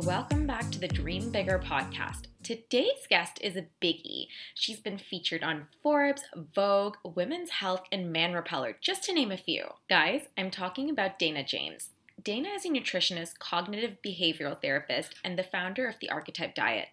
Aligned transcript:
Welcome 0.00 0.44
back 0.44 0.68
to 0.72 0.80
the 0.80 0.88
Dream 0.88 1.30
Bigger 1.30 1.60
podcast. 1.64 2.24
Today's 2.42 3.06
guest 3.08 3.38
is 3.40 3.56
a 3.56 3.66
biggie. 3.80 4.26
She's 4.52 4.80
been 4.80 4.98
featured 4.98 5.44
on 5.44 5.68
Forbes, 5.84 6.24
Vogue, 6.34 6.96
Women's 7.04 7.50
Health, 7.50 7.82
and 7.92 8.12
Man 8.12 8.32
Repeller, 8.32 8.76
just 8.80 9.04
to 9.04 9.14
name 9.14 9.30
a 9.30 9.36
few. 9.36 9.66
Guys, 9.88 10.22
I'm 10.36 10.50
talking 10.50 10.90
about 10.90 11.20
Dana 11.20 11.44
James. 11.44 11.90
Dana 12.20 12.48
is 12.48 12.64
a 12.64 12.70
nutritionist, 12.70 13.38
cognitive 13.38 13.98
behavioral 14.04 14.60
therapist, 14.60 15.14
and 15.22 15.38
the 15.38 15.44
founder 15.44 15.86
of 15.86 16.00
the 16.00 16.10
Archetype 16.10 16.56
Diet. 16.56 16.88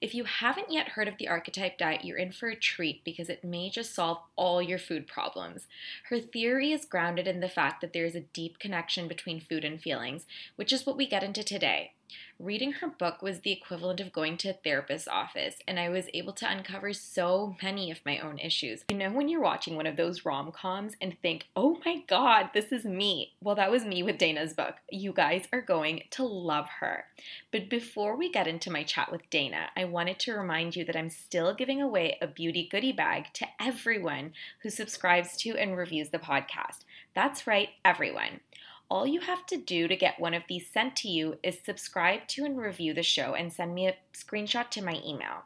If 0.00 0.14
you 0.14 0.22
haven't 0.22 0.70
yet 0.70 0.90
heard 0.90 1.08
of 1.08 1.18
the 1.18 1.26
Archetype 1.26 1.76
Diet, 1.76 2.04
you're 2.04 2.16
in 2.16 2.30
for 2.30 2.48
a 2.48 2.54
treat 2.54 3.02
because 3.02 3.28
it 3.28 3.42
may 3.42 3.70
just 3.70 3.92
solve 3.92 4.18
all 4.36 4.62
your 4.62 4.78
food 4.78 5.08
problems. 5.08 5.66
Her 6.10 6.20
theory 6.20 6.70
is 6.70 6.84
grounded 6.84 7.26
in 7.26 7.40
the 7.40 7.48
fact 7.48 7.80
that 7.80 7.92
there 7.92 8.04
is 8.04 8.14
a 8.14 8.20
deep 8.20 8.60
connection 8.60 9.08
between 9.08 9.40
food 9.40 9.64
and 9.64 9.80
feelings, 9.80 10.26
which 10.54 10.72
is 10.72 10.86
what 10.86 10.96
we 10.96 11.08
get 11.08 11.24
into 11.24 11.42
today. 11.42 11.94
Reading 12.38 12.72
her 12.72 12.88
book 12.88 13.22
was 13.22 13.40
the 13.40 13.50
equivalent 13.50 13.98
of 13.98 14.12
going 14.12 14.36
to 14.36 14.50
a 14.50 14.52
therapist's 14.52 15.08
office, 15.08 15.56
and 15.66 15.80
I 15.80 15.88
was 15.88 16.10
able 16.12 16.34
to 16.34 16.50
uncover 16.50 16.92
so 16.92 17.56
many 17.62 17.90
of 17.90 18.04
my 18.04 18.18
own 18.18 18.38
issues. 18.38 18.84
You 18.90 18.98
know, 18.98 19.10
when 19.10 19.30
you're 19.30 19.40
watching 19.40 19.74
one 19.74 19.86
of 19.86 19.96
those 19.96 20.26
rom 20.26 20.52
coms 20.52 20.96
and 21.00 21.16
think, 21.22 21.48
oh 21.56 21.78
my 21.86 22.02
god, 22.06 22.50
this 22.52 22.72
is 22.72 22.84
me? 22.84 23.32
Well, 23.42 23.54
that 23.54 23.70
was 23.70 23.86
me 23.86 24.02
with 24.02 24.18
Dana's 24.18 24.52
book. 24.52 24.74
You 24.90 25.14
guys 25.14 25.48
are 25.50 25.62
going 25.62 26.02
to 26.10 26.24
love 26.24 26.68
her. 26.80 27.06
But 27.50 27.70
before 27.70 28.16
we 28.16 28.30
get 28.30 28.46
into 28.46 28.70
my 28.70 28.82
chat 28.82 29.10
with 29.10 29.30
Dana, 29.30 29.70
I 29.74 29.84
wanted 29.84 30.18
to 30.20 30.34
remind 30.34 30.76
you 30.76 30.84
that 30.84 30.96
I'm 30.96 31.08
still 31.08 31.54
giving 31.54 31.80
away 31.80 32.18
a 32.20 32.26
beauty 32.26 32.68
goodie 32.70 32.92
bag 32.92 33.32
to 33.32 33.46
everyone 33.58 34.34
who 34.62 34.68
subscribes 34.68 35.38
to 35.38 35.56
and 35.56 35.74
reviews 35.74 36.10
the 36.10 36.18
podcast. 36.18 36.84
That's 37.14 37.46
right, 37.46 37.70
everyone. 37.82 38.40
All 38.88 39.04
you 39.04 39.18
have 39.18 39.44
to 39.46 39.56
do 39.56 39.88
to 39.88 39.96
get 39.96 40.20
one 40.20 40.32
of 40.32 40.44
these 40.48 40.70
sent 40.70 40.94
to 40.96 41.08
you 41.08 41.38
is 41.42 41.58
subscribe 41.64 42.28
to 42.28 42.44
and 42.44 42.56
review 42.56 42.94
the 42.94 43.02
show 43.02 43.34
and 43.34 43.52
send 43.52 43.74
me 43.74 43.88
a 43.88 43.96
screenshot 44.14 44.70
to 44.70 44.82
my 44.82 45.00
email. 45.04 45.42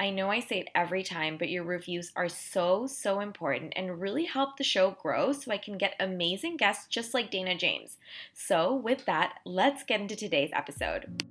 I 0.00 0.08
know 0.08 0.30
I 0.30 0.40
say 0.40 0.60
it 0.60 0.68
every 0.74 1.02
time, 1.02 1.36
but 1.36 1.50
your 1.50 1.62
reviews 1.62 2.10
are 2.16 2.30
so, 2.30 2.86
so 2.86 3.20
important 3.20 3.74
and 3.76 4.00
really 4.00 4.24
help 4.24 4.56
the 4.56 4.64
show 4.64 4.92
grow 4.92 5.32
so 5.32 5.52
I 5.52 5.58
can 5.58 5.76
get 5.76 5.94
amazing 6.00 6.56
guests 6.56 6.86
just 6.86 7.12
like 7.12 7.30
Dana 7.30 7.54
James. 7.54 7.98
So, 8.32 8.74
with 8.74 9.04
that, 9.04 9.40
let's 9.44 9.82
get 9.82 10.00
into 10.00 10.16
today's 10.16 10.50
episode. 10.54 11.22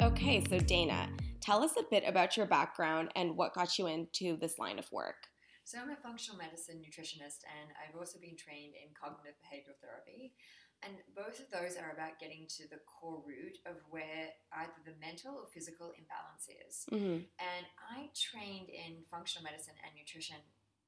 Okay, 0.00 0.42
so 0.48 0.58
Dana, 0.58 1.10
tell 1.42 1.62
us 1.62 1.76
a 1.76 1.84
bit 1.90 2.04
about 2.06 2.38
your 2.38 2.46
background 2.46 3.10
and 3.14 3.36
what 3.36 3.52
got 3.52 3.78
you 3.78 3.88
into 3.88 4.38
this 4.38 4.58
line 4.58 4.78
of 4.78 4.90
work. 4.90 5.28
So 5.68 5.76
I'm 5.76 5.92
a 5.92 6.00
functional 6.00 6.40
medicine 6.40 6.80
nutritionist 6.80 7.44
and 7.44 7.68
I've 7.76 7.92
also 7.92 8.16
been 8.16 8.40
trained 8.40 8.72
in 8.72 8.96
cognitive 8.96 9.36
behavioral 9.36 9.76
therapy. 9.84 10.32
And 10.80 10.96
both 11.12 11.44
of 11.44 11.52
those 11.52 11.76
are 11.76 11.92
about 11.92 12.16
getting 12.16 12.48
to 12.56 12.64
the 12.72 12.80
core 12.88 13.20
root 13.20 13.60
of 13.68 13.76
where 13.92 14.32
either 14.64 14.80
the 14.88 14.96
mental 14.96 15.36
or 15.36 15.44
physical 15.52 15.92
imbalance 15.92 16.48
is. 16.48 16.88
Mm-hmm. 16.88 17.20
And 17.36 17.64
I 17.84 18.08
trained 18.16 18.72
in 18.72 19.04
functional 19.12 19.44
medicine 19.44 19.76
and 19.84 19.92
nutrition 19.92 20.40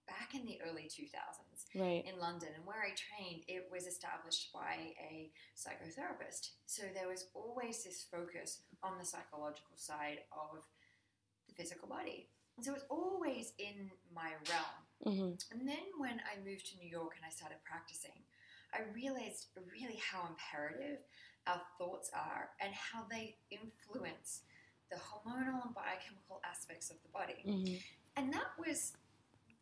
back 0.09 0.33
in 0.33 0.49
the 0.49 0.57
early 0.65 0.89
2000s 0.89 1.69
Right. 1.77 2.01
in 2.01 2.17
London. 2.17 2.57
And 2.57 2.65
where 2.65 2.81
I 2.81 2.97
trained, 2.97 3.45
it 3.53 3.69
was 3.69 3.85
established 3.85 4.49
by 4.49 4.97
a 4.97 5.29
psychotherapist. 5.53 6.57
So 6.65 6.89
there 6.97 7.13
was 7.13 7.29
always 7.37 7.85
this 7.85 8.09
focus 8.09 8.65
on 8.81 8.97
the 8.97 9.05
psychological 9.05 9.77
side 9.77 10.25
of 10.33 10.65
the 11.53 11.53
physical 11.53 11.85
body. 11.85 12.33
And 12.61 12.65
so 12.67 12.73
it 12.73 12.85
was 12.85 12.93
always 12.93 13.55
in 13.57 13.89
my 14.15 14.37
realm. 14.53 14.85
Mm-hmm. 15.09 15.33
And 15.49 15.67
then 15.67 15.81
when 15.97 16.21
I 16.29 16.37
moved 16.45 16.69
to 16.69 16.77
New 16.77 16.93
York 16.93 17.17
and 17.17 17.25
I 17.25 17.33
started 17.33 17.57
practicing, 17.65 18.21
I 18.77 18.85
realized 18.93 19.47
really 19.73 19.97
how 19.97 20.29
imperative 20.29 21.01
our 21.47 21.63
thoughts 21.81 22.11
are 22.13 22.51
and 22.61 22.69
how 22.77 23.09
they 23.09 23.41
influence 23.49 24.45
the 24.93 25.01
hormonal 25.01 25.65
and 25.65 25.73
biochemical 25.73 26.45
aspects 26.45 26.91
of 26.91 27.01
the 27.01 27.09
body. 27.09 27.41
Mm-hmm. 27.49 27.81
And 28.21 28.31
that 28.35 28.53
was 28.61 28.93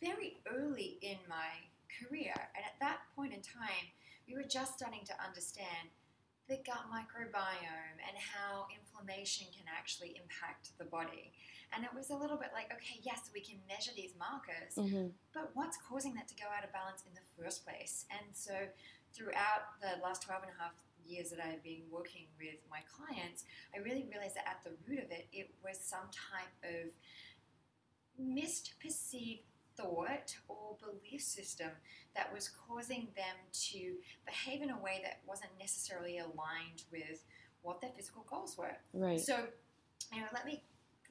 very 0.03 0.43
early 0.51 0.99
in 1.01 1.23
my 1.31 1.55
career. 2.03 2.35
And 2.35 2.67
at 2.67 2.83
that 2.83 3.07
point 3.15 3.31
in 3.33 3.47
time, 3.47 3.95
we 4.27 4.35
were 4.35 4.51
just 4.51 4.75
starting 4.75 5.07
to 5.07 5.15
understand 5.23 5.87
the 6.49 6.57
gut 6.65 6.89
microbiome 6.89 8.01
and 8.01 8.17
how 8.17 8.65
inflammation 8.73 9.47
can 9.53 9.69
actually 9.69 10.17
impact 10.17 10.73
the 10.79 10.85
body. 10.85 11.31
And 11.77 11.85
it 11.85 11.93
was 11.93 12.09
a 12.09 12.17
little 12.17 12.39
bit 12.41 12.51
like, 12.57 12.73
okay, 12.73 12.97
yes, 13.05 13.29
we 13.35 13.41
can 13.45 13.61
measure 13.69 13.93
these 13.95 14.17
markers, 14.19 14.73
Mm-hmm. 14.77 15.13
but 15.35 15.51
what's 15.53 15.77
causing 15.77 16.15
that 16.15 16.27
to 16.29 16.35
go 16.41 16.49
out 16.49 16.65
of 16.65 16.73
balance 16.73 17.05
in 17.05 17.13
the 17.13 17.25
first 17.37 17.67
place? 17.69 18.07
And 18.09 18.33
so, 18.33 18.55
throughout 19.13 19.77
the 19.81 20.01
last 20.03 20.23
12 20.25 20.43
and 20.49 20.53
a 20.53 20.63
half 20.63 20.73
years 21.05 21.29
that 21.31 21.41
I've 21.45 21.63
been 21.63 21.85
working 21.91 22.29
with 22.41 22.61
my 22.71 22.81
clients, 22.89 23.45
I 23.75 23.79
really 23.85 24.09
realized 24.09 24.37
that 24.37 24.49
at 24.49 24.61
the 24.65 24.73
root 24.89 25.01
of 25.05 25.11
it, 25.13 25.29
it 25.33 25.51
was 25.65 25.77
some 25.81 26.09
type 26.13 26.53
of 26.65 26.89
misperceived 28.21 29.45
thought 29.79 30.35
or 30.49 30.77
belief 30.81 31.23
system 31.23 31.71
that 32.17 32.33
was 32.35 32.51
causing 32.67 33.09
them 33.17 33.37
to 33.53 33.95
behave 34.27 34.63
in 34.63 34.71
a 34.71 34.79
way 34.79 35.01
that 35.05 35.21
wasn't 35.27 35.51
necessarily 35.59 36.19
aligned 36.19 36.83
with 36.91 37.25
what 37.63 37.81
their 37.81 37.91
physical 37.97 38.25
goals 38.29 38.57
were. 38.59 38.77
Right. 38.93 39.21
So, 39.21 39.37
you 40.13 40.21
know, 40.21 40.27
let 40.35 40.45
me 40.47 40.63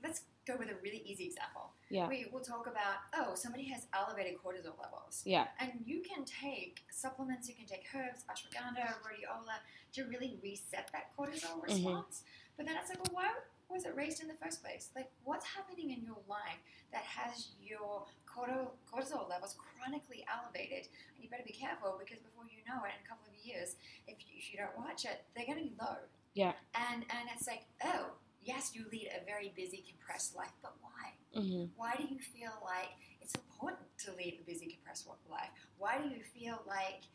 let's 0.03 0.21
go 0.45 0.55
with 0.57 0.69
a 0.69 0.75
really 0.83 1.01
easy 1.05 1.25
example. 1.25 1.71
Yeah. 1.89 2.07
We 2.07 2.27
will 2.31 2.41
talk 2.41 2.67
about 2.67 2.97
oh, 3.15 3.35
somebody 3.35 3.65
has 3.65 3.87
elevated 3.93 4.33
cortisol 4.35 4.77
levels. 4.81 5.21
Yeah. 5.25 5.47
And 5.59 5.71
you 5.85 6.01
can 6.01 6.25
take 6.25 6.81
supplements, 6.91 7.47
you 7.47 7.55
can 7.55 7.65
take 7.65 7.85
herbs, 7.95 8.23
ashwagandha, 8.29 8.85
rhodiola 9.03 9.59
to 9.93 10.03
really 10.05 10.37
reset 10.43 10.89
that 10.93 11.11
cortisol 11.17 11.61
Mm-hmm. 11.61 11.73
response. 11.73 12.23
But 12.57 12.65
then 12.65 12.75
it's 12.79 12.89
like, 12.89 12.99
well, 13.13 13.23
why 13.23 13.31
was 13.69 13.85
it 13.85 13.93
raised 13.95 14.21
in 14.21 14.27
the 14.27 14.33
first 14.41 14.63
place? 14.63 14.89
Like, 14.95 15.09
what's 15.23 15.45
happening 15.45 15.91
in 15.91 16.01
your 16.03 16.17
life 16.27 16.59
that 16.91 17.03
has 17.03 17.49
your 17.61 18.05
cortisol, 18.37 18.77
cortisol 18.85 19.25
levels 19.25 19.57
chronically 19.57 20.21
elevated? 20.29 20.85
And 21.15 21.25
you 21.25 21.29
better 21.29 21.45
be 21.45 21.57
careful 21.57 21.97
because 21.97 22.21
before 22.21 22.45
you 22.45 22.61
know 22.69 22.85
it, 22.85 22.93
in 22.93 23.01
a 23.01 23.07
couple 23.09 23.25
of 23.25 23.37
years, 23.41 23.81
if 24.05 24.21
you, 24.29 24.37
if 24.37 24.53
you 24.53 24.61
don't 24.61 24.77
watch 24.77 25.05
it, 25.05 25.25
they're 25.33 25.49
going 25.49 25.57
to 25.57 25.65
be 25.65 25.73
low. 25.81 25.97
Yeah. 26.37 26.53
And 26.77 27.01
and 27.09 27.25
it's 27.33 27.49
like, 27.49 27.65
oh, 27.83 28.13
yes, 28.45 28.71
you 28.77 28.85
lead 28.91 29.09
a 29.09 29.25
very 29.25 29.51
busy, 29.57 29.83
compressed 29.89 30.37
life, 30.37 30.53
but 30.61 30.77
why? 30.85 31.17
Mm-hmm. 31.33 31.73
Why 31.75 31.97
do 31.97 32.03
you 32.03 32.21
feel 32.21 32.53
like 32.61 32.93
it's 33.21 33.33
important 33.33 33.89
to 34.05 34.13
lead 34.13 34.37
a 34.41 34.43
busy, 34.45 34.77
compressed 34.77 35.09
life? 35.29 35.49
Why 35.77 35.97
do 35.97 36.07
you 36.09 36.21
feel 36.21 36.61
like 36.67 37.09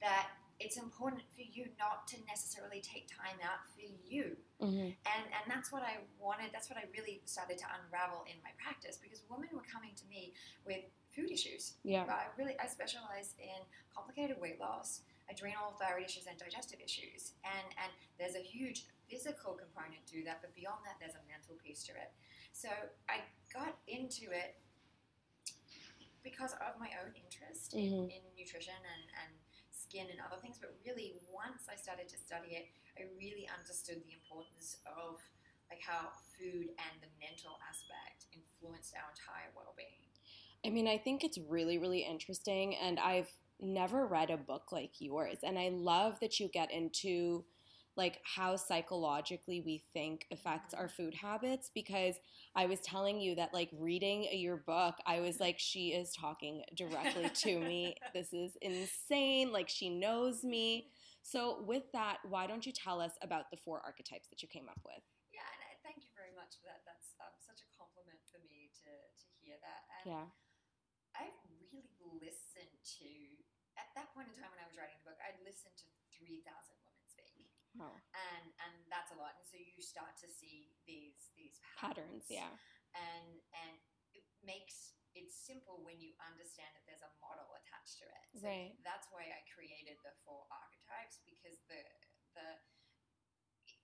that 0.00 0.28
it's 0.62 0.78
important 0.78 1.22
for 1.34 1.42
you 1.42 1.66
not 1.78 2.06
to 2.14 2.16
necessarily 2.30 2.80
take 2.80 3.10
time 3.10 3.38
out 3.42 3.66
for 3.74 3.82
you? 3.82 4.36
Mm-hmm. 4.62 4.94
And 4.94 5.24
and 5.36 5.44
that's 5.50 5.72
what 5.74 5.82
I 5.82 5.98
wanted. 6.22 6.54
That's 6.54 6.70
what 6.70 6.78
I 6.78 6.86
really 6.96 7.20
started 7.26 7.58
to 7.58 7.66
unravel 7.76 8.22
in 8.30 8.38
my 8.46 8.54
practice 8.62 8.96
because 8.96 9.26
women 9.26 9.50
were 9.52 9.66
coming 9.66 9.90
to 9.98 10.06
me 10.06 10.32
with 10.64 10.86
food 11.10 11.30
issues. 11.30 11.74
Yeah. 11.82 12.04
But 12.06 12.14
I 12.14 12.26
really 12.38 12.54
I 12.62 12.66
specialize 12.70 13.34
in 13.42 13.60
complicated 13.90 14.38
weight 14.40 14.60
loss, 14.62 15.02
adrenal 15.28 15.74
thyroid 15.82 16.06
issues, 16.06 16.26
and 16.30 16.38
digestive 16.38 16.78
issues. 16.78 17.34
And 17.42 17.66
and 17.82 17.90
there's 18.18 18.38
a 18.38 18.44
huge 18.44 18.86
physical 19.10 19.58
component 19.58 20.06
to 20.08 20.22
that, 20.24 20.40
but 20.40 20.54
beyond 20.54 20.80
that, 20.86 20.96
there's 21.02 21.18
a 21.18 21.24
mental 21.28 21.58
piece 21.60 21.82
to 21.84 21.92
it. 21.92 22.14
So 22.54 22.68
I 23.10 23.20
got 23.52 23.76
into 23.88 24.30
it 24.30 24.56
because 26.22 26.52
of 26.62 26.78
my 26.78 26.88
own 27.02 27.12
interest 27.18 27.74
Mhm. 27.74 28.06
in, 28.08 28.10
in 28.10 28.22
nutrition 28.38 28.74
and, 28.78 29.04
and 29.20 29.32
skin 29.92 30.08
and 30.08 30.16
other 30.24 30.40
things. 30.40 30.56
But 30.56 30.72
really, 30.88 31.20
once 31.28 31.68
I 31.68 31.76
started 31.76 32.08
to 32.08 32.16
study 32.16 32.56
it, 32.56 32.72
I 32.96 33.12
really 33.20 33.44
understood 33.52 34.00
the 34.00 34.16
importance 34.16 34.80
of 34.88 35.20
like 35.68 35.84
how 35.84 36.16
food 36.32 36.72
and 36.80 36.94
the 37.04 37.12
mental 37.20 37.60
aspect 37.68 38.32
influenced 38.32 38.96
our 38.96 39.12
entire 39.12 39.52
well-being. 39.52 40.08
I 40.64 40.70
mean, 40.70 40.88
I 40.88 40.96
think 40.96 41.24
it's 41.24 41.38
really, 41.48 41.76
really 41.76 42.00
interesting, 42.00 42.76
and 42.76 42.98
I've 43.00 43.32
never 43.60 44.06
read 44.06 44.30
a 44.30 44.36
book 44.36 44.72
like 44.72 44.92
yours, 44.98 45.38
and 45.42 45.58
I 45.58 45.68
love 45.68 46.20
that 46.20 46.40
you 46.40 46.48
get 46.48 46.70
into 46.72 47.44
like 47.96 48.20
how 48.24 48.56
psychologically 48.56 49.60
we 49.60 49.84
think 49.92 50.26
affects 50.32 50.74
our 50.74 50.88
food 50.88 51.14
habits 51.14 51.70
because 51.74 52.16
I 52.54 52.66
was 52.66 52.80
telling 52.80 53.20
you 53.20 53.34
that 53.36 53.52
like 53.52 53.70
reading 53.78 54.26
your 54.32 54.56
book 54.56 54.94
I 55.06 55.20
was 55.20 55.40
like 55.40 55.58
she 55.58 55.88
is 55.88 56.12
talking 56.12 56.62
directly 56.76 57.28
to 57.28 57.58
me 57.60 57.96
this 58.14 58.32
is 58.32 58.56
insane 58.62 59.52
like 59.52 59.68
she 59.68 59.88
knows 59.90 60.44
me 60.44 60.88
so 61.22 61.62
with 61.66 61.84
that 61.92 62.18
why 62.28 62.46
don't 62.46 62.66
you 62.66 62.72
tell 62.72 63.00
us 63.00 63.12
about 63.22 63.50
the 63.50 63.56
four 63.56 63.80
archetypes 63.84 64.28
that 64.28 64.42
you 64.42 64.48
came 64.48 64.68
up 64.68 64.80
with 64.84 65.02
Yeah, 65.32 65.44
and 65.52 65.60
uh, 65.62 65.76
thank 65.84 66.04
you 66.04 66.12
very 66.16 66.32
much 66.36 66.56
for 66.60 66.68
that. 66.68 66.84
That's 66.84 67.16
um, 67.20 67.32
such 67.40 67.60
a 67.64 67.68
compliment 67.76 68.20
for 68.28 68.40
me 68.48 68.68
to, 68.84 68.90
to 68.92 69.26
hear 69.40 69.56
that. 69.64 69.82
And 70.00 70.04
yeah 70.16 70.26
I 71.16 71.32
really 71.72 71.84
listened 72.20 72.72
to, 73.00 73.08
at 73.78 73.88
that 73.96 74.12
point 74.12 74.28
in 74.28 74.34
time 74.36 74.50
when 74.52 74.60
I 74.62 74.66
was 74.68 74.76
writing 74.76 74.96
the 75.00 75.12
book, 75.12 75.20
I'd 75.20 75.38
listened 75.44 75.76
to 75.80 75.86
3,000 76.16 76.44
women 76.44 76.60
speak. 76.64 76.71
Oh. 77.80 77.96
And, 78.12 78.44
and 78.60 78.74
that's 78.92 79.12
a 79.12 79.18
lot. 79.18 79.36
And 79.40 79.46
so 79.48 79.56
you 79.56 79.80
start 79.80 80.16
to 80.20 80.28
see 80.28 80.72
these, 80.84 81.32
these 81.38 81.56
patterns. 81.78 82.26
patterns 82.26 82.26
yeah 82.28 82.52
And, 82.98 83.40
and 83.56 83.74
it 84.12 84.24
makes 84.44 84.96
it 85.16 85.28
simple 85.32 85.80
when 85.84 86.00
you 86.00 86.12
understand 86.24 86.72
that 86.76 86.84
there's 86.88 87.04
a 87.04 87.12
model 87.20 87.48
attached 87.56 88.00
to 88.00 88.06
it. 88.08 88.24
So 88.36 88.44
Right. 88.48 88.72
that's 88.84 89.08
why 89.12 89.28
I 89.28 89.40
created 89.48 90.00
the 90.04 90.12
four 90.24 90.44
archetypes 90.52 91.20
because 91.24 91.60
the, 91.68 91.80
the, 92.36 92.48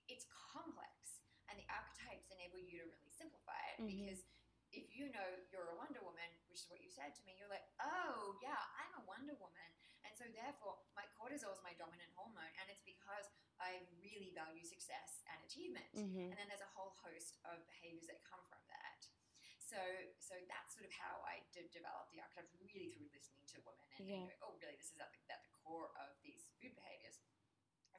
it's 0.09 0.25
complex 0.33 1.21
and 1.49 1.57
the 1.57 1.65
archetypes 1.69 2.29
enable 2.33 2.61
you 2.61 2.81
to 2.81 2.85
really 2.89 3.09
simplify 3.13 3.57
it 3.73 3.81
Mhm. 3.81 3.89
because 3.89 4.21
if 4.73 4.85
you 4.93 5.09
know 5.09 5.25
you're 5.49 5.69
a 5.73 5.77
Wonder 5.81 6.01
Woman, 6.05 6.29
which 6.49 6.61
is 6.61 6.69
what 6.69 6.77
you 6.81 6.89
said 6.93 7.13
to 7.17 7.21
me, 7.25 7.33
you're 7.37 7.49
like, 7.49 7.65
oh 7.81 8.37
yeah, 8.41 8.57
I'm 8.77 9.01
a 9.01 9.03
Wonder 9.09 9.33
Woman, 9.41 9.69
and 10.05 10.13
so 10.13 10.25
therefore 10.29 10.77
my 10.93 11.05
cortisol 11.17 11.49
is 11.53 11.61
my 11.65 11.73
dominant 11.73 12.13
hormone, 12.13 12.53
and 12.61 12.69
it's 12.69 12.85
because 12.85 13.25
I 13.59 13.83
really 13.99 14.31
value 14.31 14.63
success 14.63 15.21
and 15.27 15.37
achievement. 15.43 15.91
Mhm. 15.93 16.31
And 16.31 16.35
then 16.39 16.47
there's 16.47 16.63
a 16.63 16.73
whole 16.75 16.95
host 17.03 17.37
of 17.45 17.59
behaviors 17.67 18.07
that 18.07 18.23
come 18.23 18.43
from 18.47 18.63
that. 18.71 19.05
So, 19.59 19.77
so 20.17 20.33
that's 20.49 20.73
sort 20.73 20.87
of 20.89 20.93
how 20.97 21.21
I 21.27 21.45
did 21.53 21.69
develop 21.69 22.09
the 22.09 22.19
archetypes, 22.23 22.55
really 22.57 22.89
through 22.95 23.11
listening 23.13 23.45
to 23.53 23.61
women 23.61 23.85
and, 23.93 24.01
and 24.01 24.09
Yeah. 24.09 24.25
going, 24.25 24.39
oh, 24.41 24.57
really, 24.57 24.75
this 24.79 24.89
is 24.89 24.97
at 24.99 25.11
the, 25.13 25.19
at 25.29 25.43
the 25.43 25.51
core 25.61 25.91
of 25.99 26.17
these 26.23 26.49
food 26.57 26.73
behaviors. 26.73 27.19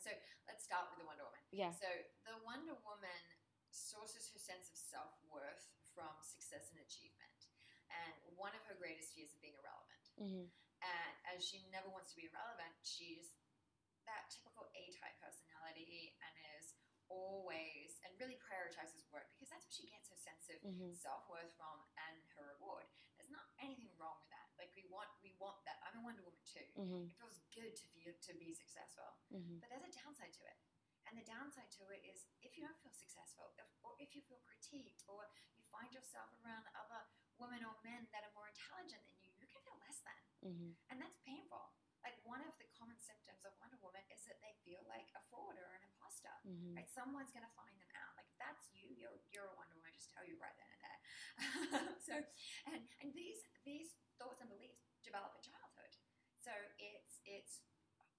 So 0.00 0.10
let's 0.48 0.64
start 0.64 0.88
with 0.90 0.98
the 0.98 1.04
Wonder 1.04 1.24
Woman. 1.28 1.44
yeah 1.52 1.70
So 1.70 1.86
the 2.24 2.38
Wonder 2.42 2.74
Woman 2.88 3.22
sources 3.70 4.32
her 4.32 4.38
sense 4.40 4.70
of 4.72 4.76
self 4.80 5.12
worth 5.28 5.68
from 5.94 6.10
success 6.24 6.70
and 6.72 6.80
achievement. 6.80 7.46
And 7.90 8.16
one 8.34 8.54
of 8.56 8.64
her 8.64 8.74
greatest 8.74 9.12
fears 9.14 9.30
is 9.30 9.38
being 9.38 9.54
irrelevant. 9.60 10.04
hmm 10.16 10.46
And 10.82 11.12
as 11.36 11.44
she 11.44 11.68
never 11.68 11.90
wants 11.92 12.10
to 12.12 12.16
be 12.16 12.26
irrelevant, 12.26 12.72
she's 12.82 13.36
that 14.10 14.26
typical 14.26 14.66
A 14.74 14.82
type 14.98 15.14
personality 15.22 16.18
and 16.18 16.34
is 16.58 16.74
always 17.10 17.98
and 18.06 18.10
really 18.18 18.38
prioritizes 18.42 19.02
work 19.10 19.30
because 19.34 19.50
that's 19.50 19.66
where 19.66 19.74
she 19.74 19.86
gets 19.90 20.06
her 20.10 20.18
sense 20.18 20.46
of 20.50 20.58
Mhm. 20.62 20.94
self 20.94 21.26
worth 21.30 21.50
from 21.58 21.86
and 22.06 22.22
her 22.38 22.54
reward. 22.58 22.86
There's 23.18 23.30
not 23.30 23.46
anything 23.58 23.90
wrong 23.98 24.18
with 24.22 24.30
that. 24.30 24.50
Like 24.58 24.74
we 24.74 24.86
want 24.90 25.10
we 25.22 25.34
want 25.38 25.62
that. 25.66 25.78
I'm 25.86 25.98
a 25.98 26.02
Wonder 26.02 26.22
Woman 26.22 26.42
too. 26.46 26.66
hmm 26.74 27.06
It 27.06 27.14
feels 27.18 27.38
good 27.54 27.74
to 27.74 27.84
feel 27.94 28.14
to 28.14 28.32
be 28.38 28.54
successful. 28.54 29.18
hmm 29.30 29.58
But 29.58 29.70
there's 29.70 29.86
a 29.86 29.92
downside 29.94 30.32
to 30.34 30.44
it. 30.46 30.58
And 31.06 31.18
the 31.18 31.24
downside 31.26 31.70
to 31.80 31.88
it 31.90 32.04
is 32.06 32.26
if 32.42 32.54
you 32.56 32.62
don't 32.62 32.78
feel 32.82 32.92
successful, 32.94 33.50
if, 33.58 33.66
or 33.82 33.96
if 33.98 34.14
you 34.14 34.22
feel 34.22 34.38
critiqued, 34.46 35.02
or 35.08 35.26
you 35.58 35.64
find 35.72 35.90
yourself 35.92 36.30
around 36.44 36.62
other 36.78 37.02
women 37.38 37.64
or 37.64 37.74
men 37.82 38.06
that 38.12 38.22
are 38.22 38.32
more 38.36 38.46
intelligent 38.46 39.02
than 39.08 39.16
you, 39.18 39.32
you 39.34 39.46
can 39.48 39.60
feel 39.64 39.78
less 39.80 39.98
than. 40.06 40.20
hmm 40.46 40.72
And 40.90 41.00
that's 41.00 41.16
painful. 41.26 41.72
Like 42.04 42.20
one 42.24 42.40
of 42.46 42.52
common 43.40 43.56
of 43.56 43.56
Wonder 43.64 43.80
Woman 43.80 44.04
is 44.12 44.20
that 44.28 44.36
they 44.44 44.52
feel 44.68 44.84
like 44.84 45.08
a 45.16 45.22
fraud 45.32 45.56
or 45.56 45.68
an 45.72 45.82
imposter. 45.88 46.32
hmm 46.44 46.76
Right? 46.76 46.88
Someone's 46.92 47.32
gonna 47.32 47.50
find 47.56 47.72
them 47.80 47.88
out. 47.96 48.12
Like 48.20 48.28
if 48.28 48.36
that's 48.36 48.68
you, 48.76 48.92
you're 48.92 49.16
you're 49.32 49.48
a 49.48 49.56
Wonder 49.56 49.76
Woman. 49.80 49.88
I 49.88 49.96
just 49.96 50.12
tell 50.12 50.24
you 50.28 50.36
right 50.36 50.52
then 50.60 50.68
and 50.68 50.82
there. 50.84 51.00
so, 52.08 52.14
and 52.68 52.84
and 53.00 53.08
these 53.16 53.40
these 53.64 53.96
thoughts 54.20 54.44
and 54.44 54.52
beliefs 54.52 54.84
develop 55.00 55.32
in 55.36 55.42
childhood. 55.44 55.92
So 56.36 56.52
it's 56.76 57.20
it's 57.24 57.64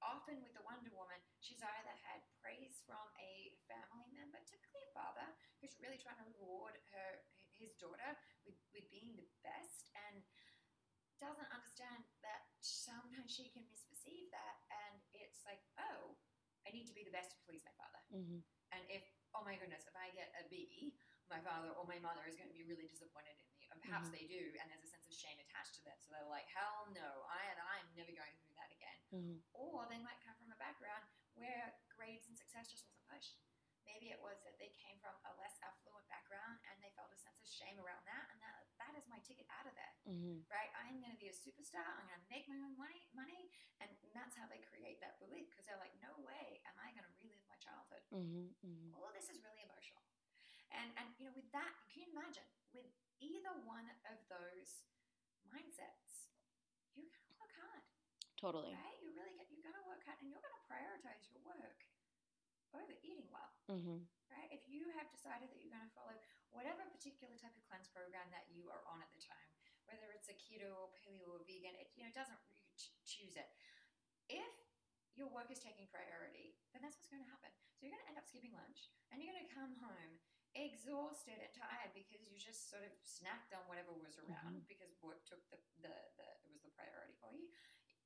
often 0.01 0.41
with 0.41 0.57
the 0.57 0.65
Wonder 0.65 0.89
Woman, 0.97 1.21
she's 1.45 1.61
either 1.61 1.93
had 2.09 2.25
praise 2.41 2.81
from 2.89 3.05
a 3.21 3.53
family 3.69 4.09
member, 4.17 4.41
typically 4.49 4.81
a 4.81 4.91
father, 4.97 5.29
who's 5.61 5.77
really 5.77 6.01
trying 6.01 6.17
to 6.17 6.25
reward 6.25 6.73
her 6.89 7.21
his 7.53 7.77
daughter 7.77 8.17
with, 8.41 8.57
with 8.73 8.89
being 8.89 9.13
the 9.13 9.29
best 9.45 9.93
and 10.09 10.25
doesn't 11.21 11.53
understand 11.53 12.01
that 12.25 12.49
sometimes 12.65 13.29
she 13.29 13.45
can 13.53 13.61
misperceive 13.69 14.25
that 14.33 14.57
it's 15.41 15.49
like, 15.49 15.65
oh, 15.81 16.13
I 16.61 16.69
need 16.69 16.85
to 16.85 16.93
be 16.93 17.01
the 17.01 17.09
best 17.09 17.33
to 17.33 17.37
please 17.49 17.65
my 17.65 17.73
father. 17.81 17.97
hmm 18.13 18.45
And 18.69 18.85
if, 18.93 19.01
oh 19.33 19.41
my 19.41 19.57
goodness, 19.57 19.89
if 19.89 19.97
I 19.97 20.13
get 20.13 20.29
a 20.37 20.45
B, 20.53 20.93
my 21.33 21.41
father 21.41 21.73
or 21.73 21.81
my 21.89 21.97
mother 21.97 22.21
is 22.29 22.37
going 22.37 22.47
to 22.47 22.53
be 22.53 22.61
really 22.61 22.85
disappointed 22.85 23.33
in 23.41 23.49
me. 23.57 23.65
And 23.73 23.81
perhaps 23.81 24.13
Mhm. 24.13 24.15
they 24.21 24.25
do, 24.29 24.53
and 24.61 24.69
there's 24.69 24.85
a 24.85 24.91
sense 24.93 25.09
of 25.09 25.15
shame 25.17 25.41
attached 25.41 25.81
to 25.81 25.83
that. 25.89 25.97
So 26.05 26.13
they're 26.13 26.29
like, 26.29 26.45
hell 26.53 26.85
no, 26.93 27.25
I 27.25 27.41
and 27.49 27.57
I'm 27.73 27.87
never 27.97 28.13
going 28.13 28.37
through 28.37 28.53
that 28.61 28.69
again. 28.69 28.99
hmm 29.09 29.37
Or 29.57 29.89
they 29.89 29.97
might 29.97 30.21
come 30.21 30.37
from 30.37 30.53
a 30.53 30.59
background 30.61 31.09
where 31.33 31.73
grades 31.89 32.27
and 32.29 32.37
success 32.37 32.69
just 32.69 32.85
wasn't 32.85 33.07
pushed. 33.09 33.41
Maybe 34.01 34.17
it 34.17 34.25
was 34.25 34.41
that 34.49 34.57
they 34.57 34.73
came 34.81 34.97
from 34.97 35.13
a 35.29 35.31
less 35.37 35.61
affluent 35.61 36.09
background 36.09 36.57
and 36.65 36.73
they 36.81 36.89
felt 36.97 37.13
a 37.13 37.19
sense 37.21 37.37
of 37.37 37.45
shame 37.45 37.77
around 37.77 38.01
that, 38.09 38.33
and 38.33 38.41
that 38.41 38.65
that 38.81 38.97
is 38.97 39.05
my 39.05 39.21
ticket 39.21 39.45
out 39.53 39.69
of 39.69 39.77
there 39.77 39.93
hmm 40.09 40.41
right? 40.49 40.73
I'm 40.73 40.97
going 41.05 41.13
to 41.13 41.21
be 41.21 41.29
a 41.29 41.37
superstar. 41.37 41.85
I'm 41.85 42.09
going 42.09 42.17
to 42.17 42.25
make 42.33 42.49
my 42.49 42.57
own 42.65 42.73
money, 42.81 43.05
money, 43.13 43.53
and 43.77 43.93
that's 44.09 44.33
how 44.33 44.49
they 44.49 44.57
create 44.73 44.97
that 45.05 45.21
belief 45.21 45.53
because 45.53 45.69
they're 45.69 45.77
like, 45.77 45.93
no 46.01 46.09
way 46.25 46.65
am 46.65 46.73
I 46.81 46.89
going 46.97 47.05
to 47.05 47.13
relive 47.21 47.45
my 47.45 47.61
childhood. 47.61 48.01
hmm 48.09 48.49
hmm 48.65 48.89
All 48.97 49.05
of 49.05 49.13
this 49.13 49.29
is 49.29 49.37
really 49.45 49.61
emotional, 49.61 50.01
and 50.73 50.89
and 50.97 51.13
you 51.21 51.29
know, 51.29 51.37
with 51.37 51.45
that, 51.53 51.69
you 51.85 52.01
can 52.01 52.09
imagine 52.09 52.49
with 52.73 52.89
either 53.21 53.53
one 53.69 53.85
of 54.09 54.17
those 54.33 54.81
mindsets, 55.45 56.25
you're 56.97 57.05
going 57.05 57.21
to 57.29 57.37
work 57.37 57.53
hard, 57.53 57.85
Totally. 58.33 58.73
right? 58.73 58.97
You 59.05 59.13
really 59.13 59.37
get, 59.37 59.45
you're 59.53 59.61
going 59.61 59.77
to 59.77 59.85
work 59.85 60.01
hard, 60.09 60.17
and 60.25 60.33
you're 60.33 60.41
going 60.41 60.57
to 60.57 60.65
prioritize 60.65 61.29
your 61.29 61.45
work 61.45 61.85
over 62.75 62.93
eating 63.03 63.27
well 63.31 63.51
hmm 63.69 64.05
right? 64.31 64.47
If 64.47 64.63
you 64.71 64.87
have 64.95 65.11
decided 65.11 65.51
that 65.51 65.59
you're 65.59 65.75
going 65.75 65.83
to 65.83 65.91
follow 65.91 66.15
whatever 66.55 66.87
particular 66.87 67.35
type 67.35 67.51
of 67.51 67.63
cleanse 67.67 67.91
program 67.91 68.31
that 68.31 68.47
you 68.47 68.71
are 68.71 68.79
on 68.87 69.03
at 69.03 69.11
the 69.11 69.19
time, 69.19 69.49
whether 69.91 70.07
it's 70.15 70.31
a 70.31 70.35
keto 70.39 70.71
or 70.71 70.87
paleo 70.95 71.35
or 71.35 71.43
vegan, 71.43 71.75
it 71.75 71.91
you 71.99 72.07
know 72.07 72.13
doesn't 72.15 72.39
really 72.47 72.63
choose 73.03 73.35
it. 73.35 73.51
If 74.31 74.55
your 75.19 75.27
work 75.27 75.51
is 75.51 75.59
taking 75.59 75.91
priority, 75.91 76.55
then 76.71 76.79
that's 76.79 76.95
what's 76.95 77.11
going 77.11 77.19
to 77.19 77.27
happen. 77.27 77.51
So 77.75 77.83
you're 77.83 77.91
going 77.91 78.03
to 78.07 78.09
end 78.15 78.19
up 78.19 78.23
skipping 78.23 78.55
lunch, 78.55 78.87
and 79.11 79.19
you're 79.19 79.35
going 79.35 79.43
to 79.43 79.51
come 79.51 79.75
home 79.83 80.23
exhausted 80.55 81.39
and 81.39 81.51
tired 81.55 81.91
because 81.95 82.27
you 82.27 82.35
just 82.35 82.67
sort 82.67 82.83
of 82.83 82.91
snacked 83.03 83.55
on 83.55 83.63
whatever 83.71 83.95
was 83.95 84.19
around 84.19 84.59
because 84.67 84.91
work 84.99 85.23
took 85.23 85.39
the, 85.47 85.59
the, 85.79 85.95
the 86.19 86.27
it 86.43 86.51
was 86.51 86.59
the 86.63 86.71
priority 86.75 87.15
for 87.23 87.31
you. 87.31 87.47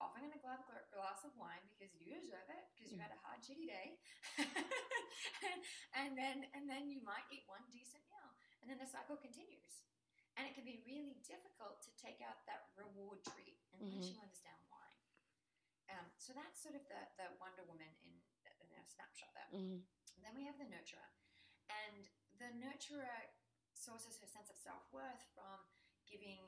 Often 0.03 0.27
going 0.27 0.35
to 0.35 0.43
grab 0.43 0.59
a 0.67 0.83
glass 0.91 1.23
of 1.23 1.31
wine 1.39 1.63
because 1.71 1.95
you 1.95 2.03
deserve 2.19 2.51
it 2.51 2.63
because 2.75 2.91
you 2.91 2.99
had 2.99 3.15
a 3.15 3.19
hard, 3.23 3.39
shitty 3.39 3.63
day, 3.63 3.95
and, 4.37 5.59
and 6.03 6.09
then 6.19 6.43
and 6.51 6.67
then 6.67 6.91
you 6.91 6.99
might 7.07 7.23
eat 7.31 7.47
one 7.47 7.63
decent 7.71 8.03
meal, 8.11 8.31
and 8.59 8.67
then 8.67 8.75
the 8.75 8.89
cycle 8.89 9.15
continues. 9.15 9.83
And 10.35 10.43
it 10.43 10.51
can 10.51 10.67
be 10.67 10.83
really 10.83 11.15
difficult 11.23 11.79
to 11.87 11.91
take 11.95 12.19
out 12.19 12.43
that 12.43 12.67
reward 12.75 13.23
treat 13.23 13.55
unless 13.71 14.11
you 14.11 14.19
understand 14.19 14.59
why. 14.67 14.83
Um, 15.87 16.11
so 16.19 16.35
that's 16.35 16.59
sort 16.59 16.75
of 16.75 16.83
the, 16.91 17.01
the 17.15 17.31
Wonder 17.39 17.63
Woman 17.63 17.87
in, 18.03 18.11
in 18.59 18.67
a 18.75 18.83
snapshot 18.83 19.31
there. 19.31 19.47
hmm 19.55 19.79
then 20.25 20.33
we 20.33 20.49
have 20.49 20.57
the 20.57 20.65
nurturer. 20.65 21.05
And 21.69 22.09
the 22.41 22.49
nurturer 22.57 23.29
sources 23.77 24.17
her 24.17 24.25
sense 24.25 24.49
of 24.49 24.57
self 24.57 24.89
worth 24.89 25.21
from 25.37 25.61
giving 26.09 26.41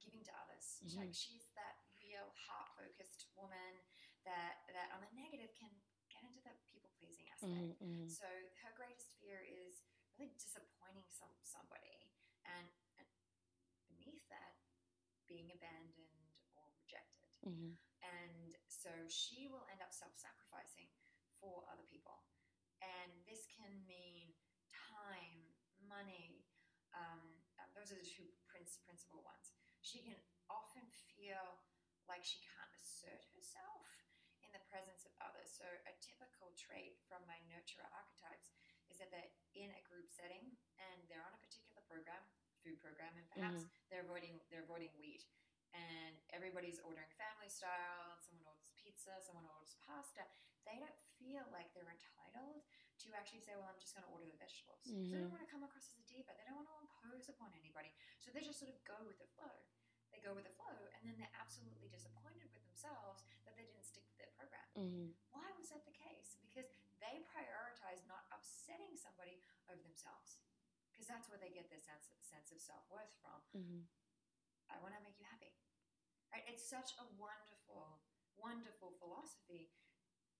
giving 0.00 0.24
to 0.24 0.34
others. 0.40 0.80
She's 0.82 0.96
Like 0.96 1.12
she's 1.14 1.46
that 1.54 1.81
real 2.12 2.28
heart 2.36 2.68
focused 2.76 3.24
woman 3.32 3.80
that 4.28 4.68
that 4.76 4.92
on 4.92 5.00
the 5.00 5.08
negative 5.16 5.48
can 5.56 5.72
get 6.12 6.20
into 6.28 6.44
the 6.44 6.52
people 6.68 6.92
pleasing 7.00 7.24
aspect. 7.32 7.56
hmm 7.56 7.72
hmm 7.80 8.06
So 8.12 8.28
her 8.60 8.72
greatest 8.76 9.16
fear 9.16 9.40
is 9.40 9.80
really 10.20 10.36
disappointing 10.36 11.08
some 11.08 11.32
somebody, 11.40 12.04
and, 12.44 12.68
and 13.00 13.08
beneath 13.88 14.28
that, 14.28 14.60
being 15.24 15.48
abandoned 15.56 16.36
or 16.52 16.68
rejected. 16.76 17.32
hmm 17.40 17.80
And 18.04 18.52
so 18.68 18.92
she 19.08 19.48
will 19.48 19.64
end 19.72 19.80
up 19.80 19.90
self 19.96 20.12
sacrificing 20.20 20.92
for 21.40 21.64
other 21.72 21.86
people. 21.88 22.28
And 22.84 23.10
this 23.24 23.48
can 23.48 23.72
mean 23.88 24.36
time, 24.74 25.48
money. 25.88 26.44
Um, 26.92 27.40
those 27.72 27.88
are 27.94 27.98
the 27.98 28.04
two 28.04 28.28
prince, 28.44 28.82
principal 28.84 29.24
ones. 29.24 29.54
She 29.80 30.02
can 30.04 30.18
often 30.52 30.84
feel 31.16 31.62
like 32.10 32.24
she 32.26 32.40
can't 32.42 32.72
assert 32.78 33.22
herself 33.34 33.86
in 34.42 34.50
the 34.50 34.62
presence 34.68 35.06
of 35.06 35.12
others. 35.22 35.48
So, 35.48 35.66
a 35.86 35.94
typical 36.02 36.52
trait 36.58 36.98
from 37.06 37.22
my 37.30 37.38
nurturer 37.48 37.86
archetypes 37.94 38.54
is 38.90 38.98
that 39.00 39.08
they're 39.08 39.32
in 39.56 39.72
a 39.72 39.82
group 39.88 40.10
setting 40.10 40.52
and 40.76 40.98
they're 41.08 41.24
on 41.24 41.32
a 41.32 41.40
particular 41.40 41.80
program, 41.88 42.20
food 42.60 42.76
program, 42.82 43.14
and 43.16 43.26
perhaps 43.32 43.64
mm-hmm. 43.64 43.88
they're 43.88 44.04
avoiding 44.04 44.36
they're 44.52 44.66
avoiding 44.66 44.92
wheat. 44.98 45.24
And 45.72 46.20
everybody's 46.36 46.84
ordering 46.84 47.08
family 47.16 47.48
style. 47.48 48.20
Someone 48.20 48.44
orders 48.44 48.68
pizza. 48.76 49.16
Someone 49.24 49.48
orders 49.48 49.72
pasta. 49.80 50.28
They 50.68 50.76
don't 50.76 51.00
feel 51.16 51.48
like 51.48 51.72
they're 51.72 51.88
entitled 51.88 52.60
to 53.02 53.08
actually 53.16 53.40
say, 53.40 53.56
"Well, 53.56 53.72
I'm 53.72 53.80
just 53.80 53.96
going 53.96 54.04
to 54.04 54.12
order 54.12 54.28
the 54.28 54.36
vegetables." 54.36 54.84
So 54.84 54.92
they 54.92 55.16
don't 55.16 55.32
mm-hmm. 55.32 55.32
want 55.32 55.42
to 55.42 55.48
come 55.48 55.64
across 55.64 55.88
as 55.88 55.96
a 55.96 56.04
diva. 56.04 56.36
They 56.36 56.44
don't 56.44 56.60
want 56.60 56.68
to 56.68 56.76
impose 56.76 57.32
upon 57.32 57.56
anybody. 57.56 57.88
So 58.20 58.28
they 58.36 58.44
just 58.44 58.60
sort 58.60 58.68
of 58.68 58.76
go 58.84 59.00
with 59.08 59.16
the 59.16 59.26
flow 59.32 59.48
they 60.12 60.20
go 60.20 60.36
with 60.36 60.44
the 60.44 60.54
flow 60.54 60.76
and 60.92 61.00
then 61.08 61.16
they're 61.16 61.36
absolutely 61.40 61.88
disappointed 61.88 62.46
with 62.52 62.62
themselves 62.68 63.24
that 63.48 63.56
they 63.56 63.64
didn't 63.64 63.88
stick 63.88 64.04
with 64.06 64.20
their 64.20 64.32
program. 64.36 64.68
Mm-hmm. 64.76 65.16
Why 65.32 65.48
was 65.56 65.72
that 65.72 65.88
the 65.88 65.96
case? 65.96 66.36
Because 66.44 66.68
they 67.00 67.24
prioritize 67.32 68.04
not 68.06 68.28
upsetting 68.30 68.94
somebody 68.94 69.40
over 69.66 69.80
themselves. 69.82 70.38
Because 70.92 71.08
that's 71.08 71.26
where 71.32 71.40
they 71.40 71.50
get 71.50 71.72
their 71.72 71.80
sense, 71.80 72.12
sense 72.20 72.52
of 72.52 72.60
self 72.60 72.84
worth 72.92 73.10
from. 73.24 73.40
Mm-hmm. 73.56 73.82
I 74.70 74.76
want 74.84 74.94
to 74.94 75.02
make 75.02 75.16
you 75.16 75.26
happy. 75.26 75.56
Right? 76.30 76.44
It's 76.46 76.62
such 76.62 76.94
a 77.00 77.04
wonderful, 77.16 78.04
wonderful 78.36 78.94
philosophy. 79.00 79.72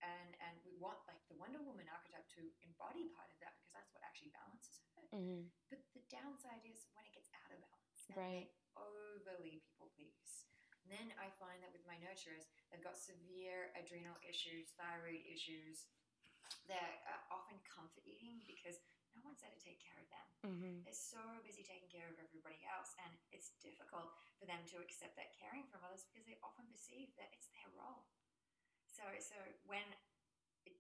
And, 0.02 0.34
and 0.42 0.54
we 0.66 0.74
want 0.82 0.98
like 1.06 1.22
the 1.30 1.38
Wonder 1.38 1.62
Woman 1.62 1.86
archetype 1.86 2.26
to 2.34 2.42
embody 2.66 3.06
part 3.14 3.30
of 3.30 3.38
that 3.38 3.54
because 3.54 3.70
that's 3.70 3.90
what 3.94 4.02
actually 4.02 4.34
balances 4.34 4.82
her. 4.98 5.06
Mm-hmm. 5.14 5.46
But 5.70 5.82
the 5.94 6.02
downside 6.10 6.62
is 6.66 6.90
when 6.94 7.06
it 7.06 7.14
gets 7.14 7.30
out 7.30 7.54
of 7.54 7.62
balance. 7.62 8.02
Right. 8.18 8.50
Overly 8.76 9.62
people 9.64 9.92
please. 9.94 10.48
And 10.82 10.90
then 10.90 11.08
I 11.18 11.30
find 11.38 11.62
that 11.62 11.70
with 11.70 11.86
my 11.86 11.94
nurturers, 12.02 12.50
they've 12.68 12.82
got 12.82 12.98
severe 12.98 13.70
adrenal 13.78 14.18
issues, 14.26 14.74
thyroid 14.74 15.22
issues. 15.24 15.86
They're 16.66 16.98
often 17.30 17.62
comfort 17.62 18.02
eating 18.02 18.42
because 18.44 18.82
no 19.14 19.22
one's 19.22 19.38
there 19.44 19.52
to 19.52 19.62
take 19.62 19.78
care 19.78 19.96
of 20.00 20.08
them. 20.10 20.26
Mm-hmm. 20.42 20.76
They're 20.82 20.96
so 20.96 21.22
busy 21.46 21.62
taking 21.62 21.86
care 21.92 22.08
of 22.08 22.18
everybody 22.18 22.64
else, 22.66 22.96
and 22.98 23.12
it's 23.30 23.54
difficult 23.62 24.10
for 24.40 24.48
them 24.48 24.64
to 24.74 24.82
accept 24.82 25.14
that 25.20 25.36
caring 25.36 25.68
from 25.70 25.84
others 25.86 26.02
because 26.08 26.26
they 26.26 26.40
often 26.42 26.66
perceive 26.72 27.14
that 27.20 27.30
it's 27.30 27.52
their 27.54 27.68
role. 27.78 28.08
So, 28.90 29.04
so 29.22 29.38
when 29.68 29.84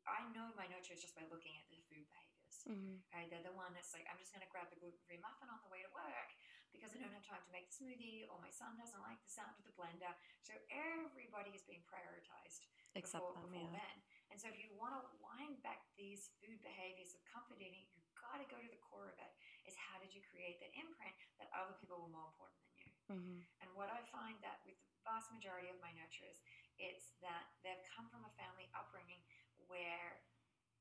I 0.06 0.26
know 0.34 0.50
my 0.58 0.66
nurturers 0.66 1.02
just 1.02 1.14
by 1.14 1.22
looking 1.30 1.54
at 1.58 1.66
their 1.70 1.82
food 1.86 2.02
behaviors. 2.10 2.56
Mm-hmm. 2.66 2.96
Right, 3.10 3.26
they're 3.30 3.46
the 3.46 3.54
one 3.54 3.74
that's 3.74 3.94
like, 3.94 4.06
I'm 4.10 4.18
just 4.18 4.30
going 4.34 4.42
to 4.42 4.50
grab 4.50 4.70
the 4.70 4.78
gluten 4.78 4.98
free 5.06 5.18
muffin 5.18 5.50
on 5.50 5.58
the 5.66 5.70
way 5.70 5.82
to 5.82 5.90
work 5.94 6.30
because 6.72 6.96
I 6.96 7.04
don't 7.04 7.12
have 7.12 7.24
time 7.24 7.44
to 7.44 7.52
make 7.52 7.68
the 7.68 7.76
smoothie, 7.78 8.26
or 8.26 8.40
my 8.40 8.50
son 8.50 8.74
doesn't 8.80 9.00
like 9.04 9.20
the 9.22 9.32
sound 9.32 9.54
of 9.60 9.64
the 9.68 9.76
blender. 9.76 10.12
So 10.40 10.56
everybody 10.72 11.52
is 11.52 11.62
being 11.68 11.84
prioritized 11.84 12.66
Except 12.96 13.24
before, 13.24 13.36
them, 13.36 13.52
before 13.52 13.72
yeah. 13.72 13.84
then. 13.84 13.96
And 14.32 14.36
so 14.40 14.48
if 14.48 14.56
you 14.56 14.72
want 14.80 14.96
to 14.96 15.04
wind 15.20 15.60
back 15.60 15.84
these 16.00 16.32
food 16.40 16.56
behaviors 16.64 17.12
of 17.12 17.20
comfort 17.28 17.60
eating, 17.60 17.84
you've 17.92 18.08
got 18.16 18.40
to 18.40 18.48
go 18.48 18.56
to 18.56 18.70
the 18.72 18.80
core 18.80 19.12
of 19.12 19.16
it. 19.20 19.32
Is 19.68 19.76
how 19.76 20.00
did 20.00 20.10
you 20.16 20.24
create 20.24 20.58
that 20.64 20.72
imprint 20.72 21.12
that 21.36 21.52
other 21.52 21.76
people 21.76 22.00
were 22.00 22.10
more 22.10 22.32
important 22.32 22.56
than 22.64 22.72
you? 22.80 22.88
Mm-hmm. 23.12 23.38
And 23.60 23.68
what 23.76 23.92
I 23.92 24.00
find 24.08 24.40
that 24.40 24.64
with 24.64 24.80
the 24.80 24.88
vast 25.04 25.28
majority 25.30 25.68
of 25.68 25.76
my 25.84 25.92
nurturers, 25.92 26.40
it's 26.80 27.12
that 27.20 27.52
they've 27.60 27.84
come 27.92 28.08
from 28.08 28.24
a 28.24 28.32
family 28.40 28.72
upbringing 28.72 29.20
where 29.68 30.24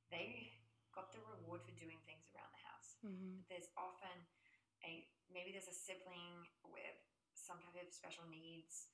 they 0.10 0.56
got 0.96 1.12
the 1.12 1.24
reward 1.24 1.64
for 1.64 1.76
doing 1.76 2.00
things 2.08 2.28
around 2.32 2.52
the 2.52 2.64
house. 2.64 2.90
Mm-hmm. 3.04 3.48
There's 3.48 3.68
often 3.76 4.16
a 4.88 5.08
maybe 5.34 5.52
there's 5.56 5.72
a 5.72 5.76
sibling 5.76 6.46
with 6.68 7.00
some 7.36 7.58
type 7.64 7.76
of 7.76 7.90
special 7.92 8.24
needs, 8.30 8.92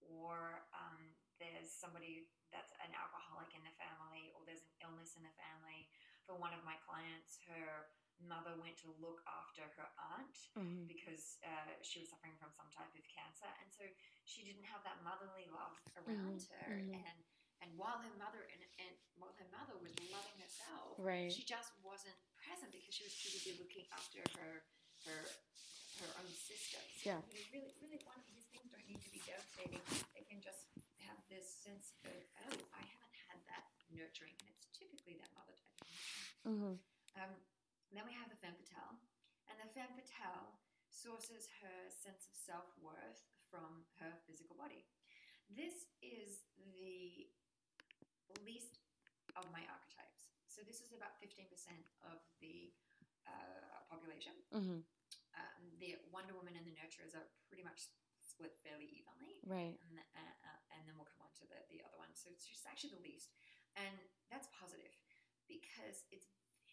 or 0.00 0.64
um, 0.74 0.98
there's 1.42 1.70
somebody 1.70 2.26
that's 2.54 2.72
an 2.82 2.90
alcoholic 2.96 3.52
in 3.54 3.62
the 3.62 3.74
family, 3.78 4.32
or 4.34 4.42
there's 4.48 4.64
an 4.66 4.74
illness 4.90 5.14
in 5.18 5.22
the 5.22 5.34
family. 5.38 5.86
For 6.26 6.34
one 6.38 6.54
of 6.54 6.62
my 6.66 6.78
clients, 6.86 7.38
her 7.50 7.90
mother 8.20 8.52
went 8.60 8.76
to 8.84 8.92
look 9.00 9.24
after 9.26 9.64
her 9.80 9.88
aunt 10.14 10.36
Mm-hmm. 10.58 10.90
because 10.90 11.38
uh, 11.46 11.72
she 11.80 12.02
was 12.04 12.10
suffering 12.12 12.34
from 12.36 12.50
some 12.52 12.68
type 12.74 12.90
of 12.92 13.04
cancer, 13.06 13.48
and 13.62 13.68
so 13.72 13.86
she 14.26 14.42
didn't 14.44 14.66
have 14.66 14.82
that 14.84 14.98
motherly 15.06 15.46
love 15.48 15.72
around 15.96 16.42
her. 16.60 16.74
mhm. 16.74 16.94
And 17.00 17.18
and 17.62 17.70
while 17.76 18.00
her 18.00 18.12
mother 18.16 18.40
and, 18.50 18.60
and 18.80 18.92
while 19.20 19.36
her 19.36 19.48
mother 19.52 19.76
was 19.84 19.92
loving 20.08 20.36
herself, 20.40 20.96
Right. 20.96 21.28
she 21.28 21.44
just 21.44 21.76
wasn't 21.84 22.16
present 22.40 22.72
because 22.72 22.92
she 22.96 23.04
was 23.04 23.12
too 23.20 23.30
busy 23.36 23.52
looking 23.60 23.84
after 23.92 24.20
her 24.40 24.64
her 25.08 25.20
her 26.00 26.12
own 26.20 26.32
sisters. 26.32 26.88
Yeah. 27.04 27.20
You 27.28 27.44
really, 27.52 27.72
really, 27.80 28.00
one 28.08 28.16
of 28.16 28.26
these 28.28 28.48
things 28.48 28.68
don't 28.72 28.84
need 28.88 29.00
to 29.04 29.12
be 29.12 29.20
devastating. 29.24 29.84
They 30.16 30.24
can 30.24 30.40
just 30.40 30.68
have 31.04 31.20
this 31.28 31.44
sense 31.44 31.92
of 32.08 32.16
oh, 32.48 32.58
I 32.72 32.82
haven't 32.84 33.16
had 33.28 33.38
that 33.52 33.68
nurturing, 33.92 34.34
and 34.40 34.48
it's 34.48 34.68
typically 34.72 35.20
that 35.20 35.30
mother 35.36 35.52
type 35.56 35.76
of 35.80 35.88
nurturing. 35.92 36.32
Mm-hmm. 36.48 36.74
Um, 37.20 37.32
then 37.92 38.04
we 38.08 38.14
have 38.16 38.32
the 38.32 38.38
femme 38.40 38.56
fatale, 38.56 38.96
and 39.52 39.56
the 39.60 39.68
femme 39.76 39.92
fatale 39.92 40.56
sources 40.88 41.48
her 41.60 41.88
sense 41.88 42.26
of 42.28 42.34
self 42.34 42.68
worth 42.80 43.24
from 43.52 43.84
her 44.00 44.14
physical 44.24 44.56
body. 44.56 44.86
This 45.50 45.90
is 46.00 46.46
the 46.56 47.28
least 48.46 48.78
of 49.34 49.44
my 49.50 49.66
archetypes. 49.66 50.30
So 50.46 50.62
this 50.62 50.78
is 50.82 50.94
about 50.94 51.18
fifteen 51.18 51.50
percent 51.50 51.82
of 52.06 52.22
the 52.38 52.70
uh, 53.26 53.82
population. 53.90 54.34
Mm-hmm. 54.54 54.80
The 55.80 55.96
Wonder 56.12 56.36
Woman 56.36 56.54
and 56.60 56.68
the 56.68 56.76
Nurturers 56.76 57.16
are 57.16 57.24
pretty 57.48 57.64
much 57.64 57.88
split 58.20 58.52
fairly 58.60 58.86
evenly 58.92 59.40
Right. 59.48 59.74
and, 59.80 59.96
uh, 60.14 60.20
uh, 60.44 60.58
and 60.76 60.84
then 60.86 60.94
we'll 60.94 61.08
come 61.08 61.24
on 61.24 61.32
to 61.40 61.44
the, 61.48 61.58
the 61.72 61.80
other 61.82 61.96
one. 61.96 62.12
So 62.14 62.28
it's 62.30 62.44
just 62.46 62.68
actually 62.68 62.94
the 62.94 63.02
least. 63.02 63.32
And 63.74 63.96
that's 64.28 64.46
positive 64.52 64.92
because 65.48 66.04
it's 66.12 66.28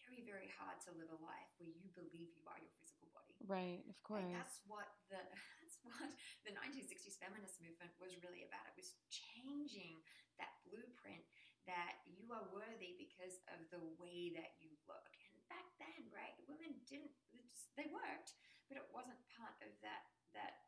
very, 0.05 0.21
very 0.27 0.51
hard 0.59 0.77
to 0.87 0.93
live 0.99 1.09
a 1.11 1.19
life 1.23 1.49
where 1.57 1.71
you 1.71 1.87
believe 1.95 2.35
you 2.35 2.43
are 2.47 2.59
your 2.59 2.71
physical 2.77 3.07
body. 3.15 3.35
Right. 3.47 3.81
Of 3.89 3.97
course. 4.03 4.27
And 4.27 4.35
that's 4.35 4.59
what 4.67 4.91
the 5.09 5.19
that's 5.63 5.77
what 5.83 6.11
the 6.43 6.53
1960s 6.53 7.15
feminist 7.17 7.63
movement 7.63 7.95
was 7.97 8.15
really 8.23 8.43
about. 8.43 8.67
It 8.71 8.77
was 8.77 8.95
changing 9.09 10.03
that 10.37 10.51
blueprint 10.67 11.23
that 11.67 11.99
you 12.07 12.31
are 12.31 12.47
worthy 12.55 12.95
because 12.95 13.43
of 13.51 13.59
the 13.71 13.83
way 13.99 14.31
that 14.35 14.55
you 14.63 14.71
look. 14.87 15.11
And 15.27 15.35
back 15.51 15.67
then, 15.83 16.07
right, 16.15 16.35
women 16.47 16.79
didn't 16.87 17.11
they 17.75 17.91
worked, 17.93 18.33
but 18.67 18.77
it 18.79 18.87
wasn't 18.93 19.19
part 19.35 19.55
of 19.63 19.71
that 19.81 20.03
that 20.35 20.63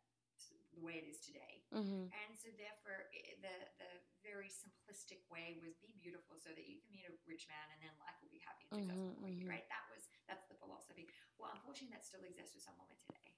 the 0.74 0.80
way 0.82 0.96
it 1.02 1.08
is 1.10 1.20
today. 1.20 1.66
mm-hmm. 1.76 2.08
And 2.08 2.32
so, 2.38 2.48
therefore, 2.56 3.12
the 3.44 3.56
the 3.82 3.92
very 4.24 4.48
simplistic 4.48 5.20
way 5.28 5.60
was 5.60 5.76
be 5.84 5.92
beautiful 6.00 6.40
so 6.40 6.50
that 6.56 6.64
you 6.70 6.80
can 6.80 6.92
meet 6.96 7.04
a 7.10 7.14
rich 7.28 7.46
man 7.52 7.66
and 7.76 7.80
then 7.84 7.92
life 8.00 8.16
will 8.24 8.32
be 8.32 8.40
happy 8.40 8.66
and 8.72 8.88
successful 8.88 9.12
Mhm, 9.12 9.20
for 9.20 9.28
you, 9.30 9.46
mhm. 9.46 9.52
right? 9.52 9.68
That 9.68 9.84
was 9.92 10.08
that's 10.30 10.48
the 10.48 10.56
philosophy. 10.56 11.10
Well, 11.36 11.52
unfortunately, 11.52 11.92
that 11.98 12.06
still 12.08 12.24
exists 12.24 12.56
with 12.56 12.64
some 12.64 12.78
women 12.80 12.96
today, 13.04 13.36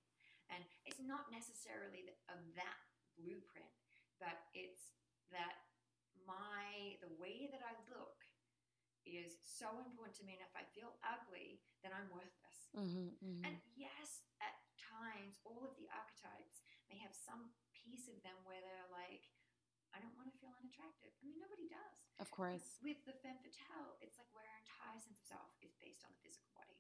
and 0.53 0.62
it's 0.86 1.01
not 1.01 1.32
necessarily 1.34 2.06
the, 2.06 2.13
of 2.30 2.39
that 2.60 2.77
blueprint, 3.18 3.74
but 4.22 4.38
it's 4.53 4.94
that 5.34 5.58
my 6.27 6.98
the 7.01 7.10
way 7.18 7.50
that 7.50 7.63
I 7.65 7.74
look 7.89 8.22
is 9.06 9.41
so 9.41 9.82
important 9.82 10.13
to 10.22 10.24
me, 10.27 10.38
and 10.38 10.44
if 10.46 10.53
I 10.53 10.62
feel 10.77 10.94
ugly, 11.01 11.62
then 11.82 11.91
I'm 11.96 12.06
worthless. 12.13 12.58
Mm-hmm. 12.77 13.18
Mm-hmm. 13.18 13.44
And 13.50 13.56
yes, 13.74 14.22
times, 15.01 15.41
all 15.41 15.65
of 15.65 15.74
the 15.81 15.89
archetypes 15.89 16.62
may 16.89 17.01
have 17.01 17.13
some 17.17 17.50
piece 17.74 18.05
of 18.05 18.22
them 18.22 18.38
where 18.46 18.62
they're 18.62 18.89
like, 18.93 19.25
I 19.91 20.00
don't 20.00 20.13
want 20.15 20.29
to 20.31 20.36
feel 20.39 20.53
unattractive. 20.55 21.12
I 21.20 21.22
mean, 21.25 21.41
nobody 21.41 21.67
does. 21.67 21.98
of 22.22 22.29
course. 22.31 22.79
With 22.86 23.01
the 23.03 23.17
femme 23.25 23.41
fatale, 23.43 23.98
it's 24.00 24.15
like 24.22 24.29
where 24.31 24.46
our 24.48 24.60
entire 24.63 25.01
sense 25.01 25.20
of 25.20 25.27
self 25.27 25.50
is 25.60 25.74
based 25.81 26.05
on 26.08 26.13
the 26.15 26.22
physical 26.24 26.48
body. 26.55 26.77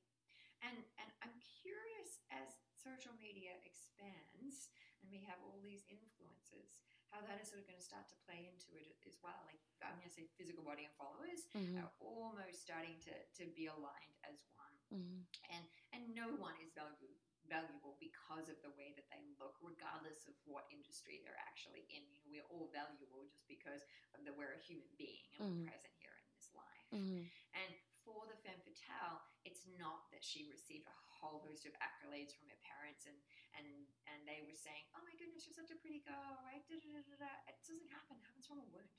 And, 0.63 0.77
and 1.01 1.09
I'm 1.25 1.35
curious 1.41 2.21
as 2.31 2.53
social 2.77 3.11
media 3.17 3.57
expands 3.65 4.69
and 5.01 5.09
we 5.09 5.25
have 5.25 5.41
all 5.41 5.57
these 5.65 5.81
influences, 5.89 6.77
how 7.09 7.19
that 7.25 7.41
is 7.41 7.49
sort 7.49 7.59
of 7.59 7.67
going 7.67 7.81
to 7.81 7.83
start 7.83 8.05
to 8.13 8.17
play 8.23 8.45
into 8.47 8.77
it 8.79 8.95
as 9.09 9.17
well. 9.25 9.41
Like, 9.49 9.59
I'm 9.81 9.97
going 9.97 10.07
to 10.07 10.13
say 10.15 10.29
physical 10.37 10.61
body 10.63 10.85
and 10.87 10.93
followers 10.95 11.49
Mm-hmm. 11.57 11.81
are 11.83 11.91
almost 11.99 12.61
starting 12.63 12.95
to, 13.09 13.13
to 13.41 13.43
be 13.57 13.67
aligned 13.67 14.15
as 14.23 14.39
one 14.55 14.69
Mm-hmm. 14.91 15.23
and 15.55 15.63
and 15.95 16.03
no 16.11 16.35
one 16.35 16.51
is 16.59 16.75
valuable 16.75 17.15
valuable 17.51 17.99
because 17.99 18.47
of 18.47 18.55
the 18.63 18.71
way 18.79 18.95
that 18.95 19.11
they 19.11 19.19
look, 19.35 19.59
regardless 19.59 20.23
of 20.31 20.33
what 20.47 20.71
industry 20.71 21.19
they're 21.19 21.43
actually 21.43 21.83
in. 21.91 22.07
You 22.07 22.23
know, 22.23 22.27
we're 22.31 22.47
all 22.47 22.71
valuable 22.71 23.27
just 23.27 23.43
because 23.51 23.83
of 24.15 24.23
the, 24.23 24.31
we're 24.31 24.55
a 24.55 24.63
human 24.63 24.87
being 24.95 25.27
and 25.35 25.39
Mhm. 25.43 25.67
we're 25.67 25.75
present 25.75 25.91
here 25.99 26.15
in 26.15 26.27
this 26.31 26.47
life. 26.55 26.87
Mm-hmm. 26.95 27.27
And 27.59 27.71
for 28.07 28.23
the 28.31 28.39
femme 28.39 28.63
fatale, 28.63 29.27
it's 29.43 29.67
not 29.77 30.07
that 30.15 30.23
she 30.23 30.47
received 30.47 30.87
a 30.87 30.95
whole 31.19 31.43
host 31.43 31.67
of 31.67 31.75
accolades 31.83 32.33
from 32.33 32.47
her 32.49 32.57
parents 32.63 33.05
and 33.05 33.19
and 33.53 33.67
and 34.07 34.23
they 34.25 34.41
were 34.47 34.55
saying, 34.55 34.87
"Oh 34.95 35.03
my 35.03 35.13
goodness, 35.19 35.45
you're 35.45 35.53
such 35.53 35.69
a 35.69 35.77
pretty 35.83 35.99
girl," 35.99 36.39
right? 36.47 36.63
Da, 36.71 36.79
da, 36.79 36.87
da. 37.19 37.33
It 37.51 37.59
doesn't 37.67 37.91
happen. 37.91 38.17
It 38.17 38.25
happens 38.25 38.47
from 38.47 38.63
a 38.63 38.67
wound. 38.71 38.89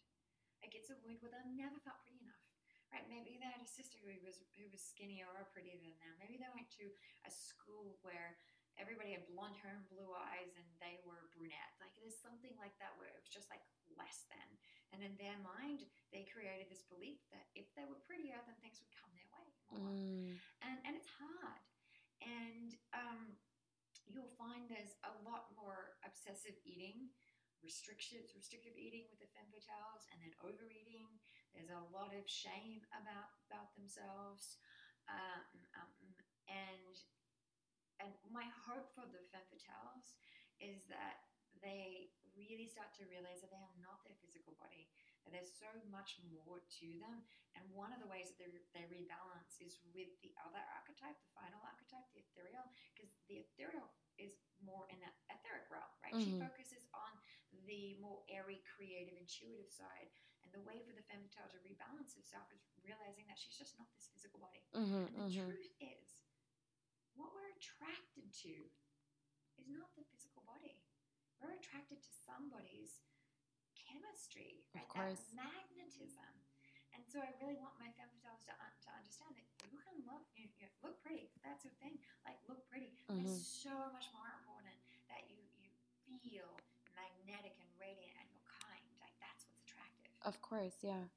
Like 0.63 0.77
it's 0.77 0.91
a 0.93 0.99
wound 1.03 1.19
where 1.25 1.33
they 1.33 1.43
never 1.57 1.81
felt 1.81 1.99
pretty 2.05 2.21
enough. 2.21 2.52
Right? 2.93 3.09
Maybe 3.09 3.41
they 3.41 3.49
had 3.49 3.65
a 3.65 3.69
sister 3.69 3.97
who 4.05 4.13
was 4.21 4.37
who 4.61 4.69
was 4.69 4.85
skinnier 4.85 5.25
or 5.33 5.49
prettier 5.49 5.81
than 5.81 5.97
them. 5.97 6.13
Maybe 6.21 6.37
they 6.37 6.53
went 6.53 6.69
to 6.77 6.93
a 7.25 7.33
school 7.33 7.97
where 8.05 8.37
everybody 8.81 9.17
had 9.17 9.25
blonde 9.29 9.57
hair 9.61 9.73
and 9.77 9.89
blue 9.89 10.13
eyes 10.13 10.53
and 10.57 10.65
they 10.81 11.01
were 11.05 11.29
brunette. 11.33 11.73
Like 11.81 11.93
there's 11.97 12.21
something 12.21 12.53
like 12.61 12.77
that 12.81 12.93
where 13.01 13.09
it 13.09 13.17
was 13.17 13.29
just 13.29 13.49
like 13.49 13.65
less 13.97 14.29
than. 14.29 14.49
And 14.93 15.01
in 15.01 15.17
their 15.17 15.37
mind, 15.41 15.89
they 16.13 16.29
created 16.29 16.69
this 16.69 16.85
belief 16.85 17.21
that 17.33 17.49
if 17.57 17.65
they 17.73 17.89
were 17.89 18.01
prettier, 18.05 18.37
then 18.45 18.57
things 18.61 18.77
would 18.85 18.93
come 18.93 19.13
their 19.17 19.29
way. 19.33 19.49
more. 19.73 19.89
Mm. 19.89 20.37
And, 20.61 20.77
and 20.85 20.93
it's 20.93 21.09
hard. 21.17 21.65
And 22.21 22.77
um, 22.93 23.41
you'll 24.05 24.37
find 24.37 24.69
there's 24.69 25.01
a 25.09 25.17
lot 25.25 25.49
more 25.57 25.97
obsessive 26.05 26.55
eating, 26.69 27.09
restrictions, 27.65 28.37
restrictive 28.37 28.77
eating 28.77 29.09
with 29.09 29.17
the 29.25 29.33
femme 29.33 29.49
fatales, 29.49 30.05
and 30.13 30.21
then 30.21 30.33
overeating. 30.45 31.09
There's 31.55 31.73
a 31.73 31.85
lot 31.93 32.13
of 32.17 32.25
shame 32.27 32.83
about 32.97 33.33
about 33.49 33.73
themselves, 33.77 34.57
um, 35.09 35.45
um, 35.77 35.93
and 36.49 36.95
and 38.01 38.11
my 38.33 38.49
hope 38.67 38.91
for 38.97 39.07
the 39.07 39.23
femme 39.31 39.47
fatales 39.53 40.17
is 40.59 40.89
that 40.91 41.23
they 41.63 42.11
really 42.35 42.67
start 42.67 42.91
to 42.99 43.07
realize 43.07 43.39
that 43.45 43.53
they 43.53 43.61
are 43.61 43.79
not 43.85 44.03
their 44.03 44.17
physical 44.19 44.57
body, 44.59 44.89
that 45.23 45.31
there's 45.31 45.53
so 45.53 45.71
much 45.93 46.19
more 46.33 46.59
to 46.81 46.89
them. 46.99 47.23
And 47.55 47.63
one 47.71 47.93
of 47.95 48.01
the 48.01 48.09
ways 48.11 48.33
that 48.33 48.41
they, 48.41 48.51
they 48.75 48.87
rebalance 48.89 49.61
is 49.61 49.79
with 49.95 50.11
the 50.25 50.33
other 50.43 50.59
archetype, 50.75 51.15
the 51.21 51.37
final 51.37 51.61
archetype, 51.63 52.09
the 52.17 52.25
ethereal, 52.25 52.67
because 52.97 53.13
the 53.29 53.45
ethereal 53.45 53.87
is 54.19 54.35
more 54.65 54.89
in 54.91 54.99
that 55.05 55.15
etheric 55.31 55.69
realm, 55.71 55.93
right? 56.03 56.17
She 56.17 56.33
Mhm. 56.33 56.43
focuses 56.43 56.89
on 56.97 57.13
the 57.69 57.95
more 58.01 58.25
airy, 58.33 58.65
creative, 58.67 59.15
intuitive 59.15 59.71
side. 59.71 60.11
The 60.53 60.61
way 60.69 60.85
for 60.85 60.93
the 60.93 61.03
femme 61.09 61.25
fatale 61.33 61.49
to 61.57 61.59
rebalance 61.65 62.13
herself 62.15 62.45
is 62.53 62.61
realizing 62.85 63.25
that 63.29 63.41
she's 63.41 63.57
just 63.57 63.77
not 63.81 63.89
this 63.97 64.09
physical 64.13 64.39
body. 64.41 64.61
Mhm, 64.77 65.09
And 65.09 65.17
the 65.17 65.33
mhm. 65.33 65.49
truth 65.49 65.75
is, 65.81 66.09
what 67.17 67.33
we're 67.33 67.49
attracted 67.57 68.29
to 68.45 68.53
is 69.57 69.67
not 69.69 69.95
the 69.97 70.05
physical 70.05 70.43
body. 70.45 70.77
We're 71.41 71.57
attracted 71.57 72.03
to 72.05 72.13
somebody's 72.13 73.01
chemistry, 73.75 74.65
Of 74.75 74.89
course. 74.89 75.21
That 75.33 75.49
magnetism. 75.49 76.33
And 76.93 77.03
so 77.09 77.21
I 77.25 77.33
really 77.41 77.57
want 77.57 77.79
my 77.81 77.89
femme 77.97 78.13
fatales 78.21 78.45
to, 78.45 78.53
un- 78.61 78.77
to 78.85 78.91
understand 78.93 79.33
that 79.37 79.49
you 79.73 79.81
can 79.81 79.97
look, 80.05 80.29
you, 80.37 80.49
you 80.61 80.69
look 80.85 81.01
pretty. 81.03 81.33
That's 81.43 81.65
your 81.65 81.73
thing. 81.81 81.97
Like 82.25 82.37
look 82.49 82.69
pretty. 82.69 82.93
Mhm. 83.09 83.25
It's 83.25 83.41
so 83.49 83.73
much 83.93 84.13
more 84.13 84.29
important 84.29 84.77
that 85.09 85.25
you 85.29 85.41
you 86.07 86.19
feel 86.21 86.61
magnetic 86.95 87.57
and 87.59 87.69
you're 87.81 88.45
kind. 88.45 88.85
Like 89.01 89.17
that's 89.19 89.49
what's 89.49 89.61
attractive. 89.65 90.12
Of 90.25 90.41
course, 90.41 90.79
yeah. 90.83 91.11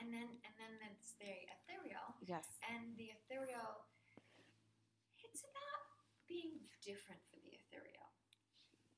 And 0.00 0.10
then 0.14 0.28
and 0.42 0.54
then 0.58 0.72
there's 0.82 1.14
the 1.18 1.30
ethereal. 1.46 2.14
Yes. 2.22 2.46
And 2.66 2.94
the 2.98 3.14
ethereal, 3.14 3.86
it's 5.22 5.42
about 5.42 5.82
being 6.26 6.66
different 6.82 7.22
for 7.30 7.38
the 7.42 7.54
ethereal 7.54 8.10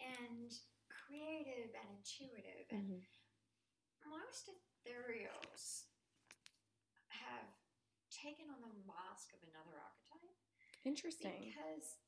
and 0.01 0.49
creative 0.89 1.73
and 1.77 1.89
intuitive. 2.01 2.67
And 2.73 3.01
Mhm. 3.01 3.05
most 4.09 4.49
ethereals 4.49 5.87
have 7.09 7.49
taken 8.11 8.51
on 8.51 8.61
the 8.61 8.75
mask 8.87 9.33
of 9.35 9.43
another 9.43 9.77
archetype 9.81 10.37
Interesting. 10.85 11.53
because 11.53 11.99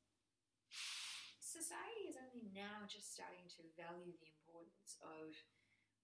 society 1.39 2.09
is 2.09 2.17
only 2.17 2.49
now 2.53 2.85
just 2.87 3.13
starting 3.13 3.47
to 3.47 3.61
value 3.77 4.17
the 4.17 4.27
importance 4.27 4.97
of 5.01 5.35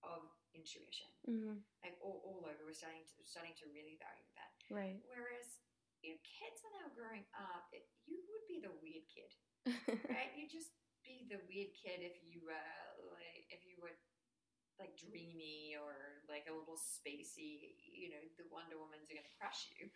of 0.03 0.27
intuition. 0.55 1.09
Mhm. 1.27 1.61
Like 1.83 1.95
all, 2.01 2.21
all 2.25 2.41
over, 2.47 2.63
we're 2.65 2.73
starting 2.75 3.05
to 3.05 3.15
starting 3.25 3.53
to 3.59 3.65
really 3.71 3.97
value 4.01 4.27
that. 4.35 4.51
Right. 4.71 4.99
Whereas 5.05 5.59
your 6.01 6.17
kids, 6.23 6.63
when 6.63 6.71
they 6.75 6.83
were 6.87 6.95
growing 6.95 7.27
up, 7.35 7.67
it, 7.75 7.87
you 8.07 8.23
would 8.31 8.45
be 8.47 8.59
the 8.63 8.71
weird 8.79 9.05
kid, 9.11 9.31
right? 10.15 10.31
You'd 10.35 10.51
just 10.51 10.71
be 11.03 11.27
the 11.31 11.39
weird 11.47 11.71
kid 11.75 12.03
if 12.03 12.15
you 12.23 12.43
were 12.43 12.71
like 13.15 13.47
if 13.49 13.63
you 13.67 13.79
were 13.79 13.95
like 14.79 14.95
dreamy 14.95 15.75
or 15.75 16.23
like 16.31 16.47
a 16.47 16.55
little 16.55 16.79
spacey. 16.79 17.75
You 17.83 18.15
know, 18.15 18.23
the 18.39 18.47
Wonder 18.47 18.79
Woman's 18.79 19.11
are 19.11 19.15
gonna 19.19 19.35
crush 19.35 19.67
you. 19.75 19.91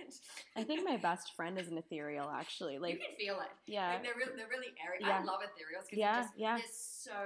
And 0.00 0.10
I 0.58 0.64
think 0.64 0.82
my 0.88 0.96
best 0.96 1.36
friend 1.36 1.60
is 1.60 1.68
an 1.68 1.76
ethereal, 1.76 2.32
actually. 2.32 2.80
Like 2.80 2.96
you 2.96 3.04
can 3.04 3.16
feel 3.20 3.38
it. 3.44 3.52
yeah. 3.68 3.96
Like 3.98 4.02
they're 4.08 4.16
really, 4.16 4.34
they're 4.40 4.50
really 4.52 4.72
airy. 4.80 5.04
I 5.04 5.20
love 5.22 5.44
ethereals 5.44 5.84
because 5.88 6.00
Yeah, 6.00 6.24
they're, 6.24 6.28
just, 6.32 6.40
yeah. 6.40 6.56
they're 6.56 6.72
so 6.72 7.18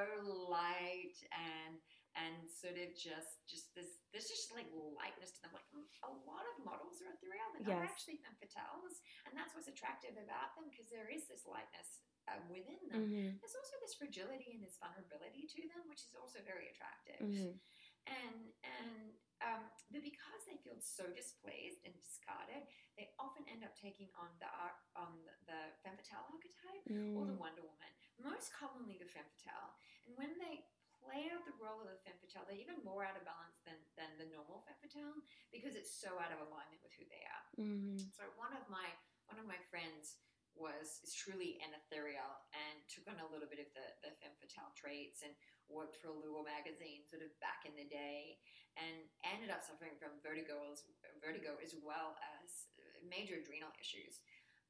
light 0.50 1.16
and 1.30 1.78
and 2.14 2.46
sort 2.46 2.78
of 2.78 2.94
just 2.94 3.42
just 3.50 3.74
this 3.74 3.98
there's 4.14 4.30
just 4.30 4.54
like 4.54 4.70
lightness 4.70 5.34
to 5.34 5.40
them. 5.46 5.50
Like 5.54 5.66
a 6.06 6.10
lot 6.26 6.46
of 6.54 6.62
models 6.62 7.02
are 7.02 7.10
ethereal, 7.14 7.50
they're 7.58 7.74
Yes. 7.74 7.90
actually 7.90 8.18
femme 8.22 8.38
fatales, 8.38 9.02
and 9.26 9.34
that's 9.34 9.50
what's 9.54 9.66
attractive 9.70 10.14
about 10.14 10.54
them 10.54 10.70
because 10.70 10.86
there 10.94 11.10
is 11.10 11.26
this 11.26 11.42
lightness 11.46 12.06
uh, 12.28 12.40
within 12.48 12.80
them. 12.88 13.04
Mhm. 13.10 13.40
There's 13.40 13.54
also 13.56 13.76
this 13.80 13.94
fragility 13.94 14.52
and 14.56 14.62
this 14.64 14.76
vulnerability 14.78 15.46
to 15.46 15.60
them, 15.68 15.88
which 15.88 16.04
is 16.08 16.14
also 16.16 16.40
very 16.42 16.68
attractive 16.72 17.20
Mhm. 17.20 17.60
and 18.06 18.52
and 18.64 19.14
um, 19.44 19.68
but 19.92 20.00
because 20.00 20.40
they 20.48 20.56
feel 20.64 20.78
so 20.80 21.04
displaced 21.12 21.84
and 21.84 21.92
discarded, 22.00 22.64
they 22.96 23.12
often 23.18 23.44
end 23.48 23.62
up 23.62 23.76
taking 23.76 24.08
on 24.16 24.30
the 24.40 24.48
on 24.96 25.20
the, 25.44 25.74
femme 25.82 25.96
fatale 26.00 26.24
archetype 26.32 26.80
or 27.18 27.26
the 27.28 27.34
Mm. 27.36 27.38
Wonder 27.38 27.60
Woman. 27.62 27.92
Most 28.18 28.52
commonly 28.54 28.96
the 28.96 29.04
femme 29.04 29.28
fatale, 29.36 29.76
and 30.06 30.16
when 30.16 30.38
they 30.38 30.64
play 31.02 31.28
out 31.28 31.44
the 31.44 31.52
role 31.60 31.80
of 31.82 31.88
the 31.92 31.98
femme 31.98 32.16
fatale, 32.20 32.46
they're 32.46 32.56
even 32.56 32.82
more 32.84 33.04
out 33.04 33.16
of 33.18 33.24
balance 33.24 33.58
than 33.66 33.76
than 33.96 34.16
the 34.16 34.24
normal 34.32 34.62
femme 34.62 34.80
fatale 34.80 35.20
because 35.52 35.74
it's 35.74 35.92
so 35.92 36.18
out 36.18 36.32
of 36.32 36.40
alignment 36.40 36.80
with 36.82 36.92
who 36.94 37.04
they 37.04 37.24
are. 37.28 37.44
Mhm. 37.58 37.98
So 38.16 38.22
one 38.36 38.54
of 38.56 38.66
my 38.70 38.88
one 39.26 39.38
of 39.38 39.44
my 39.46 39.58
friends 39.68 40.16
was 40.54 41.02
is 41.02 41.14
truly 41.14 41.58
an 41.62 41.74
ethereal 41.74 42.30
and 42.54 42.78
took 42.86 43.06
on 43.10 43.18
a 43.20 43.28
little 43.30 43.50
bit 43.50 43.58
of 43.62 43.68
the, 43.74 43.86
the 44.06 44.10
femme 44.22 44.34
fatale 44.38 44.70
traits 44.78 45.22
and 45.26 45.34
worked 45.66 45.98
for 45.98 46.12
Allure 46.12 46.44
magazine 46.46 47.02
sort 47.08 47.24
of 47.26 47.30
back 47.42 47.64
in 47.66 47.74
the 47.74 47.88
day 47.88 48.38
and 48.78 49.06
ended 49.26 49.50
up 49.54 49.62
suffering 49.62 49.94
from 49.98 50.18
vertigo 50.22 50.66
as, 50.70 50.82
vertigo 51.22 51.54
as 51.62 51.74
well 51.82 52.14
as 52.40 52.70
major 53.06 53.38
adrenal 53.42 53.70
issues 53.80 54.22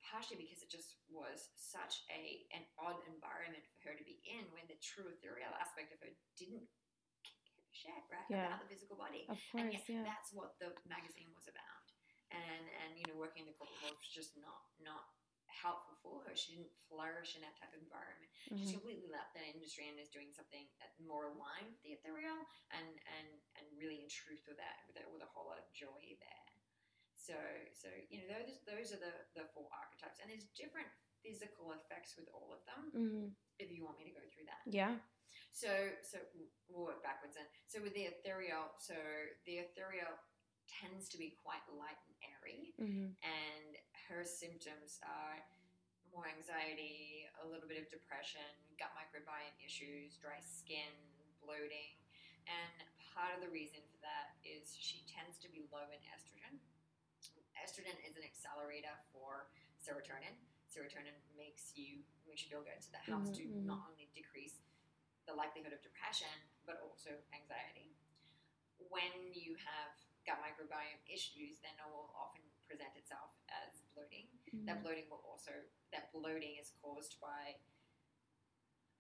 partially 0.05 0.37
because 0.37 0.61
it 0.61 0.68
just 0.68 1.01
was 1.09 1.49
such 1.57 2.05
a 2.12 2.44
an 2.53 2.64
odd 2.77 3.01
environment 3.09 3.64
for 3.81 3.88
her 3.92 3.97
to 3.97 4.05
be 4.05 4.20
in 4.29 4.44
when 4.53 4.64
the 4.68 4.77
true 4.85 5.09
ethereal 5.09 5.53
aspect 5.57 5.88
of 5.97 5.99
her 6.05 6.12
didn't 6.37 6.64
give 7.25 7.57
a 7.64 7.73
shit 7.73 8.05
right 8.12 8.29
Yeah. 8.29 8.53
about 8.53 8.61
the 8.64 8.70
physical 8.73 9.01
body 9.01 9.25
Of 9.33 9.40
and 9.57 9.73
yet 9.73 9.85
yeah. 9.88 10.05
that's 10.05 10.31
what 10.37 10.61
the 10.61 10.77
magazine 10.85 11.33
was 11.33 11.49
about 11.49 11.85
and 12.31 12.64
and 12.85 13.01
you 13.01 13.05
know 13.09 13.16
working 13.16 13.44
in 13.44 13.49
the 13.49 13.57
corporate 13.57 13.81
world 13.81 13.97
was 13.97 14.12
just 14.12 14.37
not 14.37 14.68
not 14.85 15.09
helpful 15.64 15.96
for 16.05 16.20
her 16.29 16.37
she 16.37 16.53
didn't 16.61 16.68
flourish 16.92 17.33
in 17.37 17.40
that 17.40 17.57
type 17.57 17.72
of 17.72 17.81
environment 17.81 18.29
she's 18.53 18.68
Mhm. 18.68 18.85
completely 18.85 19.09
left 19.09 19.33
that 19.33 19.48
industry 19.48 19.88
and 19.88 19.96
is 19.96 20.12
doing 20.12 20.29
something 20.29 20.68
that 20.79 20.92
more 21.00 21.33
aligned 21.33 21.72
with 21.72 21.81
the 21.81 21.96
ethereal 21.96 22.37
and 22.77 22.88
and 23.16 23.29
and 23.57 23.64
really 23.81 24.05
in 24.05 24.09
truth 24.12 24.44
with 24.46 24.59
that 24.61 24.85
with, 24.87 25.00
a- 25.00 25.09
with 25.09 25.22
a 25.24 25.31
whole 25.33 25.48
lot 25.48 25.57
of 25.57 25.64
joy 25.72 26.05
there 26.20 26.48
so 27.16 27.37
so 27.72 27.88
you 28.12 28.20
know 28.20 28.29
those 28.37 28.61
those 28.68 28.88
are 28.92 29.00
the 29.00 29.14
the 29.33 29.48
four 29.57 29.64
archetypes 29.72 30.20
and 30.20 30.29
there's 30.29 30.44
different 30.53 30.88
physical 31.24 31.72
effects 31.72 32.12
with 32.20 32.29
all 32.37 32.53
of 32.53 32.61
them 32.68 32.92
Mhm. 32.92 33.27
if 33.59 33.72
you 33.72 33.83
want 33.88 33.96
me 33.96 34.05
to 34.05 34.12
go 34.20 34.24
through 34.29 34.44
that 34.44 34.61
Yeah. 34.68 35.00
so, 35.50 35.72
so 36.03 36.20
we'll 36.68 36.85
work 36.85 37.03
backwards 37.03 37.35
then. 37.37 37.46
So 37.66 37.81
with 37.81 37.94
the 37.94 38.05
ethereal, 38.07 38.74
so 38.79 38.94
the 39.46 39.59
ethereal 39.59 40.12
tends 40.66 41.09
to 41.11 41.16
be 41.18 41.31
quite 41.42 41.62
light 41.70 41.96
and 42.07 42.16
airy, 42.22 42.74
Mhm. 42.79 43.16
and 43.22 43.77
her 44.09 44.25
symptoms 44.25 45.01
are 45.05 45.40
more 46.12 46.29
anxiety, 46.31 47.27
a 47.43 47.47
little 47.47 47.67
bit 47.67 47.81
of 47.81 47.90
depression, 47.90 48.45
gut 48.79 48.93
microbiome 48.95 49.55
issues, 49.64 50.14
dry 50.21 50.38
skin, 50.38 50.93
bloating, 51.43 51.97
and 52.47 52.71
part 53.14 53.35
of 53.35 53.40
the 53.43 53.51
reason 53.51 53.81
for 53.90 53.99
that 54.05 54.37
is 54.45 54.75
she 54.77 55.03
tends 55.11 55.38
to 55.43 55.49
be 55.51 55.64
low 55.73 55.87
in 55.90 56.01
estrogen. 56.12 56.61
Estrogen 57.59 57.97
is 58.05 58.14
an 58.19 58.25
accelerator 58.27 58.95
for 59.14 59.49
serotonin. 59.81 60.35
Serotonin 60.69 61.14
makes 61.38 61.73
you 61.75 62.03
makes 62.27 62.43
you 62.45 62.51
feel 62.51 62.62
good, 62.67 62.79
so 62.83 62.90
that 62.93 63.07
helps 63.07 63.31
Mhm, 63.31 63.38
to 63.38 63.45
not 63.64 63.81
only 63.90 64.11
decrease 64.14 64.59
the 65.27 65.35
likelihood 65.35 65.73
of 65.73 65.81
depression, 65.83 66.31
but 66.67 66.81
also 66.83 67.17
anxiety. 67.33 67.95
When 68.90 69.33
you 69.33 69.55
have 69.57 69.95
gut 70.27 70.40
microbiome 70.43 71.01
issues, 71.09 71.59
then 71.61 71.73
it 71.79 71.87
will 71.88 72.12
often 72.19 72.43
present 72.67 72.90
itself 72.97 73.31
as 73.49 73.84
bloating. 73.94 74.28
That 74.66 74.78
Mhm. 74.78 74.83
bloating 74.83 75.09
will 75.11 75.22
also 75.24 75.52
that 75.90 76.11
bloating 76.12 76.57
is 76.57 76.70
caused 76.83 77.18
by 77.20 77.57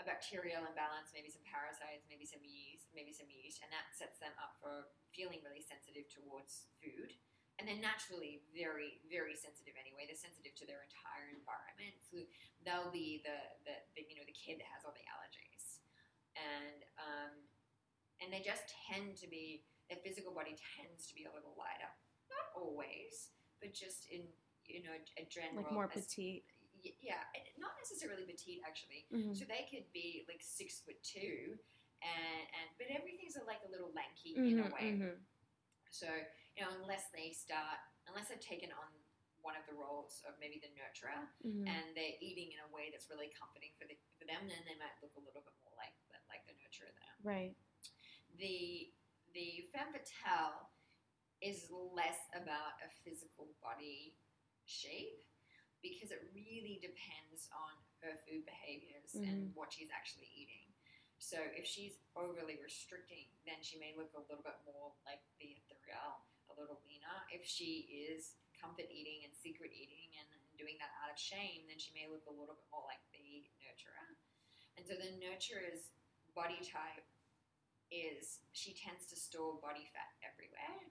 a 0.00 0.04
bacterial 0.04 0.66
imbalance, 0.66 1.10
maybe 1.14 1.30
some 1.30 1.42
parasites, 1.46 2.06
maybe 2.10 2.26
some 2.26 2.42
yeast, 2.42 2.90
maybe 2.94 3.12
some 3.12 3.30
yeast, 3.30 3.62
and 3.62 3.70
that 3.70 3.94
sets 3.94 4.18
them 4.18 4.32
up 4.42 4.58
for 4.58 4.90
feeling 5.14 5.42
really 5.42 5.62
sensitive 5.62 6.08
towards 6.10 6.66
food. 6.82 7.14
And 7.58 7.68
they're 7.68 7.78
naturally 7.78 8.42
very, 8.50 8.98
very 9.06 9.36
sensitive 9.38 9.74
anyway. 9.78 10.06
They're 10.06 10.18
sensitive 10.18 10.54
to 10.58 10.66
their 10.66 10.82
entire 10.82 11.30
environment. 11.30 11.94
So 12.02 12.26
they'll 12.66 12.90
be 12.90 13.22
the, 13.22 13.38
the, 13.62 13.74
the 13.94 14.02
you 14.10 14.16
know 14.18 14.26
the 14.26 14.34
kid 14.34 14.58
that 14.58 14.66
has 14.74 14.82
all 14.84 14.90
the 14.94 15.06
allergies, 15.06 15.78
and 16.34 16.82
um, 16.98 17.32
and 18.20 18.32
they 18.34 18.42
just 18.42 18.66
tend 18.90 19.14
to 19.22 19.28
be 19.30 19.62
their 19.88 19.98
physical 20.02 20.34
body 20.34 20.58
tends 20.74 21.06
to 21.06 21.14
be 21.14 21.24
a 21.24 21.32
little 21.32 21.54
lighter. 21.54 21.90
Not 22.26 22.50
always, 22.58 23.30
but 23.62 23.70
just 23.72 24.10
in 24.10 24.26
you 24.66 24.82
know 24.82 24.92
a 25.18 25.24
general 25.26 25.62
Like 25.64 25.72
more 25.72 25.90
as- 25.92 26.06
petite. 26.06 26.44
yeah, 27.00 27.22
not 27.58 27.72
necessarily 27.80 28.24
petite 28.24 28.60
actually. 28.66 29.06
Mhm. 29.12 29.36
So 29.36 29.44
they 29.44 29.66
could 29.70 29.90
be 29.92 30.24
like 30.28 30.42
six 30.42 30.80
foot 30.80 31.00
two 31.02 31.58
and 32.02 32.42
and 32.60 32.66
but 32.78 32.88
everything's 32.88 33.36
like 33.46 33.62
a 33.64 33.70
little 33.70 33.92
lanky 33.92 34.36
in 34.36 34.58
a 34.60 34.64
Mhm, 34.68 34.72
way. 34.72 34.92
mhm. 34.92 35.24
So 35.90 36.08
you 36.56 36.62
know, 36.64 36.70
unless 36.82 37.10
they 37.10 37.32
start, 37.32 37.78
unless 38.06 38.28
they've 38.28 38.40
taken 38.40 38.70
on 38.72 38.88
one 39.42 39.56
of 39.56 39.66
the 39.66 39.74
roles 39.74 40.22
of 40.24 40.38
maybe 40.38 40.58
the 40.58 40.68
nurturer, 40.72 41.28
Mhm. 41.44 41.68
and 41.68 41.96
they're 41.96 42.16
eating 42.20 42.52
in 42.52 42.60
a 42.60 42.68
way 42.68 42.90
that's 42.90 43.10
really 43.10 43.28
comforting 43.30 43.72
for 43.76 43.84
the, 43.86 43.98
for 44.18 44.24
them, 44.24 44.48
then 44.48 44.64
they 44.64 44.74
might 44.76 44.96
look 45.02 45.14
a 45.16 45.20
little 45.20 45.42
bit 45.42 45.52
more 45.64 45.74
like 45.76 45.92
the, 46.08 46.18
like 46.28 46.46
the 46.46 46.52
nurturer 46.54 46.92
there. 46.94 47.14
Right. 47.22 47.54
The 48.36 48.92
the 49.32 49.68
femme 49.72 49.92
fatale 49.92 50.70
is 51.40 51.68
less 51.70 52.18
about 52.34 52.80
a 52.82 52.88
physical 53.02 53.52
body 53.60 54.16
shape 54.66 55.24
because 55.84 56.08
it 56.08 56.24
really 56.32 56.80
depends 56.80 57.52
on 57.52 57.74
her 58.00 58.16
food 58.24 58.44
behaviors 58.48 59.12
and 59.12 59.52
mm-hmm. 59.52 59.56
what 59.56 59.68
she's 59.68 59.92
actually 59.92 60.28
eating. 60.32 60.72
So 61.20 61.40
if 61.56 61.64
she's 61.64 62.00
overly 62.16 62.60
restricting, 62.60 63.28
then 63.48 63.60
she 63.60 63.76
may 63.80 63.92
look 63.96 64.12
a 64.16 64.24
little 64.28 64.44
bit 64.44 64.60
more 64.68 64.96
like 65.04 65.20
the 65.40 65.56
ethereal, 65.56 66.24
a 66.48 66.54
little 66.56 66.80
leaner. 66.84 67.16
If 67.32 67.44
she 67.44 67.88
is 67.88 68.36
comfort 68.56 68.88
eating 68.88 69.28
and 69.28 69.32
secret 69.32 69.72
eating 69.72 70.12
and 70.20 70.28
doing 70.56 70.80
that 70.80 70.92
out 71.04 71.12
of 71.12 71.20
shame, 71.20 71.68
then 71.68 71.76
she 71.76 71.92
may 71.92 72.08
look 72.08 72.24
a 72.28 72.34
little 72.34 72.56
bit 72.56 72.68
more 72.72 72.84
like 72.88 73.00
the 73.12 73.44
nurturer. 73.60 74.16
And 74.80 74.84
so 74.84 74.96
the 74.96 75.16
nurturer's 75.20 75.92
body 76.32 76.60
type 76.64 77.06
is 77.92 78.42
she 78.56 78.74
tends 78.74 79.06
to 79.12 79.16
store 79.16 79.60
body 79.60 79.86
fat 79.92 80.12
everywhere 80.24 80.90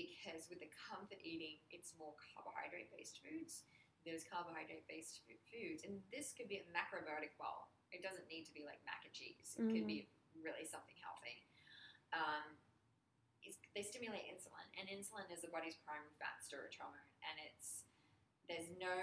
because 0.00 0.48
with 0.48 0.64
the 0.64 0.72
comfort 0.72 1.20
eating, 1.20 1.60
it's 1.68 1.92
more 2.00 2.16
carbohydrate 2.32 2.88
based 2.94 3.20
foods. 3.20 3.68
Those 4.08 4.24
carbohydrate 4.24 4.88
based 4.88 5.20
foods, 5.28 5.84
and 5.84 6.00
this 6.08 6.32
could 6.32 6.48
be 6.48 6.56
a 6.56 6.66
macrobiotic 6.72 7.36
bowl. 7.36 7.68
It 7.92 8.00
doesn't 8.00 8.24
need 8.32 8.48
to 8.48 8.54
be 8.56 8.64
like 8.64 8.80
mac 8.88 9.04
and 9.04 9.12
cheese. 9.12 9.52
It 9.60 9.68
could 9.68 9.84
be 9.84 10.08
really 10.40 10.64
something 10.64 10.96
healthy. 11.04 11.44
Um, 12.16 12.56
they 13.76 13.84
stimulate 13.84 14.24
insulin, 14.26 14.64
and 14.80 14.88
insulin 14.88 15.28
is 15.28 15.44
the 15.44 15.52
body's 15.52 15.76
primary 15.84 16.16
fat 16.16 16.40
storage 16.40 16.80
hormone, 16.80 17.12
and 17.28 17.36
it's 17.44 17.84
there's 18.48 18.72
no 18.80 18.96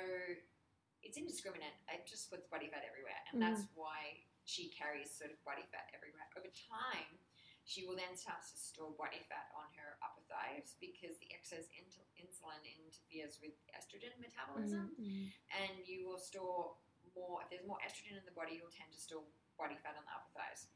it's 1.06 1.16
indiscriminate. 1.16 1.78
It 1.94 2.10
just 2.10 2.28
puts 2.34 2.50
body 2.50 2.68
fat 2.68 2.84
everywhere, 2.84 3.22
and 3.30 3.38
that's 3.38 3.70
why 3.78 4.26
she 4.50 4.74
carries 4.74 5.14
sort 5.14 5.30
of 5.30 5.38
body 5.46 5.64
fat 5.70 5.88
everywhere. 5.94 6.26
Over 6.36 6.50
time, 6.52 7.22
she 7.68 7.84
will 7.84 8.00
then 8.00 8.16
start 8.16 8.40
to 8.48 8.56
store 8.56 8.96
body 8.96 9.20
fat 9.28 9.52
on 9.52 9.68
her 9.76 10.00
upper 10.00 10.24
thighs 10.32 10.80
because 10.80 11.20
the 11.20 11.28
excess 11.36 11.68
insulin 12.16 12.64
interferes 12.64 13.44
with 13.44 13.52
estrogen 13.76 14.16
metabolism, 14.24 14.96
Mhm. 14.96 15.28
and 15.52 15.74
you 15.86 16.08
will 16.08 16.18
store 16.18 16.78
more. 17.14 17.44
If 17.44 17.50
there's 17.52 17.68
more 17.68 17.80
estrogen 17.84 18.16
in 18.18 18.24
the 18.26 18.32
body, 18.32 18.56
you'll 18.56 18.72
tend 18.72 18.92
to 18.94 19.00
store 19.00 19.24
body 19.60 19.76
fat 19.84 19.98
on 20.00 20.06
the 20.06 20.12
upper 20.16 20.32
thighs. 20.32 20.68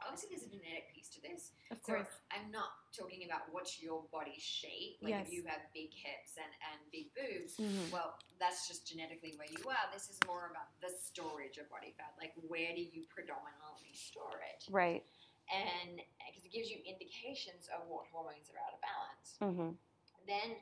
Obviously, 0.00 0.28
there's 0.36 0.42
a 0.44 0.48
genetic 0.50 0.92
piece 0.92 1.08
to 1.08 1.20
this. 1.22 1.52
Of 1.70 1.78
So 1.82 1.94
course. 1.94 2.08
I'm 2.30 2.50
not 2.50 2.92
talking 2.92 3.24
about 3.24 3.48
what's 3.50 3.80
your 3.80 4.02
body 4.12 4.38
shape. 4.38 4.98
Like 5.00 5.10
Yes. 5.10 5.26
if 5.28 5.32
you 5.32 5.44
have 5.44 5.72
big 5.72 5.92
hips 5.94 6.36
and, 6.36 6.52
and 6.70 6.90
big 6.90 7.14
boobs, 7.14 7.56
Mhm. 7.56 7.90
well, 7.90 8.18
that's 8.38 8.68
just 8.68 8.86
genetically 8.86 9.34
where 9.36 9.48
you 9.50 9.64
are. 9.68 9.90
This 9.92 10.10
is 10.10 10.18
more 10.26 10.48
about 10.50 10.78
the 10.80 10.90
storage 10.90 11.56
of 11.56 11.68
body 11.70 11.92
fat. 11.92 12.14
Like 12.18 12.34
where 12.36 12.74
do 12.74 12.82
you 12.82 13.06
predominantly 13.06 13.94
store 13.94 14.38
it? 14.42 14.66
Right. 14.68 15.06
And 15.46 16.02
because 16.26 16.42
it 16.42 16.50
gives 16.50 16.66
you 16.70 16.82
indications 16.82 17.70
of 17.70 17.86
what 17.86 18.10
hormones 18.10 18.50
are 18.50 18.58
out 18.58 18.74
of 18.74 18.80
balance. 18.82 19.28
Mm-hmm. 19.38 19.70
Then 20.26 20.58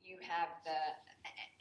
you 0.00 0.16
have 0.24 0.48
the, 0.64 0.78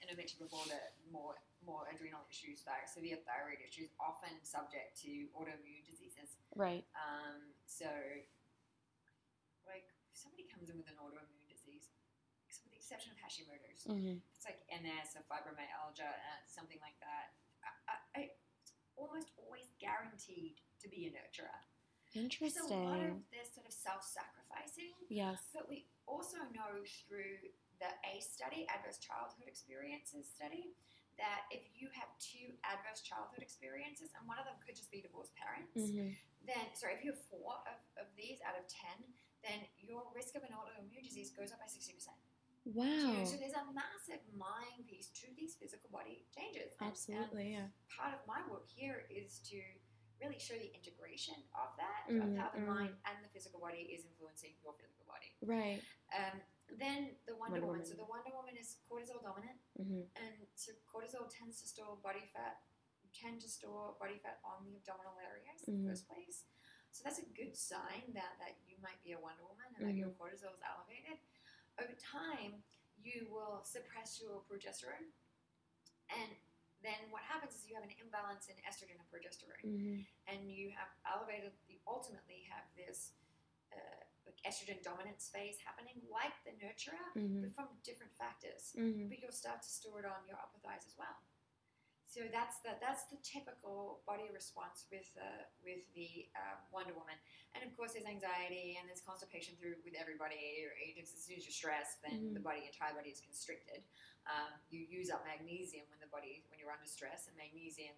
and 0.02 0.08
I 0.08 0.16
mentioned 0.16 0.42
before 0.42 0.64
the 0.72 0.80
more 1.12 1.36
more 1.62 1.86
adrenal 1.94 2.26
issues, 2.26 2.66
like 2.66 2.90
severe 2.90 3.22
thyroid 3.22 3.62
issues, 3.62 3.94
often 4.02 4.34
subject 4.42 4.98
to 5.06 5.30
autoimmune 5.38 5.86
diseases. 5.86 6.42
Right. 6.58 6.82
Um, 6.98 7.54
so, 7.70 7.86
like, 9.70 9.86
if 10.10 10.18
somebody 10.18 10.50
comes 10.50 10.74
in 10.74 10.78
with 10.82 10.90
an 10.90 10.98
autoimmune 10.98 11.46
disease, 11.54 11.94
with 12.66 12.74
the 12.74 12.82
exception 12.82 13.14
of 13.14 13.22
Hashimoto's, 13.22 13.86
Mm-hmm. 13.86 14.26
it's 14.34 14.46
like 14.46 14.62
MS 14.74 15.14
or 15.18 15.24
fibromyalgia, 15.30 16.10
uh, 16.10 16.42
something 16.50 16.82
like 16.82 16.98
that. 17.02 17.34
I, 17.62 17.70
I, 17.86 17.96
I, 18.18 18.22
it's 18.62 18.74
almost 18.98 19.30
always 19.38 19.70
guaranteed 19.78 20.58
to 20.82 20.90
be 20.90 21.10
a 21.10 21.12
nurturer. 21.14 21.62
There's 22.14 22.58
a 22.60 22.68
lot 22.76 23.00
of 23.00 23.16
Interesting. 23.16 23.24
this 23.32 23.48
sort 23.56 23.68
of 23.68 23.74
self-sacrificing, 23.74 24.92
Yes. 25.10 25.40
but 25.56 25.70
we 25.70 25.88
also 26.08 26.38
know 26.52 26.84
through 27.08 27.40
the 27.80 27.92
ACE 28.14 28.28
study, 28.30 28.68
Adverse 28.70 29.00
Childhood 29.00 29.48
Experiences 29.48 30.28
study, 30.28 30.76
that 31.18 31.48
if 31.52 31.64
you 31.76 31.88
have 31.96 32.10
two 32.20 32.52
adverse 32.68 33.02
childhood 33.02 33.40
experiences, 33.44 34.12
and 34.18 34.28
one 34.28 34.40
of 34.40 34.46
them 34.46 34.56
could 34.66 34.76
just 34.76 34.92
be 34.92 35.02
divorced 35.02 35.36
parents, 35.36 35.72
Mm-hmm. 35.78 36.12
then 36.46 36.66
sorry, 36.74 36.96
if 37.00 37.04
you 37.04 37.12
have 37.16 37.22
four 37.30 37.62
of, 37.70 37.78
of 38.00 38.08
these 38.18 38.40
out 38.44 38.58
of 38.60 38.66
ten, 38.68 38.98
then 39.46 39.64
your 39.80 40.04
risk 40.14 40.36
of 40.36 40.44
an 40.44 40.52
autoimmune 40.54 41.04
disease 41.06 41.32
goes 41.32 41.52
up 41.52 41.60
by 41.60 41.68
sixty 41.70 41.94
percent. 41.94 42.18
Wow. 42.66 43.26
So 43.26 43.38
there's 43.42 43.58
a 43.58 43.66
massive 43.74 44.22
mind 44.38 44.86
piece 44.86 45.10
to 45.22 45.28
these 45.34 45.56
physical 45.58 45.90
body 45.90 46.26
changes. 46.30 46.74
And- 46.78 46.86
and 46.86 46.92
Absolutely. 46.94 47.54
Yeah. 47.58 47.68
part 47.90 48.14
of 48.14 48.22
my 48.30 48.42
work 48.50 48.70
here 48.70 49.06
is 49.10 49.40
to 49.50 49.58
really 50.22 50.38
show 50.38 50.54
the 50.54 50.70
integration 50.78 51.36
of 51.58 51.74
that, 51.82 52.06
Mhm, 52.08 52.22
of 52.22 52.30
how 52.38 52.50
the 52.54 52.62
mhm. 52.62 52.68
mind 52.70 52.94
and 53.10 53.18
the 53.26 53.30
physical 53.30 53.60
body 53.60 53.90
is 53.90 54.06
influencing 54.06 54.54
your 54.62 54.74
physical 54.78 55.06
body. 55.10 55.34
Right. 55.42 55.82
Um, 56.14 56.42
then 56.78 57.18
the 57.26 57.36
Wonder, 57.36 57.60
Wonder 57.62 57.68
Woman. 57.68 57.82
Woman. 57.82 57.86
So 57.86 57.96
the 57.98 58.06
Wonder 58.06 58.32
Woman 58.32 58.56
is 58.56 58.78
cortisol 58.88 59.22
dominant, 59.22 59.60
Mm-hmm. 59.82 60.06
and 60.16 60.48
so 60.56 60.72
cortisol 60.86 61.28
tends 61.28 61.60
to 61.62 61.68
store 61.68 61.98
body 61.98 62.30
fat, 62.34 62.62
tend 63.14 63.42
to 63.42 63.50
store 63.50 63.98
body 64.00 64.20
fat 64.20 64.40
on 64.46 64.64
the 64.66 64.76
abdominal 64.78 65.18
areas 65.20 65.64
in 65.68 65.74
Mhm. 65.74 65.84
the 65.84 65.90
first 65.90 66.08
place. 66.08 66.46
So 66.92 67.04
that's 67.04 67.20
a 67.20 67.26
good 67.26 67.56
sign 67.58 68.14
that, 68.14 68.38
that 68.40 68.60
you 68.68 68.78
might 68.80 69.02
be 69.04 69.14
a 69.14 69.20
Wonder 69.20 69.44
Woman 69.44 69.66
and 69.76 69.88
that 69.88 69.96
your 69.96 70.10
Mm-hmm. 70.10 70.22
cortisol 70.22 70.54
is 70.54 70.62
elevated. 70.62 71.20
Over 71.80 71.94
time, 71.96 72.64
you 73.02 73.28
will 73.32 73.64
suppress 73.64 74.22
your 74.22 74.42
progesterone, 74.44 75.12
and 76.10 76.36
then 76.84 76.98
what 77.14 77.22
happens 77.24 77.54
is 77.58 77.66
you 77.70 77.76
have 77.78 77.86
an 77.86 77.94
imbalance 78.02 78.50
in 78.52 78.56
estrogen 78.68 78.98
and 78.98 79.08
progesterone 79.14 79.62
Mm-hmm. 79.62 80.02
and 80.30 80.40
you 80.50 80.74
have 80.74 80.90
elevated, 81.06 81.54
you 81.70 81.78
ultimately 81.88 82.46
have 82.50 82.66
this 82.76 83.14
uh, 83.72 84.02
like 84.26 84.38
estrogen 84.46 84.82
dominance 84.84 85.30
phase 85.34 85.58
happening, 85.64 85.98
like 86.12 86.34
the 86.46 86.52
nurturer, 86.62 87.06
Mhm. 87.16 87.42
but 87.42 87.52
from 87.56 87.68
different 87.84 88.14
factors. 88.18 88.74
Mm-hmm. 88.78 89.08
But 89.10 89.18
you'll 89.22 89.32
start 89.44 89.62
to 89.64 89.70
store 89.70 90.00
it 90.02 90.06
on 90.06 90.22
your 90.28 90.38
upper 90.38 90.60
thighs 90.60 90.86
as 90.86 90.96
well. 90.98 91.16
So 92.12 92.28
that's 92.28 92.60
the 92.60 92.76
that's 92.84 93.08
the 93.08 93.16
typical 93.24 94.04
body 94.04 94.28
response 94.36 94.84
with 94.92 95.08
uh, 95.16 95.48
with 95.64 95.80
the 95.96 96.28
um, 96.36 96.60
Wonder 96.68 96.92
Woman, 96.92 97.16
and 97.56 97.64
of 97.64 97.72
course 97.80 97.96
there's 97.96 98.04
anxiety 98.04 98.76
and 98.76 98.84
there's 98.84 99.00
constipation 99.00 99.56
through 99.56 99.80
with 99.88 99.96
everybody. 99.96 100.68
Or 100.68 100.76
as 101.00 101.08
soon 101.08 101.40
as 101.40 101.48
you're 101.48 101.56
stressed, 101.56 102.04
then 102.04 102.20
Mhm. 102.20 102.34
the 102.36 102.44
body 102.44 102.68
entire 102.68 102.92
body 102.92 103.16
is 103.16 103.24
constricted. 103.24 103.80
Um, 104.28 104.60
you 104.68 104.84
use 104.84 105.08
up 105.08 105.24
magnesium 105.24 105.88
when 105.88 106.04
the 106.04 106.12
body 106.12 106.44
when 106.52 106.60
you're 106.60 106.76
under 106.76 106.84
stress, 106.86 107.32
and 107.32 107.36
magnesium 107.40 107.96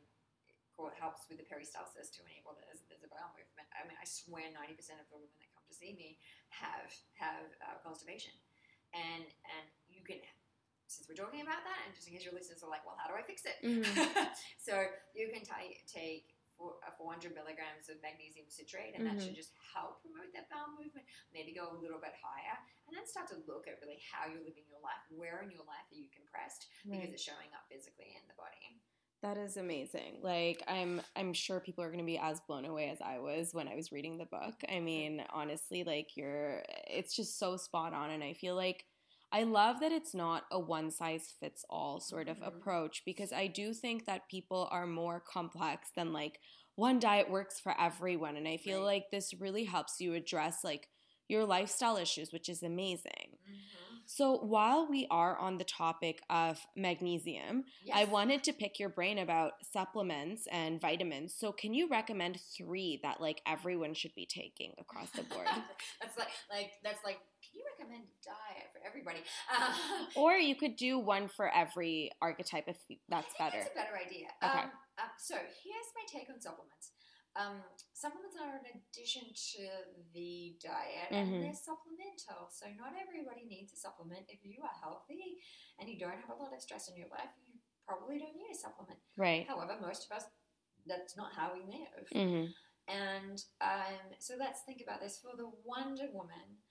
helps 1.02 1.26
with 1.30 1.38
the 1.42 1.46
peristalsis 1.50 2.10
to 2.14 2.22
enable 2.26 2.54
there's, 2.58 2.82
there's 2.90 3.04
a 3.06 3.08
bowel 3.10 3.30
movement. 3.38 3.66
I 3.78 3.86
mean, 3.88 3.98
I 3.98 4.06
swear 4.06 4.50
90% 4.50 4.98
of 5.02 5.06
the 5.10 5.18
women 5.18 5.30
that 5.42 5.50
come 5.54 5.66
to 5.70 5.74
see 5.74 5.94
me 5.94 6.18
have 6.50 6.90
have 7.18 7.50
uh, 7.66 7.82
constipation, 7.82 8.34
and 8.94 9.26
and 9.26 9.66
you 9.90 10.06
can 10.06 10.22
since 10.94 11.10
we're 11.10 11.18
talking 11.18 11.42
about 11.42 11.66
that, 11.66 11.80
and 11.86 11.92
just 11.96 12.06
in 12.08 12.14
case 12.14 12.24
your 12.26 12.34
listeners 12.38 12.62
are 12.64 12.70
like, 12.70 12.86
well, 12.86 12.96
how 13.02 13.10
do 13.10 13.18
I 13.18 13.24
fix 13.26 13.44
it? 13.50 13.58
Mhm. 13.66 13.84
so 14.62 14.86
you 15.18 15.30
can 15.34 15.42
t- 15.42 15.82
take 15.90 16.36
four, 16.58 16.78
uh, 16.86 16.94
400 16.98 17.34
milligrams 17.34 17.90
of 17.90 17.98
magnesium 18.06 18.46
citrate, 18.48 18.94
and 18.94 19.06
that 19.06 19.18
Mhm. 19.18 19.26
should 19.26 19.36
just 19.36 19.54
help 19.74 20.02
promote 20.06 20.30
that 20.38 20.50
bowel 20.54 20.72
movement. 20.78 21.06
Maybe 21.34 21.54
go 21.54 21.70
a 21.74 21.78
little 21.82 22.00
bit 22.00 22.14
higher, 22.22 22.58
and 22.88 22.94
then 22.96 23.06
start 23.10 23.28
to 23.34 23.38
look 23.50 23.68
at 23.68 23.82
really 23.82 24.00
how 24.06 24.30
you're 24.30 24.46
living 24.46 24.66
your 24.70 24.80
life. 24.86 25.02
Where 25.10 25.42
in 25.42 25.50
your 25.52 25.66
life 25.66 25.86
are 25.92 25.96
you 25.98 26.10
compressed? 26.14 26.68
Because 26.86 27.12
it's 27.14 27.24
showing 27.24 27.50
up 27.58 27.66
physically 27.70 28.14
in 28.16 28.28
the 28.28 28.36
body. 28.38 28.78
That 29.22 29.38
is 29.38 29.56
amazing. 29.56 30.20
Like 30.22 30.62
I'm 30.68 31.02
I'm 31.16 31.34
sure 31.34 31.62
people 31.62 31.84
are 31.84 31.88
going 31.88 32.00
to 32.00 32.06
be 32.06 32.18
as 32.18 32.42
blown 32.42 32.66
away 32.66 32.90
as 32.90 33.00
I 33.02 33.20
was 33.20 33.54
when 33.54 33.70
I 33.70 33.76
was 33.76 33.92
reading 33.92 34.18
the 34.18 34.26
book. 34.26 34.56
I 34.70 34.82
mean, 34.82 35.24
honestly, 35.32 35.84
like 35.86 36.18
you're 36.18 36.62
it's 36.88 37.16
just 37.16 37.40
so 37.40 37.56
spot 37.56 37.94
on 37.94 38.10
and 38.12 38.22
I 38.24 38.34
feel 38.34 38.56
like 38.56 38.86
I 39.34 39.44
love 39.44 39.82
that 39.82 39.92
it's 39.92 40.14
not 40.16 40.46
a 40.52 40.60
one 40.60 40.92
size 40.92 41.34
fits 41.40 41.66
all 41.70 42.00
sort 42.00 42.30
of 42.30 42.38
Mhm. 42.38 42.44
approach 42.44 43.04
because 43.06 43.34
I 43.34 43.48
do 43.48 43.74
think 43.74 44.06
that 44.06 44.30
people 44.30 44.70
are 44.72 44.88
more 44.88 45.20
complex 45.20 45.92
than 45.96 46.14
like 46.14 46.40
one 46.76 47.00
diet 47.00 47.30
works 47.30 47.60
for 47.60 47.80
everyone 47.80 48.38
and 48.38 48.48
I 48.48 48.58
feel 48.58 48.82
Right. 48.82 48.84
like 48.84 49.06
this 49.12 49.34
really 49.34 49.66
helps 49.66 50.00
you 50.00 50.14
address 50.14 50.64
like 50.64 50.90
your 51.28 51.46
lifestyle 51.46 51.98
issues, 51.98 52.32
which 52.32 52.48
is 52.50 52.64
amazing. 52.64 53.33
So, 54.06 54.38
while 54.38 54.88
we 54.88 55.08
are 55.10 55.38
on 55.38 55.58
the 55.58 55.64
topic 55.64 56.22
of 56.30 56.60
magnesium, 56.76 57.66
I 57.94 58.06
wanted 58.06 58.44
to 58.44 58.54
pick 58.54 58.80
your 58.80 58.90
brain 58.90 59.20
about 59.20 59.54
supplements 59.72 60.48
and 60.52 60.80
vitamins. 60.80 61.34
So, 61.38 61.52
can 61.52 61.74
you 61.74 61.88
recommend 61.90 62.40
three 62.58 63.00
that 63.04 63.22
like 63.22 63.42
everyone 63.48 63.94
should 63.94 64.14
be 64.16 64.26
taking 64.26 64.74
across 64.80 65.10
the 65.12 65.24
board? 65.24 65.48
that's 66.02 66.18
like 66.18 66.28
like 66.52 66.72
that's 66.84 67.04
like. 67.04 67.20
Can 67.44 67.60
you 67.60 67.66
recommend 67.78 68.04
a 68.08 68.26
diet 68.26 68.72
for 68.72 68.80
everybody? 68.88 69.20
Uh, 69.52 69.74
or 70.16 70.34
you 70.34 70.56
could 70.56 70.76
do 70.76 70.98
one 70.98 71.28
for 71.28 71.54
every 71.54 72.10
archetype 72.22 72.64
if 72.68 72.78
that's 73.10 73.34
better. 73.38 73.58
That's 73.58 73.70
a 73.70 73.76
better 73.76 74.00
idea. 74.00 74.28
Okay. 74.42 74.64
Um, 74.64 74.72
um, 74.98 75.10
so 75.18 75.36
here's 75.36 75.90
my 75.94 76.06
take 76.08 76.30
on 76.30 76.40
supplements. 76.40 76.93
Um, 77.36 77.64
supplements 77.94 78.38
are 78.38 78.62
an 78.62 78.78
addition 78.78 79.34
to 79.34 79.68
the 80.14 80.56
diet, 80.62 81.10
Mhm. 81.10 81.18
and 81.18 81.44
they're 81.44 81.54
supplemental. 81.54 82.50
So 82.52 82.70
not 82.74 82.94
everybody 82.96 83.46
needs 83.46 83.74
a 83.74 83.76
supplement. 83.76 84.30
If 84.30 84.46
you 84.46 84.62
are 84.62 84.76
healthy 84.82 85.42
and 85.80 85.90
you 85.90 85.98
don't 85.98 86.20
have 86.20 86.30
a 86.30 86.36
lot 86.36 86.54
of 86.54 86.62
stress 86.62 86.90
in 86.90 86.96
your 86.96 87.08
life, 87.10 87.32
you 87.48 87.60
probably 87.88 88.20
don't 88.20 88.36
need 88.36 88.52
a 88.52 88.56
supplement. 88.56 89.00
Right. 89.18 89.48
However, 89.48 89.80
most 89.82 90.06
of 90.06 90.18
us, 90.18 90.26
that's 90.86 91.18
not 91.18 91.34
how 91.34 91.54
we 91.54 91.62
live. 91.62 92.08
Mm-hmm. 92.14 92.52
And 92.88 93.44
um, 93.62 94.14
so 94.20 94.36
let's 94.38 94.62
think 94.64 94.82
about 94.82 95.00
this. 95.00 95.20
For 95.20 95.36
the 95.36 95.50
Wonder 95.64 96.10
Woman, 96.12 96.62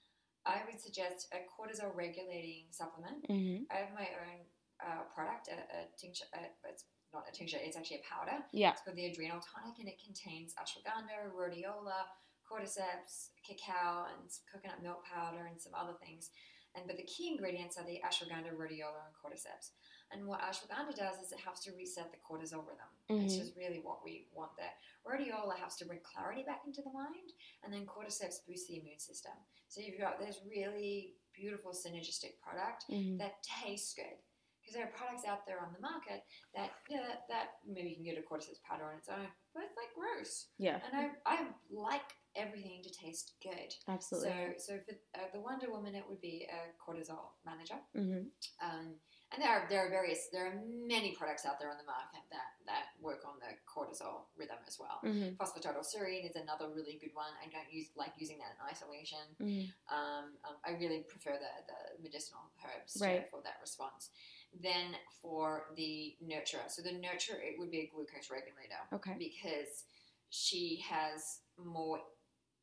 I 0.45 0.63
would 0.65 0.79
suggest 0.79 1.33
a 1.33 1.39
cortisol 1.49 1.93
regulating 1.95 2.71
supplement. 2.71 3.27
Mm-hmm. 3.27 3.63
I 3.71 3.75
have 3.77 3.93
my 3.93 4.07
own 4.21 4.45
uh, 4.79 5.03
product, 5.13 5.47
a, 5.49 5.55
a 5.55 5.87
tincture. 5.97 6.25
A, 6.33 6.69
it's 6.69 6.85
not 7.13 7.25
a 7.29 7.31
tincture; 7.31 7.57
it's 7.61 7.77
actually 7.77 8.01
a 8.01 8.07
powder. 8.09 8.43
Yeah. 8.51 8.71
It's 8.71 8.81
called 8.81 8.97
the 8.97 9.05
Adrenal 9.05 9.39
Tonic, 9.41 9.79
and 9.79 9.87
it 9.87 10.01
contains 10.03 10.53
ashwagandha, 10.55 11.29
rhodiola, 11.31 12.09
cordyceps, 12.49 13.29
cacao, 13.45 14.05
and 14.11 14.29
some 14.29 14.43
coconut 14.51 14.81
milk 14.83 15.05
powder, 15.05 15.45
and 15.45 15.61
some 15.61 15.73
other 15.73 15.93
things. 16.03 16.31
And 16.75 16.87
but 16.87 16.97
the 16.97 17.03
key 17.03 17.29
ingredients 17.29 17.77
are 17.77 17.85
the 17.85 18.01
ashwagandha, 18.03 18.51
rhodiola, 18.57 19.05
and 19.05 19.13
cordyceps. 19.13 19.71
And 20.11 20.27
what 20.27 20.41
ashwagandha 20.41 20.95
does 20.95 21.19
is 21.23 21.31
it 21.31 21.39
helps 21.39 21.63
to 21.65 21.71
reset 21.77 22.11
the 22.11 22.17
cortisol 22.17 22.65
rhythm, 22.65 22.89
which 23.07 23.33
Mhm. 23.37 23.41
is 23.41 23.55
really 23.55 23.79
what 23.79 24.03
we 24.03 24.27
want 24.33 24.55
there. 24.57 24.73
Rhodiola 25.05 25.55
helps 25.57 25.75
to 25.77 25.85
bring 25.85 26.01
clarity 26.01 26.43
back 26.43 26.65
into 26.65 26.81
the 26.81 26.91
mind, 26.91 27.31
and 27.63 27.71
then 27.73 27.85
cordyceps 27.85 28.45
boosts 28.45 28.67
the 28.67 28.77
immune 28.79 28.99
system. 28.99 29.33
So 29.67 29.81
you've 29.81 29.99
got 29.99 30.19
this 30.19 30.39
really 30.45 31.15
beautiful 31.33 31.71
synergistic 31.73 32.39
product 32.39 32.85
Mm-hmm. 32.89 33.17
that 33.17 33.41
tastes 33.43 33.93
good. 33.93 34.17
Because 34.63 34.79
there 34.79 34.87
are 34.87 34.95
products 34.95 35.27
out 35.27 35.43
there 35.45 35.59
on 35.59 35.75
the 35.75 35.83
market 35.83 36.23
that, 36.55 36.71
yeah, 36.87 37.03
that, 37.03 37.27
that 37.27 37.47
maybe 37.67 37.89
you 37.91 37.95
can 37.99 38.07
get 38.07 38.15
a 38.15 38.23
cordyceps 38.23 38.63
powder 38.63 38.87
on 38.87 38.95
its 38.95 39.09
own, 39.11 39.27
but 39.53 39.67
it's 39.67 39.75
like 39.75 39.91
gross. 39.91 40.47
Yeah. 40.57 40.79
And 40.87 40.95
I, 40.95 41.11
I 41.27 41.51
like 41.67 42.15
everything 42.39 42.79
to 42.83 42.89
taste 42.89 43.33
good. 43.43 43.75
Absolutely. 43.91 44.55
So, 44.57 44.79
so 44.79 44.79
for 44.87 44.95
uh, 45.19 45.27
the 45.35 45.41
Wonder 45.43 45.67
Woman, 45.69 45.95
it 45.95 46.05
would 46.07 46.21
be 46.21 46.47
a 46.47 46.71
cortisol 46.79 47.35
manager. 47.45 47.75
mm-hmm. 47.91 48.31
Um, 48.63 48.95
and 49.33 49.41
there 49.41 49.49
are 49.49 49.65
there 49.65 49.81
are 49.81 49.89
various 49.89 50.29
there 50.29 50.45
are 50.45 50.61
many 50.85 51.17
products 51.17 51.41
out 51.41 51.57
there 51.57 51.73
on 51.73 51.81
the 51.81 51.89
market 51.89 52.21
that 52.29 52.53
that 52.69 52.93
work 53.01 53.25
on 53.25 53.41
the 53.41 53.49
cortisol 53.65 54.29
rhythm 54.37 54.61
as 54.69 54.77
well. 54.77 55.01
Mm-hmm. 55.01 55.41
Phosphatidylserine 55.41 56.29
is 56.29 56.37
another 56.37 56.69
really 56.69 57.01
good 57.01 57.17
one. 57.17 57.33
I 57.41 57.49
don't 57.49 57.65
use 57.73 57.89
like 57.97 58.13
using 58.21 58.37
that 58.37 58.53
in 58.53 58.61
isolation. 58.69 59.25
Mm-hmm. 59.41 59.73
Um, 59.89 60.37
um, 60.45 60.55
I 60.61 60.77
really 60.77 61.01
prefer 61.09 61.33
the, 61.33 61.49
the 61.65 61.79
medicinal 62.05 62.45
herbs 62.61 62.93
to- 62.93 63.03
Right. 63.03 63.25
for 63.33 63.41
that 63.41 63.57
response. 63.57 64.13
Then 64.61 64.95
for 65.21 65.63
the 65.75 66.15
nurturer, 66.23 66.69
so 66.69 66.81
the 66.81 66.91
nurturer 66.91 67.41
it 67.41 67.57
would 67.57 67.71
be 67.71 67.79
a 67.79 67.91
glucose 67.93 68.29
regulator 68.29 68.81
Okay. 68.93 69.15
because 69.17 69.85
she 70.29 70.83
has 70.89 71.39
more 71.57 71.99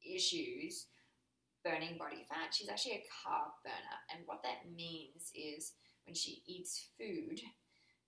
issues 0.05 0.87
burning 1.65 1.99
body 1.99 2.25
fat. 2.29 2.55
She's 2.55 2.69
actually 2.69 2.93
a 2.93 3.05
carb 3.11 3.53
burner, 3.65 3.99
and 4.15 4.23
what 4.27 4.43
that 4.43 4.71
means 4.75 5.31
is 5.35 5.73
when 6.07 6.15
she 6.15 6.43
eats 6.47 6.89
food, 6.99 7.41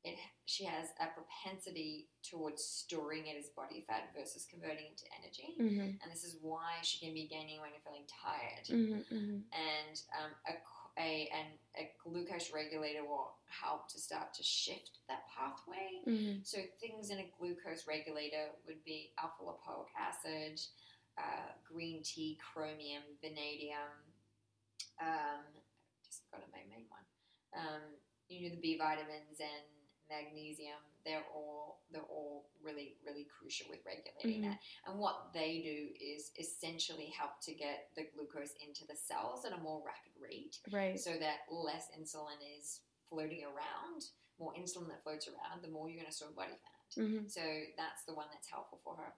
it 0.04 0.18
she 0.46 0.64
has 0.64 0.88
a 0.98 1.06
propensity 1.14 2.08
towards 2.28 2.64
storing 2.64 3.26
it 3.26 3.36
as 3.38 3.50
body 3.54 3.84
fat 3.86 4.10
versus 4.18 4.46
converting 4.50 4.86
it 4.90 4.98
to 4.98 5.06
energy. 5.18 5.54
Mm-hmm. 5.60 6.02
And 6.02 6.10
this 6.10 6.24
is 6.24 6.36
why 6.40 6.82
she 6.82 6.98
can 6.98 7.14
be 7.14 7.28
gaining 7.28 7.60
when 7.60 7.70
you're 7.70 7.86
feeling 7.86 8.08
tired. 8.10 8.66
Mm-hmm. 8.66 9.46
And 9.54 9.94
um, 10.18 10.30
a, 10.48 10.58
a, 10.98 11.30
an, 11.32 11.46
a 11.78 11.90
glucose 12.04 12.52
regulator 12.52 13.02
will 13.02 13.32
help 13.48 13.88
to 13.88 13.98
start 13.98 14.34
to 14.34 14.42
shift 14.42 14.98
that 15.08 15.24
pathway. 15.32 16.04
Mm-hmm. 16.06 16.40
So 16.44 16.58
things 16.80 17.10
in 17.10 17.18
a 17.18 17.30
glucose 17.38 17.86
regulator 17.88 18.52
would 18.66 18.84
be 18.84 19.12
alpha 19.18 19.42
lipoic 19.42 19.88
acid, 19.96 20.60
uh, 21.16 21.52
green 21.64 22.02
tea, 22.02 22.38
chromium, 22.40 23.02
vanadium. 23.20 23.96
Um, 25.00 25.48
just 26.04 26.22
got 26.30 26.44
to 26.44 26.48
my 26.52 26.64
main 26.68 26.84
one. 26.92 27.06
Um, 27.56 27.82
you 28.28 28.48
know 28.48 28.54
the 28.54 28.60
B 28.60 28.76
vitamins 28.76 29.40
and 29.40 29.68
magnesium. 30.08 30.80
They're 31.04 31.24
all 31.34 31.80
they're 31.90 32.02
all 32.02 32.48
really 32.62 32.96
really 33.04 33.24
crucial 33.24 33.68
with 33.68 33.80
regulating 33.84 34.42
Mhm. 34.42 34.50
that. 34.50 34.60
And 34.86 34.98
what 34.98 35.32
they 35.34 35.60
do 35.62 35.92
is 36.00 36.30
essentially 36.38 37.08
help 37.10 37.40
to 37.42 37.54
get 37.54 37.90
the 37.94 38.04
glucose 38.14 38.54
into 38.66 38.86
the 38.86 38.96
cells 38.96 39.44
at 39.44 39.52
a 39.52 39.58
more 39.58 39.82
rapid 39.84 40.12
rate 40.18 40.58
Right. 40.70 40.98
so 40.98 41.18
that 41.18 41.40
less 41.50 41.90
insulin 41.90 42.38
is 42.56 42.80
floating 43.08 43.44
around. 43.44 44.10
More 44.38 44.54
insulin 44.54 44.88
that 44.88 45.02
floats 45.02 45.28
around, 45.28 45.62
the 45.62 45.68
more 45.68 45.88
you're 45.90 46.00
going 46.00 46.10
to 46.10 46.16
store 46.16 46.30
body 46.30 46.52
fat. 46.56 47.02
Mm-hmm. 47.02 47.26
So 47.28 47.42
that's 47.76 48.04
the 48.04 48.14
one 48.14 48.28
that's 48.32 48.48
helpful 48.48 48.80
for 48.82 48.96
her. 48.96 49.14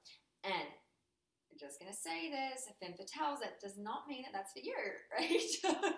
I'm 1.55 1.63
just 1.63 1.79
going 1.79 1.87
to 1.91 1.95
say 1.97 2.35
this: 2.35 2.67
if 2.67 2.75
femme 2.83 2.99
fatales 2.99 3.39
that 3.39 3.63
does 3.63 3.79
not 3.79 4.11
mean 4.11 4.27
that 4.27 4.35
that's 4.35 4.51
for 4.51 4.59
you, 4.59 4.75
right? 5.15 5.31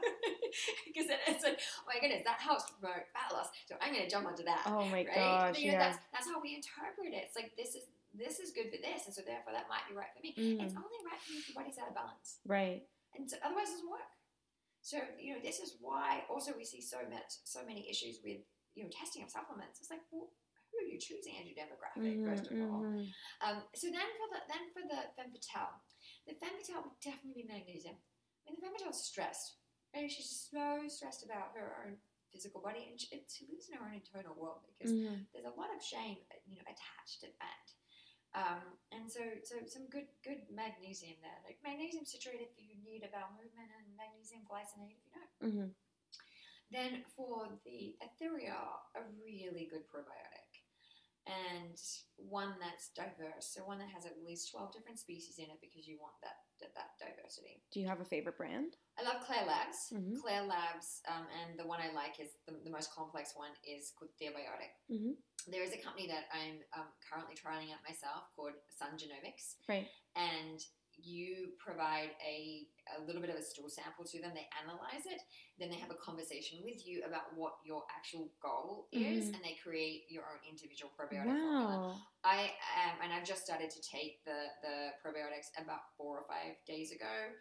Because 0.89 1.09
then 1.13 1.21
it's 1.29 1.45
like, 1.45 1.61
oh 1.61 1.85
my 1.85 2.01
goodness, 2.01 2.25
that 2.25 2.41
helps 2.41 2.65
promote 2.81 3.05
fat 3.13 3.29
loss, 3.29 3.53
so 3.69 3.77
I'm 3.77 3.93
going 3.93 4.05
to 4.05 4.09
jump 4.09 4.25
onto 4.25 4.41
that. 4.49 4.65
Oh 4.65 4.89
my 4.89 5.05
right? 5.05 5.13
gosh. 5.13 5.53
But, 5.53 5.61
you 5.61 5.69
know, 5.73 5.77
Yeah. 5.77 5.93
that's 5.93 6.01
that's 6.13 6.29
how 6.33 6.41
we 6.41 6.57
interpret 6.57 7.13
it. 7.13 7.29
It's 7.29 7.37
like 7.37 7.53
this 7.61 7.77
is 7.77 7.85
this 8.17 8.41
is 8.41 8.57
good 8.57 8.73
for 8.73 8.81
this, 8.81 9.05
and 9.05 9.13
so 9.13 9.21
therefore 9.21 9.53
that 9.53 9.69
might 9.69 9.85
be 9.85 9.93
right 9.93 10.09
for 10.17 10.21
me. 10.25 10.33
Mhm. 10.33 10.65
It's 10.65 10.73
only 10.77 11.01
right 11.05 11.21
for 11.21 11.29
me 11.33 11.45
if 11.45 11.49
your 11.53 11.57
body's 11.61 11.77
out 11.77 11.93
of 11.93 11.97
balance 11.97 12.41
Right. 12.49 12.89
and 13.17 13.29
so 13.29 13.37
otherwise 13.45 13.69
it 13.69 13.85
doesn't 13.85 13.91
work. 13.93 14.13
So 14.81 14.97
you 15.21 15.35
know 15.37 15.41
this 15.45 15.61
is 15.61 15.77
why 15.81 16.25
also 16.33 16.57
we 16.57 16.65
see 16.65 16.81
so 16.81 17.05
much 17.13 17.37
so 17.45 17.61
many 17.65 17.85
issues 17.91 18.21
with 18.25 18.41
you 18.73 18.85
know 18.85 18.91
testing 18.93 19.21
of 19.25 19.29
supplements. 19.29 19.81
It's 19.81 19.91
like 19.93 20.05
well, 20.09 20.33
who 20.97 21.05
are 21.05 21.21
choosing 21.21 21.37
as 21.37 21.45
your 21.45 21.57
demographic 21.61 22.25
first 22.25 22.49
of 22.51 22.57
all? 22.61 22.81
Mhm. 22.81 23.13
Um, 23.43 23.69
so 23.75 23.91
then 23.93 24.09
for 24.17 24.29
the 24.33 24.41
then 24.49 24.65
for 24.73 24.83
the 24.83 25.01
femme 25.15 25.33
fatale, 25.33 25.85
the 26.27 26.35
femme 26.35 26.57
fatale 26.57 26.83
would 26.83 27.01
definitely 27.01 27.43
be 27.43 27.49
magnesium. 27.49 27.97
I 28.47 28.51
mean 28.51 28.57
the 28.61 28.67
femme 28.67 28.75
fatale 28.75 28.91
is 28.97 29.05
stressed. 29.05 29.59
Right? 29.95 30.11
She's 30.11 30.49
so 30.51 30.89
stressed 30.89 31.25
about 31.25 31.57
her 31.57 31.85
own 31.85 31.97
physical 32.33 32.61
body, 32.61 32.89
and 32.91 33.01
she, 33.01 33.09
she 33.29 33.47
lives 33.47 33.69
in 33.69 33.77
her 33.79 33.85
own 33.87 33.95
internal 33.95 34.35
world 34.35 34.61
because 34.67 34.93
Mhm. 34.93 35.27
there's 35.33 35.47
a 35.47 35.51
lot 35.51 35.75
of 35.75 35.83
shame, 35.83 36.19
you 36.47 36.57
know, 36.57 36.63
attached 36.69 37.21
to 37.21 37.29
that. 37.41 37.67
Um, 38.35 38.79
and 38.93 39.11
so, 39.11 39.23
so 39.45 39.65
some 39.65 39.89
good, 39.89 40.09
good 40.23 40.51
magnesium 40.51 41.17
there. 41.23 41.41
Like 41.45 41.63
magnesium 41.63 42.05
citrate 42.05 42.43
if 42.43 42.53
you 42.59 42.77
need 42.85 43.03
a 43.05 43.09
bowel 43.09 43.33
movement, 43.33 43.71
and 43.79 43.97
magnesium 43.97 44.45
glycinate 44.45 44.93
if 44.93 45.05
you 45.07 45.13
don't. 45.15 45.41
Mhm. 45.41 45.75
Then 46.71 47.05
for 47.17 47.49
the 47.65 47.97
ethereal, 48.03 48.83
a 48.95 49.03
really 49.25 49.67
good 49.67 49.89
probiotic, 49.89 50.46
and 51.27 51.77
one 52.17 52.55
that's 52.63 52.91
diverse. 52.95 53.51
So 53.53 53.67
one 53.67 53.79
that 53.79 53.91
has 53.95 54.07
at 54.07 54.17
least 54.25 54.51
twelve 54.51 54.73
different 54.73 54.99
species 54.99 55.37
in 55.39 55.51
it 55.51 55.59
because 55.61 55.87
you 55.87 55.99
want 56.01 56.15
that 56.23 56.39
that, 56.63 56.73
that 56.79 56.97
diversity. 56.97 57.61
Do 57.73 57.81
you 57.81 57.87
have 57.87 58.01
a 58.01 58.09
favorite 58.09 58.39
brand? 58.39 58.77
I 58.99 59.05
love 59.05 59.21
Klaire 59.27 59.45
Labs. 59.47 59.93
Mhm. 59.93 60.17
Klaire 60.23 60.47
Labs, 60.49 61.03
um, 61.07 61.27
and 61.45 61.59
the 61.59 61.67
one 61.67 61.81
I 61.85 61.93
like 61.93 62.17
is 62.19 62.33
the, 62.49 62.57
the 62.65 62.71
most 62.73 62.89
complex 62.95 63.37
one 63.37 63.53
is 63.61 63.93
called 63.93 64.09
Ther-Biotic. 64.17 64.73
Mhm. 64.89 65.21
There 65.53 65.63
is 65.63 65.75
a 65.75 65.79
company 65.85 66.09
that 66.09 66.25
I'm 66.33 66.65
um, 66.73 66.89
currently 67.05 67.37
trialing 67.37 67.71
out 67.77 67.85
myself 67.85 68.33
called 68.35 68.57
Sun 68.73 68.97
Genomics, 68.97 69.61
Right. 69.69 69.87
and 70.17 70.65
you 71.03 71.53
provide 71.59 72.11
a, 72.25 72.67
a 72.97 73.05
little 73.05 73.21
bit 73.21 73.31
of 73.31 73.37
a 73.37 73.43
stool 73.43 73.69
sample 73.69 74.05
to 74.05 74.21
them. 74.21 74.33
They 74.35 74.49
analyze 74.63 75.05
it, 75.05 75.21
then 75.59 75.69
they 75.69 75.77
have 75.77 75.91
a 75.91 76.01
conversation 76.01 76.61
with 76.65 76.87
you 76.87 77.03
about 77.05 77.37
what 77.37 77.55
your 77.65 77.85
actual 77.95 78.33
goal 78.41 78.89
is, 78.93 79.29
Mhm. 79.29 79.35
and 79.35 79.45
they 79.45 79.55
create 79.63 80.05
your 80.09 80.25
own 80.25 80.41
individual 80.49 80.91
probiotic 80.99 81.27
formula. 81.37 82.01
I 82.25 82.57
am, 82.77 83.01
and 83.03 83.13
I've 83.13 83.25
just 83.27 83.45
started 83.45 83.71
to 83.71 83.81
take 83.83 84.25
the 84.25 84.49
the 84.63 84.93
probiotics 85.05 85.53
about 85.59 85.95
four 85.97 86.19
or 86.21 86.27
five 86.27 86.57
days 86.67 86.93
ago, 86.93 87.33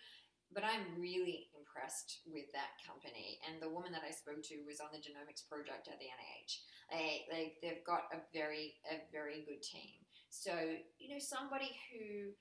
but 0.52 0.64
I'm 0.64 1.00
really 1.00 1.50
impressed 1.58 2.22
with 2.26 2.52
that 2.54 2.78
company. 2.86 3.40
And 3.48 3.62
the 3.62 3.70
woman 3.70 3.92
that 3.94 4.04
I 4.04 4.12
spoke 4.12 4.44
to 4.44 4.56
was 4.66 4.80
on 4.80 4.92
the 4.92 5.00
genomics 5.00 5.48
project 5.48 5.88
at 5.88 6.00
the 6.00 6.06
NIH. 6.06 6.54
They, 6.92 7.26
they 7.32 7.58
they've 7.62 7.84
got 7.86 8.04
a 8.14 8.20
very 8.32 8.80
a 8.92 9.02
very 9.12 9.44
good 9.46 9.62
team. 9.64 10.06
So 10.30 10.52
you 11.00 11.10
know 11.14 11.20
somebody 11.20 11.72
who. 11.92 12.34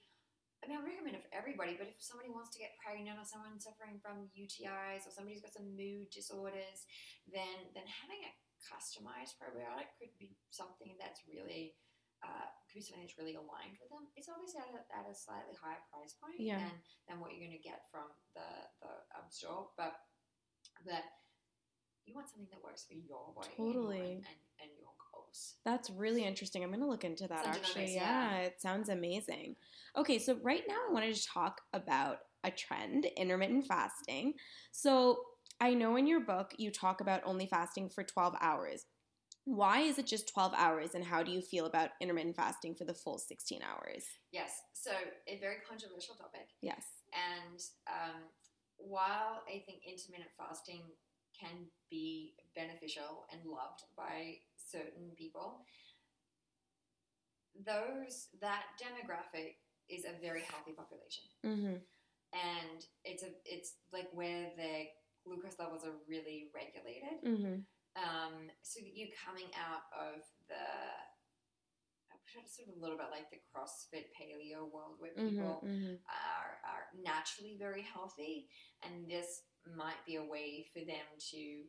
I 0.65 0.67
mean, 0.67 0.81
I 0.81 0.85
recommend 0.89 1.21
it 1.21 1.25
for 1.29 1.35
everybody, 1.37 1.77
but 1.77 1.93
if 1.93 2.01
somebody 2.01 2.33
wants 2.33 2.49
to 2.57 2.59
get 2.59 2.73
pregnant 2.81 3.21
or 3.21 3.27
someone 3.29 3.61
suffering 3.61 4.01
from 4.01 4.33
UTIs 4.33 5.05
or 5.05 5.13
somebody's 5.13 5.45
got 5.45 5.53
some 5.53 5.77
mood 5.77 6.09
disorders, 6.09 6.89
then 7.29 7.69
then 7.77 7.85
having 7.85 8.25
a 8.25 8.33
customized 8.65 9.37
probiotic 9.37 9.93
could 10.01 10.09
be 10.17 10.33
something 10.49 10.97
that's 10.97 11.21
really 11.29 11.77
uh, 12.25 12.49
could 12.65 12.81
be 12.81 12.85
something 12.85 13.05
that's 13.05 13.21
really 13.21 13.37
aligned 13.37 13.77
with 13.77 13.93
them. 13.93 14.09
It's 14.17 14.33
obviously 14.33 14.65
at 14.65 14.73
a, 14.73 14.81
at 14.97 15.05
a 15.05 15.13
slightly 15.13 15.53
higher 15.53 15.85
price 15.93 16.17
point 16.17 16.41
Yeah. 16.41 16.57
than, 16.65 16.73
than 17.05 17.17
what 17.21 17.37
you're 17.37 17.45
going 17.45 17.53
to 17.53 17.61
get 17.61 17.85
from 17.93 18.09
the 18.33 18.49
the 18.81 18.93
um, 19.21 19.29
store, 19.29 19.69
but 19.77 20.01
but 20.89 21.05
you 22.09 22.17
want 22.17 22.29
something 22.29 22.49
that 22.53 22.65
works 22.65 22.85
for 22.89 22.97
your 22.97 23.33
body, 23.37 23.53
Totally. 23.57 24.25
and, 24.25 24.29
and, 24.29 24.41
and 24.65 24.71
That's 25.65 25.91
really 25.91 26.25
interesting. 26.25 26.63
I'm 26.63 26.71
going 26.71 26.81
to 26.81 26.89
look 26.89 27.05
into 27.05 27.27
that 27.29 27.47
actually. 27.47 27.95
Yeah. 27.95 28.33
yeah. 28.33 28.39
it 28.39 28.61
sounds 28.61 28.89
amazing. 28.89 29.57
Okay, 29.97 30.19
so 30.19 30.37
right 30.43 30.63
now 30.69 30.77
I 30.89 30.93
wanted 30.93 31.15
to 31.15 31.27
talk 31.27 31.61
about 31.73 32.19
a 32.45 32.51
trend, 32.51 33.07
intermittent 33.17 33.67
fasting. 33.67 34.35
So 34.73 35.19
I 35.61 35.75
know 35.75 35.97
in 35.97 36.07
your 36.07 36.21
book 36.21 36.53
you 36.59 36.71
talk 36.71 37.01
about 37.01 37.23
only 37.25 37.47
fasting 37.47 37.89
for 37.89 38.05
12 38.05 38.35
hours. 38.41 38.87
Why 39.47 39.81
is 39.81 39.99
it 39.99 40.07
just 40.07 40.33
12 40.33 40.55
hours, 40.57 40.95
and 40.95 41.05
how 41.05 41.23
do 41.23 41.31
you 41.31 41.43
feel 41.43 41.67
about 41.67 41.91
intermittent 42.01 42.35
fasting 42.35 42.75
for 42.75 42.85
the 42.85 42.95
full 42.95 43.19
16 43.19 43.61
hours? 43.63 44.05
Yes, 44.33 44.63
so 44.73 44.91
a 45.29 45.39
very 45.39 45.57
controversial 45.69 46.15
topic. 46.15 46.49
Yes. 46.63 46.87
And 47.13 47.61
um, 47.87 48.23
while 48.79 49.43
I 49.47 49.63
think 49.67 49.83
intermittent 49.87 50.31
fasting 50.39 50.81
can 51.39 51.67
be 51.91 52.35
beneficial 52.55 53.27
and 53.33 53.41
loved 53.45 53.83
by 53.97 54.37
certain 54.75 55.15
people, 55.17 55.63
those 57.55 58.29
that 58.41 58.65
demographic 58.83 59.63
is 59.89 60.05
a 60.05 60.19
very 60.21 60.43
healthy 60.51 60.73
population, 60.75 61.25
Mm-hmm. 61.47 61.77
and 62.35 62.79
it's 63.05 63.23
a 63.23 63.31
it's 63.45 63.77
like 63.93 64.09
where 64.13 64.51
their 64.57 64.91
glucose 65.25 65.59
levels 65.59 65.85
are 65.85 65.95
really 66.09 66.51
regulated. 66.55 67.23
Mm-hmm. 67.23 67.57
Um, 67.95 68.51
so 68.63 68.81
that 68.83 68.91
you're 68.99 69.15
coming 69.23 69.47
out 69.55 69.87
of 69.95 70.19
the 70.51 70.67
sort 72.51 72.67
of 72.67 72.75
a 72.75 72.83
little 72.83 72.99
bit 72.99 73.15
like 73.15 73.31
the 73.31 73.39
CrossFit 73.47 74.11
paleo 74.11 74.67
world 74.67 74.99
where 74.99 75.15
people 75.15 75.63
Mm-hmm. 75.63 76.03
are, 76.11 76.59
are 76.67 76.85
naturally 76.99 77.55
very 77.59 77.83
healthy, 77.87 78.49
and 78.83 79.07
this 79.09 79.43
might 79.79 80.03
be 80.05 80.17
a 80.17 80.25
way 80.27 80.67
for 80.75 80.81
them 80.81 81.07
to 81.31 81.63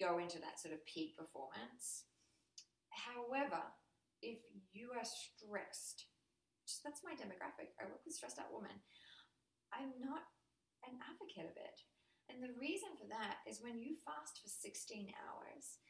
go 0.00 0.18
into 0.18 0.38
that 0.42 0.58
sort 0.58 0.74
of 0.74 0.84
peak 0.86 1.16
performance. 1.16 2.08
However, 2.90 3.62
if 4.22 4.40
you 4.72 4.90
are 4.94 5.04
stressed, 5.04 6.08
just 6.64 6.80
that's 6.82 7.04
my 7.04 7.12
demographic. 7.12 7.76
I 7.76 7.90
work 7.90 8.02
with 8.06 8.16
stressed 8.16 8.40
out 8.40 8.54
women. 8.54 8.80
I'm 9.74 9.92
not 10.00 10.24
an 10.88 10.96
advocate 11.04 11.50
of 11.50 11.56
it. 11.58 11.78
And 12.32 12.40
the 12.40 12.56
reason 12.56 12.96
for 12.96 13.04
that 13.12 13.44
is 13.44 13.60
when 13.60 13.76
you 13.76 14.00
fast 14.00 14.40
for 14.40 14.48
16 14.48 15.12
hours, 15.12 15.84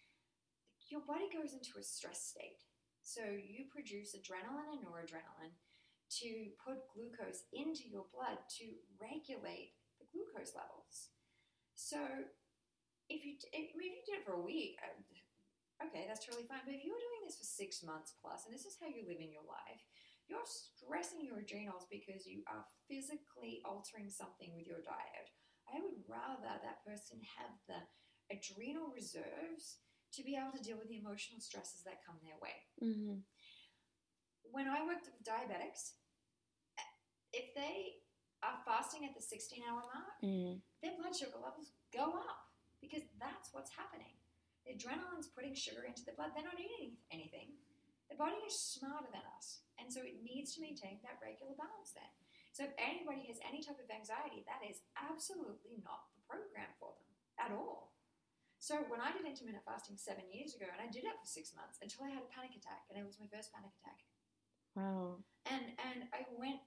your 0.91 1.07
body 1.07 1.31
goes 1.31 1.55
into 1.55 1.79
a 1.79 1.85
stress 1.85 2.35
state. 2.35 2.67
So 3.07 3.23
you 3.23 3.71
produce 3.71 4.17
adrenaline 4.17 4.75
and 4.75 4.83
noradrenaline 4.83 5.55
to 6.25 6.31
put 6.59 6.91
glucose 6.91 7.47
into 7.53 7.87
your 7.87 8.11
blood 8.11 8.43
to 8.59 8.67
regulate 8.99 9.79
the 10.01 10.09
glucose 10.11 10.57
levels. 10.57 11.15
So 11.75 11.99
if 13.09 13.25
you 13.25 13.37
if, 13.53 13.65
I 13.73 13.77
mean, 13.77 13.93
if 13.93 14.03
you 14.03 14.07
did 14.07 14.21
it 14.23 14.27
for 14.27 14.37
a 14.37 14.45
week, 14.45 14.79
okay, 15.83 16.05
that's 16.09 16.25
totally 16.25 16.49
fine. 16.49 16.65
But 16.65 16.75
if 16.77 16.85
you're 16.85 16.97
doing 16.99 17.23
this 17.27 17.37
for 17.39 17.45
six 17.49 17.83
months 17.85 18.15
plus, 18.21 18.45
and 18.47 18.53
this 18.55 18.65
is 18.65 18.77
how 18.81 18.89
you 18.89 19.05
live 19.05 19.21
in 19.21 19.33
your 19.33 19.45
life, 19.45 19.83
you're 20.29 20.45
stressing 20.49 21.21
your 21.21 21.45
adrenals 21.45 21.85
because 21.93 22.25
you 22.25 22.41
are 22.49 22.65
physically 22.89 23.61
altering 23.69 24.09
something 24.09 24.57
with 24.57 24.65
your 24.65 24.81
diet. 24.81 25.29
I 25.69 25.81
would 25.85 26.01
rather 26.09 26.45
that 26.65 26.85
person 26.85 27.21
have 27.41 27.53
the 27.69 27.81
adrenal 28.33 28.89
reserves 28.93 29.85
to 30.17 30.23
be 30.23 30.37
able 30.39 30.55
to 30.57 30.63
deal 30.65 30.79
with 30.81 30.89
the 30.89 31.01
emotional 31.01 31.41
stresses 31.43 31.83
that 31.85 32.05
come 32.07 32.17
their 32.23 32.39
way 32.41 32.57
Mm-hmm. 32.81 33.21
when 34.53 34.69
I 34.69 34.85
worked 34.87 35.09
with 35.11 35.25
diabetics, 35.27 35.99
if 37.33 37.51
they 37.57 37.99
are 38.45 38.61
fasting 38.65 39.05
at 39.05 39.15
the 39.17 39.23
16 39.25 39.63
hour 39.67 39.83
mark, 39.83 40.15
Mm-hmm. 40.23 40.57
their 40.83 40.97
blood 41.01 41.17
sugar 41.17 41.37
levels 41.43 41.73
go 41.93 42.13
up 42.17 42.44
because 42.85 43.09
that's 43.17 43.51
what's 43.57 43.73
happening. 43.73 44.21
The 44.69 44.77
adrenaline's 44.77 45.33
putting 45.33 45.57
sugar 45.57 45.89
into 45.89 46.05
the 46.05 46.17
blood. 46.17 46.37
They're 46.37 46.45
not 46.45 46.61
eating 46.61 47.01
anything. 47.09 47.57
The 48.13 48.21
body 48.21 48.37
is 48.45 48.57
smarter 48.57 49.09
than 49.09 49.25
us. 49.37 49.65
And 49.81 49.89
so 49.89 50.05
it 50.05 50.21
needs 50.21 50.53
to 50.55 50.65
maintain 50.65 51.01
that 51.05 51.21
regular 51.25 51.57
balance 51.57 51.97
then. 51.97 52.09
So 52.53 52.69
if 52.69 52.73
anybody 52.79 53.27
has 53.29 53.43
any 53.43 53.65
type 53.65 53.81
of 53.81 53.91
anxiety, 53.91 54.47
that 54.47 54.63
is 54.63 54.85
absolutely 54.95 55.83
not 55.83 56.13
the 56.15 56.23
program 56.29 56.71
for 56.79 56.95
them 56.95 57.11
at 57.41 57.51
all. 57.51 57.97
So 58.63 58.81
when 58.89 59.03
I 59.03 59.13
did 59.13 59.29
intermittent 59.29 59.67
fasting 59.69 60.01
seven 60.01 60.25
years 60.33 60.57
ago, 60.57 60.65
and 60.71 60.81
I 60.81 60.89
did 60.89 61.05
it 61.05 61.19
for 61.21 61.29
six 61.29 61.53
months 61.53 61.77
until 61.85 62.09
I 62.09 62.17
had 62.17 62.25
a 62.25 62.33
panic 62.33 62.57
attack, 62.57 62.89
and 62.89 62.97
it 62.97 63.05
was 63.05 63.21
my 63.21 63.29
first 63.29 63.53
panic 63.53 63.77
attack. 63.77 64.01
Wow. 64.73 65.21
And 65.45 65.77
and 65.77 66.09
I 66.17 66.25
went 66.33 66.65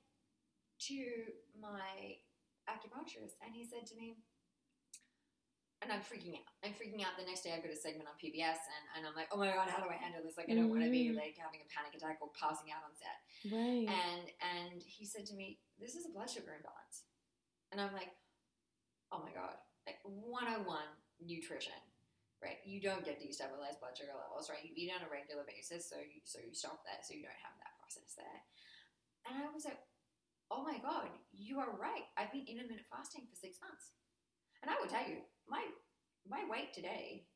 to 0.94 1.00
my 1.58 2.22
acupuncturist, 2.70 3.42
and 3.42 3.50
he 3.50 3.66
said 3.66 3.90
to 3.90 3.96
me, 3.98 4.22
and 5.86 5.94
I'm 5.94 6.02
freaking 6.02 6.34
out. 6.34 6.50
I'm 6.66 6.74
freaking 6.74 7.06
out. 7.06 7.14
The 7.20 7.28
next 7.30 7.46
day, 7.46 7.54
I've 7.54 7.62
got 7.62 7.70
a 7.70 7.78
segment 7.78 8.10
on 8.10 8.18
PBS, 8.18 8.58
and, 8.58 8.86
and 8.98 9.02
I'm 9.06 9.14
like, 9.14 9.30
oh 9.30 9.38
my 9.38 9.54
god, 9.54 9.70
how 9.70 9.78
do 9.78 9.90
I 9.90 9.98
handle 10.00 10.26
this? 10.26 10.34
Like, 10.34 10.50
I 10.50 10.58
don't 10.58 10.74
want 10.74 10.82
to 10.82 10.90
be 10.90 11.14
mm-hmm. 11.14 11.22
like 11.22 11.38
having 11.38 11.62
a 11.62 11.70
panic 11.70 11.94
attack 11.94 12.18
or 12.18 12.34
passing 12.34 12.74
out 12.74 12.82
on 12.82 12.94
set. 12.98 13.18
Right. 13.54 13.86
And 13.86 14.26
and 14.42 14.82
he 14.82 15.06
said 15.06 15.30
to 15.30 15.36
me, 15.38 15.62
this 15.78 15.94
is 15.94 16.10
a 16.10 16.12
blood 16.14 16.30
sugar 16.30 16.58
imbalance, 16.58 17.06
and 17.70 17.78
I'm 17.78 17.94
like, 17.94 18.10
oh 19.14 19.22
my 19.22 19.30
god, 19.38 19.62
like 19.86 20.02
101 20.06 20.66
nutrition. 21.22 21.78
Right, 22.38 22.62
you 22.70 22.78
don't 22.78 23.02
get 23.02 23.18
destabilized 23.18 23.82
blood 23.82 23.98
sugar 23.98 24.14
levels, 24.14 24.46
right? 24.46 24.62
You 24.62 24.70
eat 24.78 24.94
on 24.94 25.02
a 25.02 25.10
regular 25.10 25.42
basis, 25.42 25.90
so 25.90 25.98
you 25.98 26.22
so 26.22 26.38
you 26.38 26.54
stop 26.54 26.86
that, 26.86 27.02
so 27.02 27.18
you 27.18 27.26
don't 27.26 27.42
have 27.42 27.58
that 27.58 27.74
process 27.82 28.14
there. 28.14 28.40
And 29.26 29.42
I 29.42 29.50
was 29.50 29.66
like, 29.66 29.82
oh 30.54 30.62
my 30.62 30.78
god, 30.78 31.10
you 31.34 31.58
are 31.58 31.74
right. 31.82 32.06
I've 32.14 32.30
been 32.30 32.46
intermittent 32.46 32.86
fasting 32.94 33.26
for 33.26 33.34
six 33.34 33.58
months. 33.58 33.98
And 34.62 34.70
I 34.70 34.78
will 34.78 34.86
tell 34.86 35.06
you, 35.06 35.26
my 35.50 35.64
my 36.28 36.44
weight 36.48 36.76
today 36.76 37.28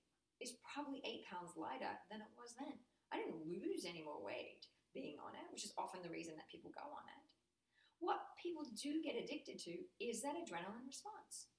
is 0.44 0.60
probably 0.68 1.00
eight 1.08 1.24
pounds 1.30 1.56
lighter 1.56 1.92
than 2.12 2.20
it 2.20 2.32
was 2.36 2.54
then. 2.60 2.76
I 3.12 3.20
didn't 3.20 3.48
lose 3.48 3.88
any 3.88 4.04
more 4.04 4.20
weight 4.20 4.68
being 4.92 5.20
on 5.24 5.36
it, 5.36 5.48
which 5.52 5.64
is 5.64 5.76
often 5.80 6.04
the 6.04 6.12
reason 6.12 6.36
that 6.36 6.52
people 6.52 6.72
go 6.76 6.84
on 6.92 7.06
it. 7.08 7.24
What 8.00 8.36
people 8.40 8.66
do 8.74 9.00
get 9.04 9.20
addicted 9.20 9.62
to 9.70 9.74
is 10.02 10.26
that 10.26 10.36
adrenaline 10.36 10.88
response. 10.88 11.52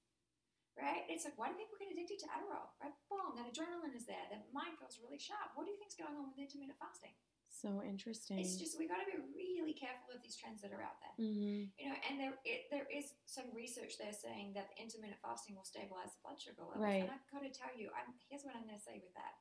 Right? 0.73 1.05
It's 1.12 1.29
like, 1.29 1.37
why 1.37 1.53
do 1.53 1.61
people 1.61 1.77
get 1.77 1.93
addicted 1.93 2.25
to 2.25 2.33
Adderall? 2.33 2.73
Right? 2.81 2.97
Boom, 3.12 3.37
that 3.37 3.53
adrenaline 3.53 3.93
is 3.93 4.09
there. 4.09 4.25
That 4.33 4.49
mind 4.57 4.81
feels 4.81 4.97
really 5.05 5.21
sharp. 5.21 5.53
What 5.53 5.69
do 5.69 5.71
you 5.71 5.77
think's 5.77 6.01
going 6.01 6.17
on 6.17 6.33
with 6.33 6.41
intermittent 6.41 6.81
fasting? 6.81 7.12
So 7.53 7.85
interesting. 7.85 8.41
It's 8.41 8.57
just 8.57 8.81
we 8.81 8.88
got 8.88 9.05
to 9.05 9.09
be 9.09 9.21
really 9.37 9.77
careful 9.77 10.11
of 10.17 10.25
these 10.25 10.35
trends 10.41 10.65
that 10.65 10.73
are 10.73 10.81
out 10.81 10.97
there. 11.05 11.15
Mm-hmm. 11.21 11.71
You 11.77 11.87
know, 11.93 11.99
and 12.09 12.15
there 12.17 12.35
it, 12.49 12.73
there 12.73 12.88
is 12.88 13.12
some 13.29 13.53
research 13.53 14.01
there 14.01 14.17
saying 14.17 14.57
that 14.57 14.73
intermittent 14.81 15.21
fasting 15.21 15.55
will 15.55 15.69
stabilize 15.69 16.17
the 16.17 16.23
blood 16.25 16.41
sugar 16.41 16.65
levels. 16.65 16.83
Right. 16.83 17.05
And 17.05 17.12
I've 17.12 17.29
got 17.31 17.45
to 17.45 17.53
tell 17.53 17.73
you, 17.77 17.93
I'm, 17.93 18.17
here's 18.27 18.43
what 18.43 18.57
I'm 18.57 18.65
going 18.65 18.81
to 18.81 18.83
say 18.83 18.99
with 18.99 19.15
that. 19.15 19.37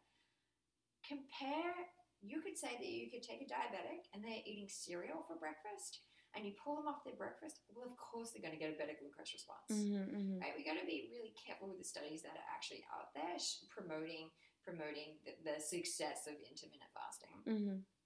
Compare. 1.08 1.74
You 2.22 2.38
could 2.38 2.54
say 2.54 2.78
that 2.78 2.86
you 2.86 3.10
could 3.10 3.26
take 3.26 3.42
a 3.42 3.50
diabetic 3.50 4.06
and 4.14 4.22
they're 4.22 4.46
eating 4.46 4.70
cereal 4.70 5.26
for 5.26 5.42
breakfast, 5.42 6.06
and 6.38 6.46
you 6.46 6.54
pull 6.54 6.78
them 6.78 6.86
off 6.86 7.02
their 7.02 7.18
breakfast. 7.18 7.66
Well, 7.74 7.90
of 7.90 7.98
course 7.98 8.30
they're 8.30 8.46
going 8.46 8.54
to 8.54 8.62
get 8.62 8.70
a 8.70 8.78
better 8.78 8.94
glucose 8.94 9.34
response. 9.34 9.74
Mm-hmm. 9.74 10.38
Right? 10.38 10.54
We 10.54 10.62
got 10.62 10.78
to 10.78 10.86
be 10.86 11.10
really 11.10 11.34
careful 11.34 11.66
with 11.66 11.82
the 11.82 11.88
studies 11.88 12.22
that 12.22 12.38
are 12.38 12.50
actually 12.54 12.86
out 12.94 13.10
there 13.18 13.42
sh- 13.42 13.66
promoting 13.74 14.30
promoting 14.62 15.18
the, 15.26 15.34
the 15.42 15.58
success 15.58 16.30
of 16.30 16.38
intermittent 16.46 16.94
fasting. 16.94 17.34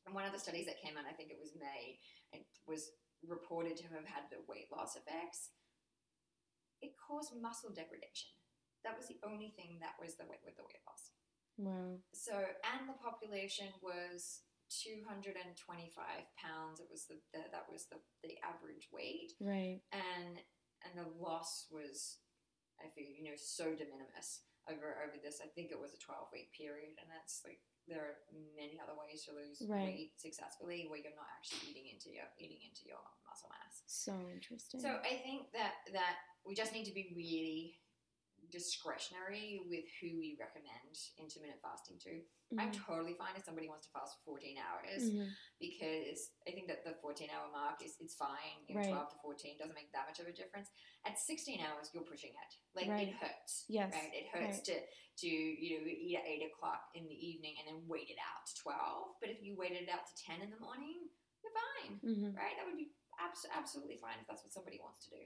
And 0.06 0.14
one 0.14 0.26
of 0.26 0.34
the 0.34 0.40
studies 0.40 0.66
that 0.70 0.82
came 0.82 0.98
out, 0.98 1.10
I 1.10 1.14
think 1.18 1.32
it 1.34 1.42
was 1.42 1.58
May, 1.58 1.98
it 2.32 2.46
was 2.70 2.94
reported 3.26 3.76
to 3.82 3.90
have 3.90 4.06
had 4.06 4.30
the 4.30 4.46
weight 4.46 4.70
loss 4.70 4.94
effects. 4.96 5.50
It 6.82 6.94
caused 7.02 7.34
muscle 7.42 7.74
degradation. 7.74 8.30
That 8.86 8.94
was 8.98 9.10
the 9.10 9.18
only 9.26 9.50
thing 9.58 9.82
that 9.82 9.98
was 9.98 10.14
the 10.14 10.30
weight 10.30 10.46
with 10.46 10.54
the 10.62 10.68
weight 10.68 10.84
loss. 10.86 11.10
Wow. 11.58 11.98
So, 12.14 12.38
and 12.38 12.86
the 12.86 13.00
population 13.02 13.74
was 13.82 14.46
225 14.70 15.42
pounds. 16.38 16.78
It 16.78 16.90
was 16.92 17.10
the, 17.10 17.18
the 17.34 17.50
that 17.50 17.66
was 17.66 17.90
the, 17.90 17.98
the 18.22 18.38
average 18.46 18.90
weight, 18.94 19.34
Right. 19.42 19.82
and 19.90 20.38
and 20.86 20.94
the 20.94 21.10
loss 21.18 21.66
was, 21.74 22.22
I 22.78 22.92
feel 22.94 23.10
you 23.10 23.26
know, 23.26 23.38
so 23.40 23.74
de 23.74 23.90
minimis 23.90 24.46
over 24.70 25.02
over 25.02 25.18
this. 25.18 25.42
I 25.42 25.50
think 25.58 25.72
it 25.74 25.82
was 25.82 25.98
a 25.98 26.02
12 26.06 26.30
week 26.30 26.54
period, 26.54 26.94
and 27.02 27.10
that's 27.10 27.42
like 27.42 27.64
there 27.88 28.02
are 28.02 28.16
many 28.58 28.80
other 28.82 28.98
ways 28.98 29.24
to 29.26 29.32
lose 29.34 29.62
Right. 29.62 30.10
weight 30.10 30.12
successfully 30.18 30.88
where 30.90 30.98
you're 31.00 31.16
not 31.16 31.30
actually 31.38 31.70
eating 31.70 31.88
into 31.94 32.10
your 32.10 32.26
eating 32.40 32.60
into 32.66 32.86
your 32.90 33.02
muscle 33.28 33.50
mass. 33.50 33.84
So 33.86 34.14
interesting. 34.34 34.82
So 34.82 35.00
I 35.04 35.22
think 35.22 35.52
that 35.54 35.74
that 35.94 36.18
we 36.46 36.56
just 36.56 36.74
need 36.74 36.86
to 36.86 36.94
be 36.94 37.14
really 37.16 37.78
discretionary 38.52 39.62
with 39.70 39.86
who 40.02 40.18
we 40.18 40.38
recommend 40.40 40.94
intermittent 41.18 41.62
fasting 41.62 41.98
to. 42.00 42.22
I'm 42.60 42.72
Mhm. 42.72 42.86
totally 42.86 43.14
fine 43.16 43.36
if 43.36 43.44
somebody 43.44 43.68
wants 43.68 43.88
to 43.88 43.92
fast 43.92 44.18
for 44.20 44.24
14 44.38 44.58
hours 44.58 45.10
Mhm. 45.10 45.30
because 45.60 46.32
I 46.48 46.52
think 46.52 46.68
that 46.68 46.84
the 46.84 46.94
14 47.02 47.30
hour 47.30 47.50
mark 47.52 47.82
is 47.82 47.98
it's 48.00 48.16
fine. 48.16 48.64
You 48.68 48.76
know, 48.76 48.82
Right. 48.82 48.90
12 48.90 49.10
to 49.12 49.18
14 49.22 49.58
doesn't 49.58 49.74
make 49.74 49.92
that 49.94 50.08
much 50.08 50.20
of 50.20 50.28
a 50.28 50.34
difference. 50.34 50.70
At 51.06 51.18
16 51.20 51.60
hours, 51.62 51.92
you're 51.94 52.04
pushing 52.04 52.32
it. 52.34 52.56
Like 52.74 52.88
Right. 52.88 53.08
it 53.10 53.14
hurts. 53.16 53.66
Yes, 53.68 53.94
Right. 53.94 54.14
It 54.14 54.28
hurts 54.28 54.58
right. 54.58 54.66
to 54.66 54.88
to 55.18 55.28
you 55.30 55.80
know 55.80 55.88
eat 55.88 56.18
at 56.18 56.26
eight 56.26 56.44
o'clock 56.44 56.92
in 56.94 57.08
the 57.08 57.16
evening 57.28 57.58
and 57.60 57.68
then 57.70 57.88
wait 57.88 58.10
it 58.10 58.18
out 58.20 58.46
to 58.46 58.56
12. 58.58 59.16
But 59.22 59.30
if 59.30 59.42
you 59.42 59.56
waited 59.56 59.84
it 59.84 59.90
out 59.90 60.06
to 60.06 60.16
10 60.24 60.42
in 60.42 60.50
the 60.50 60.60
morning, 60.60 61.10
you're 61.42 61.54
fine. 61.54 62.00
Mhm. 62.02 62.36
Right. 62.36 62.56
That 62.58 62.66
would 62.66 62.76
be 62.78 62.92
abs- 63.20 63.46
absolutely 63.56 63.98
fine 63.98 64.18
if 64.22 64.28
that's 64.28 64.44
what 64.44 64.52
somebody 64.54 64.80
wants 64.82 65.06
to 65.06 65.10
do. 65.12 65.22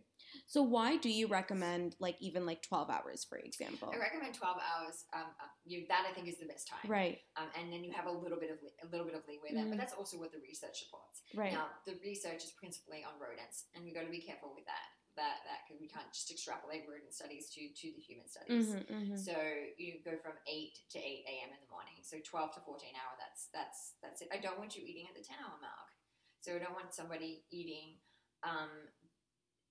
So 0.48 0.62
why 0.62 0.98
do 0.98 1.10
you 1.10 1.28
recommend 1.28 1.96
like 2.00 2.16
even 2.22 2.46
like 2.46 2.62
12 2.64 2.90
hours, 2.90 3.24
for 3.24 3.38
example? 3.38 3.92
I 3.94 3.98
recommend 3.98 4.34
12 4.36 4.58
hours. 4.58 5.06
Um, 5.14 5.30
uh, 5.40 5.48
you 5.66 5.86
that 5.90 6.06
I 6.10 6.14
think 6.14 6.28
is 6.28 6.38
the 6.40 6.46
best 6.46 6.68
time. 6.68 6.90
Right. 6.90 7.20
Um, 7.38 7.48
and 7.60 7.72
then 7.72 7.84
you 7.84 7.92
have 7.94 8.06
a 8.06 8.12
little 8.12 8.40
bit 8.40 8.52
of 8.52 8.60
a 8.84 8.88
little 8.92 9.06
bit 9.06 9.16
of 9.16 9.24
leeway 9.28 9.54
there, 9.54 9.66
Mhm. 9.66 9.72
but 9.72 9.80
that's 9.80 9.94
also 9.94 10.18
what 10.18 10.32
the 10.32 10.40
research 10.40 10.84
supports. 10.86 11.22
Right. 11.34 11.54
Now, 11.54 11.70
the 11.86 11.96
research 12.04 12.44
is 12.46 12.52
principally 12.52 13.04
on 13.04 13.20
rodents, 13.20 13.66
and 13.74 13.84
we've 13.84 13.94
got 13.94 14.04
to 14.04 14.12
be 14.12 14.22
careful 14.22 14.54
with 14.56 14.66
that. 14.66 14.88
that 15.16 15.44
that 15.44 15.60
because 15.68 15.82
we 15.82 15.90
can't 15.90 16.08
just 16.14 16.32
extrapolate 16.32 16.88
rodent 16.88 17.12
studies 17.12 17.50
to 17.52 17.60
to 17.76 17.92
the 17.92 18.00
human 18.00 18.24
studies. 18.30 18.72
Mm-hmm, 18.72 19.18
So 19.18 19.36
you 19.76 20.00
go 20.06 20.16
from 20.24 20.38
eight 20.48 20.80
to 20.96 20.98
eight 21.00 21.26
a.m. 21.28 21.50
in 21.52 21.60
the 21.60 21.68
morning. 21.68 22.00
So 22.04 22.20
twelve 22.24 22.54
to 22.56 22.62
fourteen 22.62 22.96
hour. 22.96 23.18
That's 23.20 23.50
that's 23.52 23.96
that's 24.02 24.22
it. 24.22 24.30
I 24.32 24.38
don't 24.38 24.58
want 24.58 24.78
you 24.78 24.84
eating 24.86 25.08
at 25.12 25.16
the 25.20 25.24
ten 25.26 25.36
hour 25.44 25.60
mark. 25.60 25.92
So 26.42 26.54
we 26.54 26.60
don't 26.60 26.74
want 26.74 26.94
somebody 26.94 27.44
eating, 27.52 28.00
um, 28.44 28.70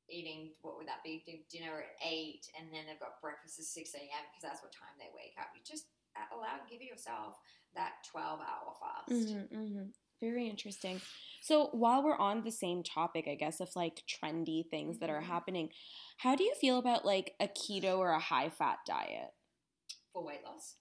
eating 0.08 0.52
what 0.62 0.76
would 0.76 0.88
that 0.88 1.02
be? 1.04 1.24
Dinner 1.50 1.80
at 1.84 1.96
eight, 2.06 2.46
and 2.58 2.68
then 2.72 2.84
they've 2.86 3.00
got 3.00 3.20
breakfast 3.20 3.58
at 3.58 3.64
six 3.66 3.94
a.m. 3.94 4.24
because 4.30 4.42
that's 4.42 4.62
what 4.62 4.72
time 4.72 4.96
they 4.98 5.10
wake 5.14 5.34
up. 5.38 5.48
You 5.54 5.60
just 5.64 5.86
uh, 6.16 6.36
allow 6.36 6.60
give 6.68 6.82
yourself 6.82 7.36
that 7.74 7.92
twelve 8.10 8.40
hour 8.40 8.74
fast. 8.80 9.34
Mm-hmm, 9.34 9.82
Very 10.20 10.48
interesting. 10.48 11.00
So 11.42 11.66
while 11.72 12.02
we're 12.02 12.16
on 12.16 12.42
the 12.42 12.50
same 12.50 12.82
topic, 12.82 13.26
I 13.28 13.34
guess 13.34 13.60
of 13.60 13.68
like 13.76 14.02
trendy 14.08 14.68
things 14.68 14.98
that 14.98 15.10
are 15.10 15.20
Mhm. 15.22 15.26
happening, 15.26 15.70
how 16.18 16.34
do 16.34 16.44
you 16.44 16.54
feel 16.54 16.78
about 16.78 17.04
like 17.04 17.34
a 17.40 17.48
keto 17.48 17.98
or 17.98 18.10
a 18.10 18.18
high 18.18 18.50
fat 18.50 18.78
diet 18.86 19.32
for 20.12 20.24
weight 20.24 20.42
loss. 20.44 20.76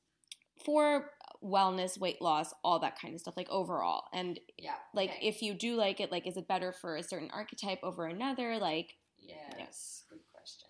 For 0.67 1.11
wellness, 1.41 1.97
weight 1.97 2.21
loss, 2.21 2.53
all 2.61 2.79
that 2.79 2.99
kind 2.99 3.13
of 3.15 3.21
stuff, 3.21 3.37
like 3.37 3.49
overall? 3.49 4.03
And 4.11 4.37
Yeah. 4.59 4.75
like 4.93 5.11
okay. 5.11 5.25
if 5.25 5.41
you 5.41 5.53
do 5.53 5.75
like 5.75 6.01
it, 6.01 6.11
like 6.11 6.27
is 6.27 6.35
it 6.35 6.45
better 6.45 6.73
for 6.73 6.97
a 6.97 7.03
certain 7.03 7.31
archetype 7.31 7.79
over 7.83 8.05
another? 8.05 8.59
Like 8.59 8.97
Yes, 9.17 10.03
good 10.09 10.19
question. 10.27 10.67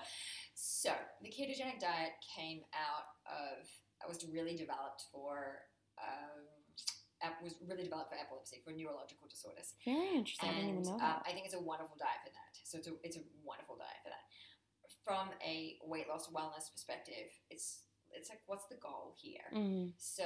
so 0.56 0.90
the 1.22 1.30
ketogenic 1.30 1.80
diet 1.80 2.18
came 2.36 2.62
out 2.74 3.06
of 3.30 3.70
it 4.02 4.10
was 4.10 4.26
really 4.34 4.58
developed 4.58 5.06
for 5.12 5.62
um, 6.02 6.44
was 7.42 7.56
really 7.66 7.86
developed 7.86 8.10
for 8.10 8.18
epilepsy 8.18 8.62
for 8.66 8.74
neurological 8.74 9.30
disorders. 9.30 9.74
very 9.86 10.18
interesting. 10.18 10.50
I 10.50 10.54
didn't 10.54 10.70
even 10.70 10.84
know 10.84 10.98
um, 10.98 11.06
that. 11.06 11.26
I 11.26 11.34
think 11.34 11.46
it's 11.46 11.58
a 11.58 11.62
wonderful 11.62 11.98
diet 11.98 12.22
for 12.26 12.34
that. 12.34 12.52
So 12.66 12.78
it's 12.78 12.90
a, 12.90 12.94
it's 13.02 13.18
a 13.18 13.26
wonderful 13.42 13.78
diet 13.78 14.02
for 14.02 14.10
that. 14.10 14.26
From 15.06 15.34
a 15.42 15.78
weight 15.86 16.10
loss 16.10 16.30
wellness 16.30 16.70
perspective, 16.70 17.30
it's 17.50 17.85
it's 18.16 18.30
like 18.30 18.42
what's 18.48 18.66
the 18.68 18.76
goal 18.76 19.14
here? 19.18 19.50
Mhm. 19.54 19.94
So 19.98 20.26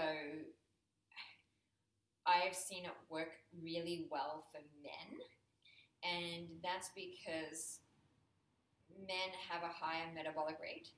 I've 2.25 2.55
seen 2.55 2.85
it 2.85 2.91
work 3.09 3.31
really 3.61 4.07
well 4.11 4.45
for 4.51 4.61
men, 4.83 5.19
and 6.03 6.47
that's 6.61 6.89
because 6.95 7.79
men 9.07 9.29
have 9.49 9.63
a 9.63 9.67
higher 9.71 10.11
metabolic 10.13 10.59
rate 10.61 10.89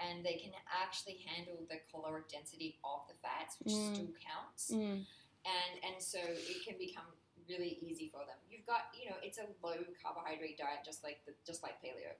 and 0.00 0.24
they 0.24 0.34
can 0.34 0.52
actually 0.70 1.16
handle 1.26 1.66
the 1.68 1.78
caloric 1.90 2.28
density 2.28 2.78
of 2.84 3.00
the 3.08 3.14
fats, 3.14 3.58
which 3.58 3.72
Mm. 3.72 3.94
still 3.94 4.12
counts. 4.20 4.70
Mm. 4.70 5.06
And 5.44 5.84
and 5.84 6.02
so 6.02 6.18
it 6.20 6.64
can 6.64 6.78
become 6.78 7.06
really 7.48 7.78
easy 7.82 8.08
for 8.10 8.24
them. 8.26 8.38
You've 8.48 8.66
got, 8.66 8.94
you 8.94 9.08
know, 9.10 9.16
it's 9.22 9.38
a 9.38 9.48
low 9.62 9.82
carbohydrate 10.02 10.58
diet 10.58 10.84
just 10.84 11.02
like 11.02 11.24
the 11.24 11.34
just 11.44 11.62
like 11.62 11.80
paleo. 11.82 12.14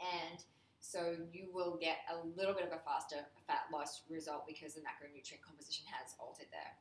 And 0.00 0.44
so 0.82 1.14
you 1.30 1.46
will 1.54 1.78
get 1.78 2.02
a 2.10 2.18
little 2.34 2.52
bit 2.52 2.66
of 2.66 2.74
a 2.74 2.82
faster 2.82 3.22
fat 3.46 3.70
loss 3.70 4.02
result 4.10 4.50
because 4.50 4.74
the 4.74 4.82
macronutrient 4.82 5.38
composition 5.40 5.86
has 5.86 6.18
altered 6.18 6.50
there. 6.50 6.74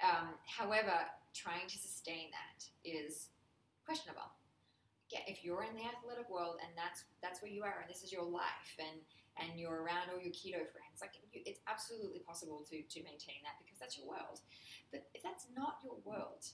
Um, 0.00 0.40
however, 0.48 1.04
trying 1.36 1.68
to 1.68 1.76
sustain 1.76 2.32
that 2.32 2.64
is 2.80 3.28
questionable. 3.84 4.32
Yeah, 5.12 5.20
if 5.28 5.44
you're 5.44 5.62
in 5.62 5.76
the 5.76 5.84
athletic 5.84 6.32
world 6.32 6.56
and 6.64 6.72
that's 6.72 7.04
that's 7.20 7.44
where 7.44 7.52
you 7.52 7.62
are 7.62 7.84
and 7.84 7.92
this 7.92 8.02
is 8.02 8.10
your 8.10 8.24
life 8.24 8.72
and 8.80 9.04
and 9.36 9.60
you're 9.60 9.84
around 9.84 10.08
all 10.08 10.18
your 10.18 10.32
keto 10.32 10.64
friends, 10.64 11.04
like 11.04 11.12
you, 11.20 11.44
it's 11.44 11.60
absolutely 11.68 12.24
possible 12.24 12.64
to 12.72 12.80
to 12.88 12.98
maintain 13.04 13.44
that 13.44 13.60
because 13.60 13.76
that's 13.76 14.00
your 14.00 14.08
world. 14.08 14.40
But 14.88 15.12
if 15.12 15.20
that's 15.20 15.44
not 15.52 15.84
your 15.84 16.00
world, 16.08 16.48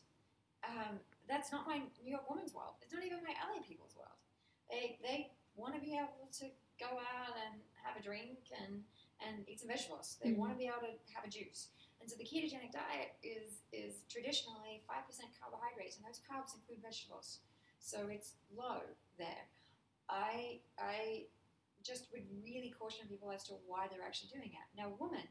um, 0.67 0.99
that's 1.31 1.55
not 1.55 1.63
my 1.63 1.79
New 2.03 2.11
York 2.11 2.27
woman's 2.27 2.53
world. 2.53 2.75
It's 2.83 2.93
not 2.93 3.07
even 3.07 3.23
my 3.23 3.39
LA 3.39 3.63
people's 3.63 3.95
world. 3.95 4.19
They 4.67 4.99
they 4.99 5.31
want 5.61 5.75
to 5.77 5.81
be 5.81 5.93
able 5.95 6.29
to 6.41 6.47
go 6.81 6.97
out 6.97 7.37
and 7.37 7.61
have 7.85 7.95
a 8.01 8.03
drink 8.03 8.49
and 8.57 8.83
and 9.21 9.45
eat 9.49 9.61
some 9.61 9.69
vegetables. 9.69 10.17
They 10.25 10.33
want 10.33 10.53
to 10.53 10.59
be 10.59 10.65
able 10.65 10.81
to 10.81 10.97
have 11.13 11.25
a 11.29 11.31
juice. 11.31 11.69
And 12.01 12.09
so 12.09 12.17
the 12.17 12.25
ketogenic 12.25 12.73
diet 12.73 13.21
is 13.23 13.61
is 13.73 14.01
traditionally 14.09 14.81
five 14.89 15.05
percent 15.07 15.29
carbohydrates, 15.37 16.01
and 16.01 16.05
those 16.09 16.21
carbs 16.25 16.57
include 16.57 16.81
vegetables. 16.81 17.41
So 17.79 18.09
it's 18.09 18.33
low 18.49 18.81
there. 19.21 19.45
I 20.09 20.61
I 20.81 21.29
just 21.85 22.09
would 22.13 22.25
really 22.45 22.73
caution 22.73 23.09
people 23.09 23.31
as 23.31 23.45
to 23.49 23.55
why 23.69 23.89
they're 23.89 24.05
actually 24.05 24.33
doing 24.33 24.53
it. 24.53 24.67
Now, 24.77 24.93
woman, 25.01 25.25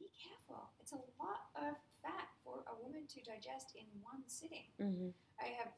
be 0.00 0.08
careful. 0.12 0.68
It's 0.80 0.92
a 0.92 1.00
lot 1.20 1.52
of 1.56 1.76
fat 2.04 2.28
for 2.44 2.64
a 2.68 2.74
woman 2.82 3.04
to 3.08 3.18
digest 3.20 3.72
in 3.76 3.84
one 4.00 4.24
sitting. 4.26 4.68
Mhm. 4.80 5.12
I 5.40 5.48
have 5.56 5.72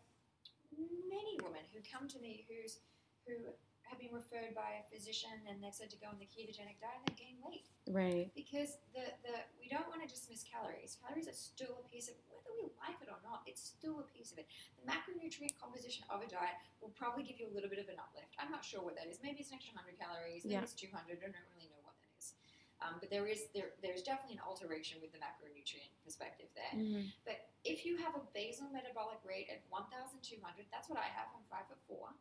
many 0.75 1.39
women 1.43 1.63
who 1.73 1.81
come 1.83 2.09
to 2.09 2.19
me 2.19 2.47
who's 2.49 2.79
who 3.27 3.53
have 3.85 4.01
been 4.01 4.13
referred 4.17 4.57
by 4.57 4.81
a 4.81 4.85
physician 4.89 5.31
and 5.49 5.61
they've 5.61 5.75
said 5.77 5.93
to 5.93 5.99
go 6.01 6.09
on 6.09 6.17
the 6.17 6.25
ketogenic 6.29 6.81
diet 6.81 6.97
and 7.05 7.13
they 7.13 7.17
gain 7.21 7.37
weight 7.45 7.69
Right. 7.85 8.33
because 8.33 8.81
the, 8.97 9.13
the 9.29 9.35
we 9.61 9.69
don't 9.69 9.85
want 9.93 10.01
to 10.01 10.09
dismiss 10.09 10.41
calories. 10.41 10.97
Calories 11.05 11.29
are 11.29 11.37
still 11.37 11.85
a 11.85 11.87
piece 11.93 12.09
of 12.09 12.17
whether 12.33 12.49
we 12.57 12.73
like 12.81 12.97
it 13.05 13.13
or 13.13 13.21
not. 13.21 13.45
It's 13.45 13.61
still 13.61 14.01
a 14.01 14.07
piece 14.09 14.33
of 14.33 14.41
it. 14.41 14.49
The 14.81 14.89
macronutrient 14.89 15.53
composition 15.61 16.09
of 16.09 16.25
a 16.25 16.29
diet 16.29 16.57
will 16.81 16.97
probably 16.97 17.29
give 17.29 17.37
you 17.37 17.45
a 17.49 17.53
little 17.53 17.69
bit 17.69 17.77
of 17.77 17.93
an 17.93 18.01
uplift. 18.01 18.33
I'm 18.41 18.49
not 18.49 18.65
sure 18.65 18.81
what 18.81 18.97
that 18.97 19.05
is. 19.13 19.21
Maybe 19.21 19.45
it's 19.45 19.53
an 19.53 19.61
extra 19.61 19.77
hundred 19.77 20.01
calories. 20.01 20.49
Maybe 20.49 20.57
Yeah. 20.57 20.65
it's 20.65 20.73
200. 20.77 21.21
I 21.21 21.29
don't 21.29 21.49
really 21.53 21.69
know 21.69 21.85
what 21.85 21.93
that 22.01 22.09
is. 22.17 22.33
Um, 22.81 22.97
but 23.05 23.13
there 23.13 23.29
is 23.29 23.53
there 23.53 23.77
there's 23.85 24.01
definitely 24.01 24.41
an 24.41 24.45
alteration 24.49 24.97
with 25.05 25.13
the 25.13 25.21
macronutrient 25.21 25.93
perspective 26.01 26.49
there. 26.57 26.73
Mhm. 26.73 27.13
But 27.29 27.53
if 27.69 27.85
you 27.85 28.01
have 28.01 28.17
a 28.17 28.25
basal 28.33 28.73
metabolic 28.73 29.21
rate 29.29 29.53
at 29.53 29.61
1,200, 29.69 30.41
that's 30.73 30.89
what 30.89 30.97
I 30.99 31.09
have. 31.13 31.29
I'm 31.37 31.45
five 31.53 31.69
foot 31.69 31.81
four. 31.85 32.17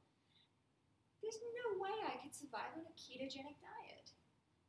There's 1.24 1.40
no 1.40 1.80
way 1.80 1.96
I 2.04 2.20
could 2.20 2.36
survive 2.36 2.76
on 2.76 2.84
a 2.84 2.94
ketogenic 3.00 3.56
diet, 3.64 4.12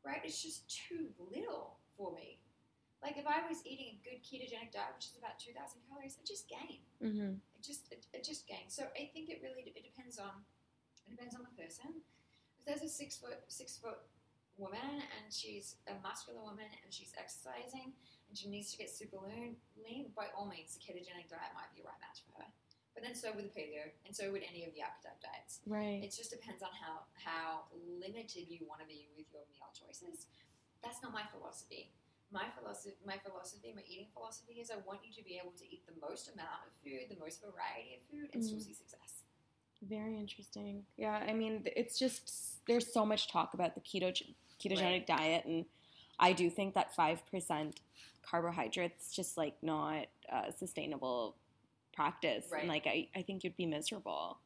right? 0.07 0.23
It's 0.23 0.39
just 0.39 0.71
too 0.71 1.11
little 1.19 1.83
for 1.99 2.15
me. 2.15 2.39
Like 3.03 3.19
if 3.19 3.27
I 3.27 3.43
was 3.45 3.61
eating 3.67 3.99
a 3.99 4.03
good 4.07 4.23
ketogenic 4.23 4.71
diet, 4.73 4.95
which 4.95 5.11
is 5.11 5.19
about 5.19 5.37
2,000 5.43 5.83
calories, 5.91 6.17
I 6.17 6.23
just 6.25 6.47
gain. 6.49 6.87
Mhm. 7.03 7.43
It 7.59 7.63
just 7.63 7.91
it, 7.91 8.07
it 8.15 8.23
just 8.25 8.47
gains. 8.47 8.73
So 8.73 8.87
I 8.95 9.11
think 9.13 9.29
it 9.29 9.43
really 9.43 9.75
it 9.75 9.83
depends 9.83 10.17
on 10.23 10.47
it 11.05 11.11
depends 11.11 11.35
on 11.35 11.43
the 11.43 11.53
person. 11.61 12.01
If 12.59 12.65
there's 12.65 12.81
a 12.87 12.89
six 12.89 13.19
foot 13.19 13.43
six 13.49 13.77
foot 13.77 13.99
woman 14.57 15.03
and 15.19 15.27
she's 15.35 15.77
a 15.91 15.99
muscular 16.01 16.41
woman 16.41 16.71
and 16.83 16.95
she's 16.95 17.13
exercising 17.19 17.93
and 18.31 18.39
she 18.39 18.49
needs 18.49 18.71
to 18.73 18.79
get 18.79 18.89
super 18.89 19.19
lean, 19.19 19.57
lean 19.77 20.15
by 20.17 20.31
all 20.33 20.47
means, 20.47 20.73
the 20.73 20.81
ketogenic 20.81 21.29
diet 21.29 21.53
might 21.53 21.75
be 21.75 21.83
a 21.83 21.85
right 21.85 22.01
match 22.01 22.23
for 22.25 22.41
her. 22.41 22.49
But 22.95 23.03
then 23.03 23.15
so 23.15 23.33
would 23.35 23.45
the 23.45 23.55
paleo, 23.55 23.91
and 24.07 24.15
so 24.15 24.31
would 24.31 24.43
any 24.47 24.65
of 24.65 24.73
the 24.75 24.83
archetype 24.83 25.19
diets. 25.21 25.61
Right. 25.67 26.01
It 26.03 26.15
just 26.15 26.31
depends 26.31 26.63
on 26.63 26.71
how 26.79 27.05
how 27.19 27.67
limited 27.75 28.47
you 28.49 28.67
want 28.71 28.81
to 28.81 28.87
be 28.87 29.11
with 29.19 29.27
your 29.35 29.43
meal 29.51 29.69
choices. 29.75 30.27
That's 30.83 31.03
not 31.03 31.13
my 31.13 31.25
philosophy. 31.35 31.91
My 32.31 32.47
philosophy, 32.59 32.97
my 33.07 33.19
philosophy, 33.19 33.73
my 33.75 33.83
eating 33.87 34.07
philosophy 34.15 34.55
is 34.61 34.71
I 34.71 34.77
want 34.87 35.01
you 35.05 35.13
to 35.15 35.23
be 35.23 35.39
able 35.43 35.53
to 35.59 35.65
eat 35.65 35.87
the 35.87 35.95
most 36.01 36.31
amount 36.33 36.67
of 36.67 36.73
food, 36.83 37.07
the 37.11 37.19
most 37.19 37.43
variety 37.43 37.99
of 37.99 38.03
food, 38.11 38.31
and 38.33 38.43
still 38.43 38.59
Mhm. 38.59 38.65
see 38.65 38.75
success. 38.75 39.23
Very 39.83 40.19
interesting. 40.19 40.87
Yeah, 40.97 41.17
I 41.29 41.33
mean, 41.33 41.67
it's 41.77 41.99
just 41.99 42.65
there's 42.67 42.93
so 42.93 43.05
much 43.05 43.29
talk 43.29 43.55
about 43.55 43.75
the 43.75 43.81
keto 43.81 44.11
ketogenic 44.59 45.07
diet, 45.07 45.45
and 45.45 45.67
I 46.19 46.33
do 46.33 46.49
think 46.49 46.75
that 46.75 46.95
five 46.95 47.25
percent 47.27 47.81
carbohydrates 48.23 49.15
just 49.15 49.37
like 49.37 49.63
not 49.63 50.07
a 50.31 50.53
sustainable 50.53 51.37
practice, 51.95 52.47
Right. 52.51 52.61
and 52.63 52.69
like 52.69 52.87
I, 52.87 53.09
I 53.17 53.23
think 53.23 53.45
you'd 53.45 53.57
be 53.57 53.67
miserable. 53.67 54.39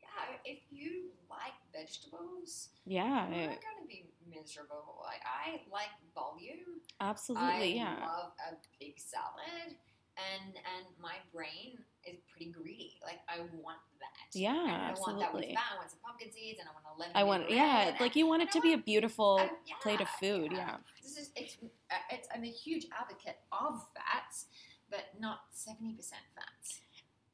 Yeah, 0.00 0.36
if 0.44 0.58
you 0.70 1.10
like 1.30 1.54
vegetables, 1.72 2.68
Yeah, 2.86 3.28
you're 3.28 3.48
not 3.48 3.60
to 3.60 3.88
be 3.88 4.06
miserable. 4.28 5.02
Like 5.04 5.20
I 5.24 5.60
like 5.72 5.88
volume. 6.14 6.80
absolutely. 7.00 7.80
I 7.80 7.84
yeah, 7.84 7.96
love 8.06 8.32
a 8.50 8.54
big 8.80 8.98
salad, 8.98 9.76
and 10.16 10.54
and 10.56 10.86
my 11.00 11.14
brain 11.32 11.78
is 12.06 12.16
pretty 12.30 12.52
greedy. 12.52 12.98
Like 13.02 13.20
I 13.28 13.40
want 13.62 13.78
that. 14.00 14.38
Yeah, 14.38 14.50
and 14.52 14.70
I 14.70 14.94
want 15.00 15.18
that 15.20 15.32
with 15.34 15.44
absolutely. 15.44 15.54
fat. 15.54 15.72
I 15.74 15.76
want 15.78 15.90
some 15.90 16.00
pumpkin 16.04 16.30
seeds, 16.32 16.58
and 16.60 16.68
I 16.68 16.72
want 16.72 16.86
a 16.96 17.00
lemon. 17.00 17.16
I 17.16 17.24
want 17.24 17.50
yeah, 17.50 17.96
like 18.00 18.14
you 18.16 18.26
want 18.26 18.42
it 18.42 18.50
to 18.52 18.60
be 18.60 18.72
a 18.72 18.78
beautiful 18.78 19.38
I- 19.40 19.50
yeah, 19.66 19.74
plate 19.82 20.00
of 20.00 20.08
food. 20.20 20.52
Yeah. 20.52 20.76
This 21.02 21.18
is 21.18 21.30
it's, 21.36 21.56
uh, 21.90 21.94
it's 22.10 22.28
I'm 22.34 22.44
a 22.44 22.50
huge 22.50 22.86
advocate 22.98 23.38
of 23.52 23.82
fats, 23.94 24.46
but 24.90 25.04
not 25.18 25.40
seventy 25.52 25.92
percent 25.94 26.22
fats. 26.34 26.80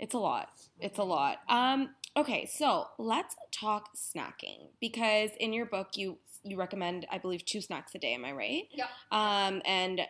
It's 0.01 0.15
a 0.15 0.19
lot. 0.19 0.49
It's 0.81 0.99
a 0.99 1.05
lot. 1.05 1.41
Um, 1.49 1.91
okay, 2.17 2.47
so 2.47 2.87
let's 2.99 3.37
talk 3.53 3.91
snacking 3.95 4.71
because 4.81 5.31
in 5.39 5.53
your 5.53 5.67
book 5.67 5.89
you 5.95 6.19
you 6.43 6.57
recommend, 6.57 7.07
I 7.11 7.19
believe, 7.19 7.45
two 7.45 7.61
snacks 7.61 7.95
a 7.95 7.99
day. 7.99 8.15
Am 8.15 8.25
I 8.25 8.33
right? 8.33 8.63
Yep. 8.73 8.89
Um, 9.13 9.61
and 9.67 10.01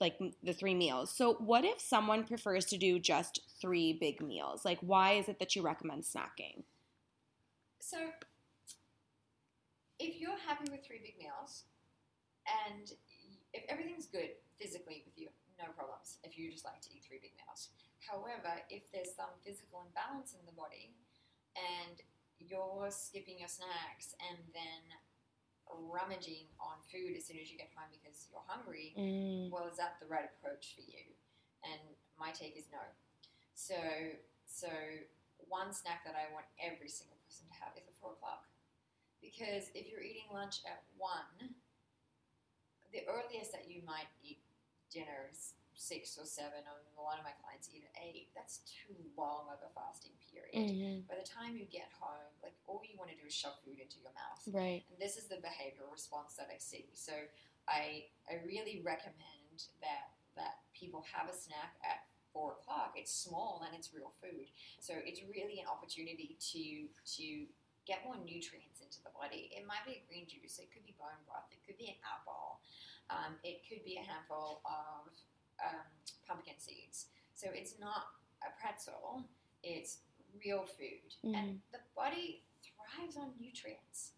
like 0.00 0.18
the 0.42 0.54
three 0.54 0.74
meals. 0.74 1.14
So 1.14 1.34
what 1.34 1.66
if 1.66 1.78
someone 1.78 2.24
prefers 2.24 2.64
to 2.66 2.78
do 2.78 2.98
just 2.98 3.40
three 3.60 3.92
big 3.92 4.22
meals? 4.22 4.64
Like, 4.64 4.78
why 4.80 5.12
is 5.12 5.28
it 5.28 5.38
that 5.40 5.54
you 5.54 5.60
recommend 5.60 6.04
snacking? 6.04 6.64
So, 7.80 7.98
if 9.98 10.18
you're 10.18 10.38
happy 10.48 10.70
with 10.70 10.86
three 10.86 11.00
big 11.04 11.16
meals, 11.18 11.64
and 12.66 12.90
if 13.52 13.62
everything's 13.68 14.06
good 14.06 14.30
physically 14.58 15.02
with 15.04 15.18
you, 15.18 15.28
no 15.58 15.66
problems. 15.76 16.16
If 16.24 16.38
you 16.38 16.50
just 16.50 16.64
like 16.64 16.80
to 16.80 16.88
eat 16.90 17.04
three 17.06 17.18
big 17.20 17.32
meals. 17.36 17.68
However, 18.08 18.60
if 18.68 18.90
there's 18.92 19.14
some 19.16 19.32
physical 19.44 19.84
imbalance 19.88 20.34
in 20.36 20.44
the 20.46 20.52
body, 20.52 20.92
and 21.56 21.96
you're 22.38 22.90
skipping 22.90 23.38
your 23.38 23.48
snacks 23.48 24.14
and 24.20 24.38
then 24.52 24.82
rummaging 25.70 26.46
on 26.60 26.76
food 26.92 27.16
as 27.16 27.24
soon 27.26 27.38
as 27.40 27.50
you 27.50 27.56
get 27.56 27.70
home 27.74 27.88
because 27.90 28.28
you're 28.30 28.44
hungry, 28.46 28.92
Mm. 28.96 29.50
well, 29.50 29.66
is 29.66 29.76
that 29.78 29.98
the 30.00 30.06
right 30.06 30.28
approach 30.38 30.74
for 30.74 30.82
you? 30.82 31.14
And 31.64 31.80
my 32.18 32.30
take 32.32 32.56
is 32.56 32.68
no. 32.70 32.82
So, 33.54 33.78
so 34.46 34.68
one 35.48 35.72
snack 35.72 36.04
that 36.04 36.14
I 36.14 36.30
want 36.32 36.46
every 36.60 36.88
single 36.88 37.16
person 37.24 37.46
to 37.48 37.54
have 37.64 37.72
is 37.76 37.86
at 37.88 37.94
four 37.96 38.12
o'clock, 38.12 38.46
because 39.22 39.70
if 39.74 39.88
you're 39.90 40.02
eating 40.02 40.28
lunch 40.32 40.60
at 40.66 40.82
one, 40.98 41.54
the 42.92 43.06
earliest 43.08 43.50
that 43.52 43.70
you 43.70 43.82
might 43.82 44.06
eat 44.22 44.38
dinner 44.90 45.28
is 45.32 45.54
six 45.84 46.16
or 46.16 46.24
seven. 46.24 46.64
And 46.64 46.76
a 46.96 47.02
lot 47.04 47.18
of 47.20 47.24
my 47.24 47.36
clients 47.44 47.68
eat 47.68 47.84
at 47.84 47.94
eight. 48.00 48.32
That's 48.34 48.64
too 48.64 48.96
long 49.16 49.52
of 49.52 49.60
a 49.60 49.70
fasting 49.76 50.16
period. 50.32 50.56
Mhm. 50.56 51.06
By 51.06 51.16
the 51.20 51.28
time 51.28 51.56
you 51.56 51.66
get 51.66 51.92
home, 51.92 52.32
like 52.42 52.56
all 52.66 52.80
you 52.84 52.96
want 52.96 53.10
to 53.10 53.16
do 53.16 53.26
is 53.26 53.34
shove 53.34 53.60
food 53.60 53.78
into 53.78 54.00
your 54.00 54.12
mouth. 54.12 54.40
Right. 54.48 54.82
And 54.88 54.98
this 54.98 55.16
is 55.16 55.28
the 55.28 55.36
behavioral 55.36 55.92
response 55.92 56.34
that 56.36 56.48
I 56.48 56.58
see. 56.58 56.88
So 56.94 57.12
I 57.68 58.08
I 58.28 58.34
really 58.44 58.80
recommend 58.80 59.68
that 59.80 60.16
that 60.36 60.64
people 60.72 61.02
have 61.12 61.28
a 61.28 61.34
snack 61.36 61.76
at 61.84 62.08
four 62.32 62.52
o'clock. 62.58 62.96
It's 62.96 63.12
small 63.12 63.62
and 63.64 63.74
it's 63.76 63.92
real 63.94 64.10
food. 64.20 64.50
So 64.80 64.94
it's 64.96 65.22
really 65.22 65.60
an 65.60 65.66
opportunity 65.66 66.36
to 66.52 66.88
to 67.16 67.46
get 67.84 68.02
more 68.02 68.16
nutrients 68.16 68.80
into 68.80 69.02
the 69.04 69.10
body. 69.10 69.52
It 69.52 69.66
might 69.66 69.84
be 69.84 70.00
a 70.00 70.02
green 70.08 70.26
juice, 70.26 70.58
it 70.58 70.72
could 70.72 70.84
be 70.86 70.92
bone 70.98 71.20
broth, 71.26 71.52
it 71.52 71.60
could 71.66 71.76
be 71.76 71.88
an 71.88 72.00
apple, 72.00 72.60
um, 73.10 73.38
it 73.44 73.60
could 73.68 73.84
be 73.84 73.98
a 73.98 74.02
handful 74.02 74.62
of 74.64 75.12
um, 75.62 75.86
pumpkin 76.26 76.58
seeds. 76.58 77.06
So 77.34 77.48
it's 77.52 77.78
not 77.78 78.08
a 78.42 78.50
pretzel, 78.60 79.24
it's 79.62 79.98
real 80.44 80.64
food. 80.66 81.10
And 81.22 81.60
the 81.72 81.80
body 81.94 82.42
thrives 82.62 83.16
on 83.16 83.32
nutrients. 83.40 84.12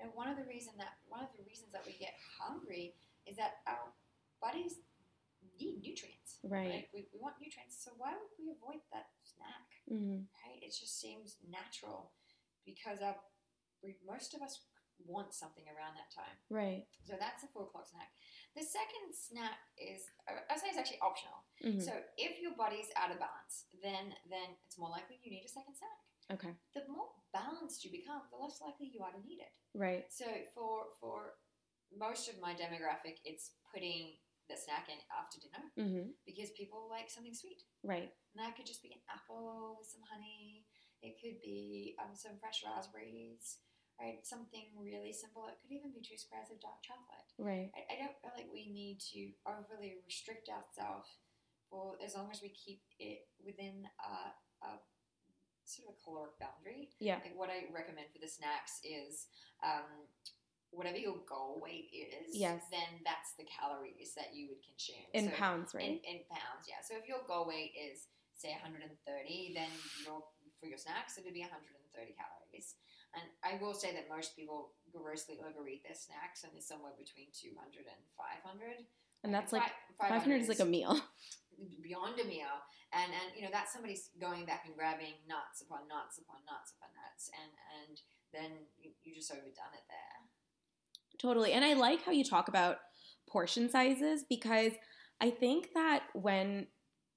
And 0.00 0.10
one 0.14 0.28
of 0.28 0.36
the 0.36 0.44
reason 0.44 0.74
that 0.78 0.98
one 1.08 1.22
of 1.22 1.30
the 1.36 1.44
reasons 1.46 1.72
that 1.72 1.86
we 1.86 1.94
get 1.98 2.14
hungry 2.40 2.94
is 3.26 3.36
that 3.36 3.62
our 3.66 3.92
bodies 4.42 4.80
need 5.60 5.80
nutrients. 5.82 6.42
Right. 6.42 6.88
We, 6.92 7.06
we 7.12 7.18
want 7.20 7.36
nutrients. 7.40 7.78
So 7.78 7.92
why 7.96 8.12
would 8.12 8.32
we 8.36 8.50
avoid 8.50 8.82
that 8.92 9.14
snack? 9.22 9.66
Mhm. 9.88 10.26
Right? 10.42 10.60
It 10.60 10.74
just 10.74 10.98
seems 11.00 11.36
natural 11.46 12.10
because 12.66 13.00
our, 13.00 13.16
we, 13.82 13.96
most 14.06 14.34
of 14.34 14.42
us 14.42 14.60
want 15.06 15.34
something 15.34 15.64
around 15.68 15.94
that 15.94 16.10
time. 16.14 16.36
Right. 16.50 16.86
So 17.04 17.14
that's 17.18 17.42
a 17.44 17.48
four 17.52 17.64
o'clock 17.64 17.88
snack. 17.88 18.10
The 18.56 18.62
second 18.62 19.10
snack 19.14 19.58
is, 19.78 20.06
it's 20.30 20.43
actually 20.84 21.00
optional. 21.00 21.40
Mhm. 21.64 21.80
So 21.80 21.92
if 22.20 22.40
your 22.44 22.52
body's 22.54 22.92
out 22.96 23.10
of 23.10 23.18
balance, 23.18 23.66
then 23.80 24.12
then 24.28 24.56
it's 24.68 24.76
more 24.76 24.90
likely 24.92 25.16
you 25.24 25.30
need 25.32 25.44
a 25.44 25.48
second 25.48 25.74
snack. 25.74 25.98
Okay. 26.36 26.52
The 26.76 26.84
more 26.88 27.08
balanced 27.32 27.84
you 27.84 27.90
become, 27.90 28.22
the 28.30 28.36
less 28.36 28.60
likely 28.60 28.88
you 28.92 29.00
are 29.02 29.12
to 29.12 29.20
need 29.24 29.40
it. 29.40 29.52
Right. 29.72 30.04
So 30.12 30.26
for 30.54 30.92
for 31.00 31.38
most 31.96 32.28
of 32.28 32.38
my 32.40 32.52
demographic, 32.54 33.20
it's 33.24 33.56
putting 33.72 34.18
the 34.48 34.56
snack 34.56 34.88
in 34.92 35.00
after 35.08 35.40
dinner 35.40 35.64
Mhm. 35.78 36.14
because 36.26 36.50
people 36.52 36.88
like 36.88 37.08
something 37.08 37.34
sweet. 37.34 37.62
Right. 37.82 38.12
And 38.34 38.38
that 38.44 38.56
could 38.56 38.66
just 38.66 38.82
be 38.82 38.92
an 38.92 39.00
apple 39.08 39.76
with 39.78 39.88
some 39.88 40.02
honey. 40.02 40.66
It 41.00 41.18
could 41.20 41.40
be 41.40 41.96
um, 41.98 42.14
some 42.14 42.38
fresh 42.38 42.62
raspberries, 42.64 43.58
right? 44.00 44.20
Something 44.26 44.74
really 44.78 45.12
simple. 45.12 45.46
It 45.46 45.58
could 45.62 45.74
even 45.74 45.92
be 45.94 46.02
two 46.02 46.18
squares 46.18 46.50
of 46.50 46.60
dark 46.60 46.82
chocolate. 46.82 47.28
Right. 47.38 47.70
I, 47.74 47.94
I 47.94 47.94
don't 48.00 48.16
feel 48.20 48.34
like 48.34 48.50
we 48.52 48.70
need 48.70 48.98
to 49.14 49.30
overly 49.46 49.98
restrict 50.04 50.50
ourselves 50.50 51.08
for 51.70 51.96
as 52.04 52.14
long 52.14 52.28
as 52.30 52.42
we 52.42 52.50
keep 52.54 52.82
it 52.98 53.26
within 53.42 53.86
a, 54.02 54.34
a 54.66 54.70
sort 55.64 55.88
of 55.90 55.96
a 55.96 56.00
caloric 56.02 56.36
boundary. 56.38 56.92
Yeah. 57.00 57.22
Like 57.24 57.38
what 57.38 57.48
I 57.50 57.70
recommend 57.72 58.12
for 58.12 58.20
the 58.20 58.28
snacks 58.30 58.82
is 58.84 59.26
um, 59.64 60.04
whatever 60.70 60.98
your 60.98 61.22
goal 61.24 61.62
weight 61.62 61.88
is, 61.94 62.34
Yes. 62.34 62.66
then 62.70 63.00
that's 63.06 63.32
the 63.38 63.46
calories 63.48 64.12
that 64.18 64.34
you 64.34 64.50
would 64.52 64.62
consume. 64.62 65.06
In 65.14 65.30
So- 65.30 65.38
pounds, 65.38 65.72
right? 65.72 66.02
In, 66.02 66.02
in 66.04 66.18
pounds, 66.28 66.66
yeah. 66.68 66.82
So 66.84 66.98
if 66.98 67.06
your 67.08 67.22
goal 67.26 67.46
weight 67.48 67.72
is 67.78 68.10
say 68.34 68.50
130, 68.58 68.90
then 69.54 69.70
your 70.04 70.20
for 70.60 70.66
your 70.66 70.78
snacks 70.78 71.16
it 71.18 71.24
would 71.24 71.34
be 71.34 71.42
130 71.46 71.70
calories. 72.18 72.74
And 73.14 73.26
I 73.46 73.62
will 73.62 73.74
say 73.74 73.94
that 73.94 74.10
most 74.10 74.34
people 74.34 74.74
grossly 74.90 75.38
overeat 75.38 75.82
their 75.86 75.94
snacks, 75.94 76.42
and 76.42 76.52
it's 76.56 76.66
somewhere 76.66 76.92
between 76.98 77.30
200 77.30 77.86
and 77.86 78.02
500. 78.18 78.86
and 79.22 79.32
that's 79.32 79.52
like 79.52 79.70
Fi- 79.98 80.10
500 80.10 80.42
is 80.42 80.48
like 80.48 80.60
a 80.60 80.66
meal. 80.66 80.98
beyond 81.82 82.18
a 82.18 82.26
meal, 82.26 82.58
and 82.92 83.10
and 83.14 83.30
you 83.36 83.42
know 83.42 83.52
that's 83.52 83.72
somebody 83.72 83.96
going 84.20 84.44
back 84.44 84.66
and 84.66 84.74
grabbing 84.74 85.14
nuts 85.30 85.62
upon 85.62 85.86
nuts 85.86 86.18
upon 86.18 86.42
nuts 86.46 86.74
upon 86.74 86.90
nuts, 86.98 87.30
and 87.30 87.50
and 87.78 87.94
then 88.34 88.50
you 89.02 89.14
just 89.14 89.30
overdone 89.30 89.74
it 89.78 89.86
there. 89.88 90.18
Totally. 91.18 91.52
And 91.52 91.64
I 91.64 91.74
like 91.74 92.04
how 92.04 92.12
you 92.12 92.24
talk 92.24 92.48
about 92.48 92.78
portion 93.28 93.70
sizes 93.70 94.24
because 94.28 94.72
I 95.20 95.30
think 95.30 95.68
that 95.74 96.02
when 96.12 96.66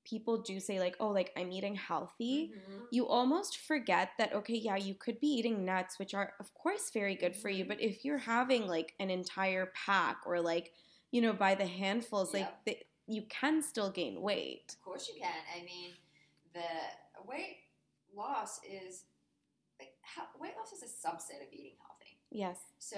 people 0.10 0.38
do 0.42 0.60
say, 0.60 0.80
like, 0.80 0.96
oh, 1.00 1.10
like 1.10 1.32
I'm 1.38 1.52
eating 1.52 1.76
healthy, 1.76 2.54
Mhm. 2.56 2.88
you 2.92 3.08
almost 3.08 3.58
forget 3.58 4.12
that, 4.18 4.34
okay, 4.34 4.56
yeah, 4.56 4.76
you 4.78 4.96
could 4.96 5.20
be 5.20 5.28
eating 5.28 5.66
nuts, 5.66 6.00
which 6.00 6.14
are, 6.14 6.34
of 6.40 6.54
course, 6.54 6.90
very 6.92 7.16
good 7.16 7.36
for 7.36 7.50
you. 7.50 7.66
Mhm. 7.66 7.68
But 7.68 7.82
if 7.82 8.06
you're 8.06 8.18
having 8.36 8.68
like 8.68 8.96
an 9.00 9.10
entire 9.10 9.68
pack 9.68 10.18
or 10.26 10.40
like, 10.42 10.74
you 11.12 11.22
know, 11.22 11.34
by 11.34 11.56
the 11.56 11.68
handfuls, 11.68 12.34
Yeah. 12.34 12.40
like 12.42 12.66
the, 12.66 12.86
you 13.08 13.24
can 13.24 13.62
still 13.62 13.90
gain 13.92 14.22
weight. 14.22 14.76
Of 14.80 14.82
course 14.82 15.08
you 15.10 15.16
can. 15.20 15.44
I 15.56 15.64
mean, 15.64 15.96
the 16.54 16.70
weight 17.26 17.64
loss 18.14 18.64
is 18.64 19.06
like 19.80 19.94
weight 20.40 20.56
loss 20.58 20.72
is 20.74 20.82
a 20.84 20.88
subset 20.88 21.42
of 21.46 21.52
eating 21.54 21.76
healthy. 21.86 22.18
Yes. 22.32 22.60
So 22.80 22.98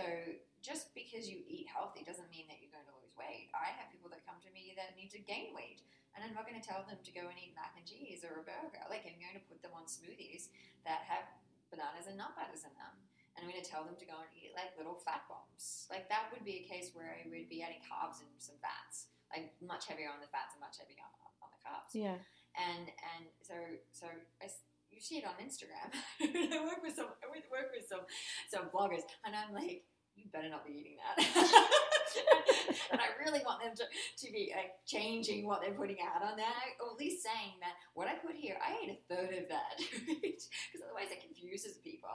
just 0.62 0.94
because 0.96 1.30
you 1.30 1.44
eat 1.48 1.68
healthy 1.68 2.04
doesn't 2.04 2.30
mean 2.32 2.48
that 2.48 2.58
you're 2.62 2.72
going 2.72 2.86
to 2.86 2.96
lose 3.02 3.16
weight. 3.18 3.50
I 3.54 3.68
have 3.78 3.92
people 3.92 4.10
that 4.10 4.26
come 4.26 4.40
to 4.46 4.52
me 4.52 4.74
that 4.78 4.96
need 4.96 5.12
to 5.12 5.20
gain 5.20 5.54
weight, 5.54 5.82
and 6.20 6.28
I'm 6.28 6.36
not 6.36 6.44
going 6.44 6.60
to 6.60 6.68
tell 6.68 6.84
them 6.84 7.00
to 7.00 7.12
go 7.16 7.32
and 7.32 7.38
eat 7.40 7.56
mac 7.56 7.80
and 7.80 7.88
cheese 7.88 8.28
or 8.28 8.44
a 8.44 8.44
burger. 8.44 8.84
Like 8.92 9.08
I'm 9.08 9.16
going 9.24 9.40
to 9.40 9.46
put 9.48 9.64
them 9.64 9.72
on 9.72 9.88
smoothies 9.88 10.52
that 10.84 11.08
have 11.08 11.24
bananas 11.72 12.12
and 12.12 12.20
nut 12.20 12.36
butters 12.36 12.68
in 12.68 12.76
them. 12.76 12.92
And 13.40 13.48
I'm 13.48 13.50
going 13.56 13.64
to 13.64 13.64
tell 13.64 13.88
them 13.88 13.96
to 13.96 14.04
go 14.04 14.20
and 14.20 14.28
eat 14.36 14.52
like 14.52 14.76
little 14.76 15.00
fat 15.00 15.24
bombs. 15.32 15.88
Like 15.88 16.12
that 16.12 16.28
would 16.36 16.44
be 16.44 16.60
a 16.60 16.66
case 16.68 16.92
where 16.92 17.16
I 17.16 17.24
would 17.24 17.48
be 17.48 17.64
adding 17.64 17.80
carbs 17.88 18.20
and 18.20 18.28
some 18.36 18.60
fats, 18.60 19.08
like 19.32 19.56
much 19.64 19.88
heavier 19.88 20.12
on 20.12 20.20
the 20.20 20.28
fats 20.28 20.60
and 20.60 20.62
much 20.62 20.76
heavier 20.76 21.00
on, 21.00 21.16
on 21.40 21.50
the 21.56 21.62
carbs 21.64 21.96
Yeah. 21.96 22.20
and 22.60 22.92
and 22.92 23.24
so 23.40 23.56
so 23.96 24.12
I 24.44 24.52
you 24.92 25.00
see 25.00 25.24
it 25.24 25.26
on 25.30 25.40
Instagram. 25.40 25.88
I 26.20 26.60
work 26.68 26.84
with 26.84 27.00
some 27.00 27.16
I 27.24 27.32
work 27.32 27.72
with 27.72 27.88
some 27.88 28.04
some 28.52 28.68
bloggers, 28.74 29.08
and 29.24 29.32
I'm 29.32 29.54
like, 29.56 29.86
you 30.20 30.28
better 30.34 30.50
not 30.50 30.66
be 30.68 30.74
eating 30.76 30.98
that. 31.00 31.16
and 32.92 33.00
I 33.02 33.08
really 33.24 33.42
want 33.46 33.62
them 33.64 33.76
to, 33.76 33.84
to 34.26 34.32
be 34.32 34.54
like 34.56 34.72
changing 34.86 35.46
what 35.46 35.62
they're 35.62 35.74
putting 35.74 35.98
out 36.02 36.22
on 36.24 36.38
that, 36.38 36.56
or 36.82 36.94
at 36.94 37.00
least 37.00 37.24
saying 37.24 37.60
that 37.62 37.74
what 37.94 38.08
I 38.08 38.16
put 38.16 38.36
here, 38.36 38.58
I 38.64 38.76
ate 38.84 38.92
a 38.98 39.00
third 39.14 39.34
of 39.38 39.50
that, 39.50 39.76
because 40.08 40.50
otherwise 40.84 41.12
it 41.12 41.22
confuses 41.22 41.78
people. 41.84 42.10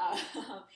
Um, 0.00 0.62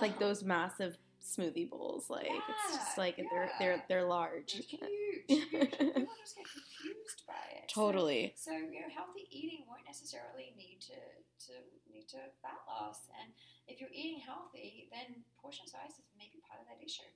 Like 0.00 0.18
those 0.18 0.42
massive 0.42 0.98
smoothie 1.22 1.70
bowls. 1.70 2.10
Like 2.10 2.26
it's 2.26 2.74
just 2.74 2.96
Yeah, 2.98 3.02
like 3.06 3.16
they're 3.30 3.46
yeah. 3.46 3.58
they're 3.60 3.78
they're 3.88 4.02
large. 4.08 4.50
It's 4.58 4.66
huge, 4.66 4.82
huge. 5.30 5.70
People 5.78 6.10
just 6.18 6.34
get 6.34 6.42
confused 6.50 7.22
by 7.22 7.38
it. 7.54 7.70
So- 7.70 7.80
Totally. 7.86 8.34
So 8.34 8.50
you 8.50 8.82
know, 8.82 8.90
healthy 8.90 9.30
eating 9.30 9.62
won't 9.70 9.86
necessarily 9.86 10.58
need 10.58 10.82
to 10.90 10.98
to 11.46 11.52
need 11.86 12.08
to 12.10 12.18
fat 12.42 12.58
loss, 12.66 13.06
and 13.22 13.30
if 13.70 13.78
you're 13.80 13.94
eating 13.94 14.18
healthy, 14.26 14.90
then 14.90 15.22
portion 15.38 15.70
size 15.70 15.94
is 16.02 16.10
maybe 16.18 16.42
part 16.50 16.58
of 16.58 16.66
that 16.66 16.82
issue. 16.82 17.06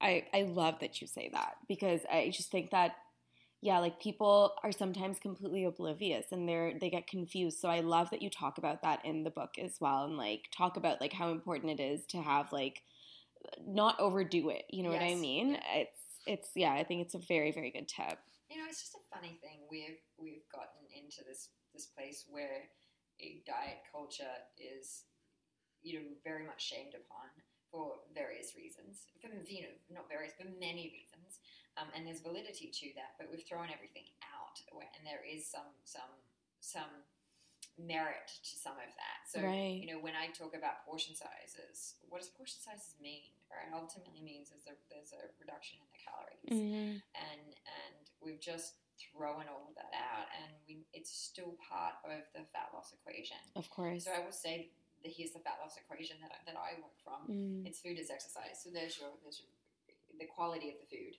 I, 0.00 0.24
I 0.32 0.42
love 0.42 0.76
that 0.80 1.00
you 1.00 1.06
say 1.06 1.30
that 1.32 1.56
because 1.68 2.00
I 2.10 2.30
just 2.34 2.50
think 2.50 2.70
that 2.70 2.92
yeah, 3.62 3.78
like 3.78 4.00
people 4.00 4.54
are 4.62 4.72
sometimes 4.72 5.18
completely 5.20 5.64
oblivious 5.64 6.26
and 6.32 6.48
they're 6.48 6.78
they 6.78 6.90
get 6.90 7.08
confused. 7.08 7.58
So 7.60 7.68
I 7.68 7.80
love 7.80 8.10
that 8.10 8.22
you 8.22 8.30
talk 8.30 8.58
about 8.58 8.82
that 8.82 9.04
in 9.04 9.24
the 9.24 9.30
book 9.30 9.52
as 9.62 9.76
well 9.80 10.04
and 10.04 10.16
like 10.16 10.44
talk 10.56 10.76
about 10.76 11.00
like 11.00 11.12
how 11.12 11.30
important 11.30 11.80
it 11.80 11.82
is 11.82 12.06
to 12.08 12.22
have 12.22 12.52
like 12.52 12.82
not 13.66 13.98
overdo 14.00 14.50
it. 14.50 14.64
You 14.70 14.82
know 14.82 14.90
what 14.90 15.02
I 15.02 15.14
Yes. 15.14 15.20
mean? 15.20 15.58
It's 15.74 16.00
it's 16.26 16.50
yeah, 16.54 16.72
I 16.72 16.84
think 16.84 17.02
it's 17.02 17.14
a 17.14 17.18
very 17.18 17.52
very 17.52 17.70
good 17.70 17.88
tip. 17.88 18.18
You 18.50 18.58
know, 18.58 18.64
it's 18.68 18.80
just 18.80 18.94
a 18.96 19.14
funny 19.14 19.38
thing. 19.42 19.60
We've 19.70 19.98
we've 20.18 20.46
gotten 20.52 20.86
into 20.94 21.24
this 21.26 21.50
this 21.74 21.86
place 21.86 22.24
where 22.30 22.68
a 23.20 23.42
diet 23.46 23.82
culture 23.92 24.34
is, 24.58 25.04
you 25.82 26.00
know, 26.00 26.06
very 26.24 26.46
much 26.46 26.62
shamed 26.62 26.94
upon 26.94 27.28
for 27.70 28.00
various 28.14 28.54
reasons. 28.56 29.06
For 29.20 29.28
you 29.46 29.62
know, 29.62 29.74
not 29.90 30.08
various, 30.08 30.32
but 30.38 30.48
many 30.58 30.90
reasons. 30.92 31.40
Um, 31.76 31.88
and 31.94 32.06
there's 32.06 32.20
validity 32.20 32.70
to 32.74 32.86
that, 32.98 33.14
but 33.18 33.30
we've 33.30 33.46
thrown 33.46 33.70
everything 33.70 34.08
out, 34.34 34.58
and 34.74 35.06
there 35.06 35.22
is 35.22 35.46
some 35.46 35.70
some 35.84 36.10
some 36.60 36.90
merit 37.78 38.26
to 38.42 38.54
some 38.58 38.74
of 38.74 38.90
that. 38.98 39.20
So, 39.30 39.38
Right. 39.40 39.78
you 39.78 39.86
know, 39.86 40.00
when 40.02 40.16
I 40.16 40.28
talk 40.34 40.54
about 40.56 40.84
portion 40.84 41.14
sizes, 41.14 41.94
what 42.08 42.18
does 42.20 42.30
portion 42.30 42.58
sizes 42.60 42.98
mean? 42.98 43.30
Right, 43.48 43.72
ultimately 43.72 44.20
means 44.20 44.50
is 44.50 44.64
there, 44.64 44.76
there's 44.90 45.12
a 45.14 45.30
reduction 45.38 45.78
in 45.80 45.86
the 45.92 45.98
calories, 46.04 46.44
Mhm. 46.50 47.02
and 47.14 47.54
and 47.54 48.10
we've 48.20 48.40
just 48.40 48.74
thrown 48.98 49.46
all 49.48 49.68
of 49.68 49.74
that 49.76 49.94
out, 49.94 50.26
and 50.34 50.52
we 50.66 50.84
it's 50.92 51.10
still 51.10 51.56
part 51.68 51.94
of 52.04 52.30
the 52.34 52.44
fat 52.52 52.74
loss 52.74 52.92
equation. 52.92 53.38
Of 53.54 53.70
course. 53.70 54.04
So 54.04 54.12
I 54.12 54.18
will 54.20 54.32
say 54.32 54.72
that 55.02 55.12
here's 55.14 55.32
the 55.32 55.42
fat 55.42 55.58
loss 55.62 55.78
equation 55.78 56.18
that 56.22 56.32
I, 56.34 56.38
that 56.48 56.58
I 56.58 56.78
work 56.82 56.96
from. 57.02 57.20
Mm. 57.30 57.62
It's 57.66 57.78
food 57.80 57.98
is 57.98 58.10
exercise. 58.10 58.58
So 58.62 58.70
there's 58.72 58.98
your 58.98 59.14
there's 59.22 59.38
your, 59.42 59.50
the 60.18 60.26
quality 60.26 60.74
of 60.74 60.78
the 60.82 60.88
food, 60.90 61.14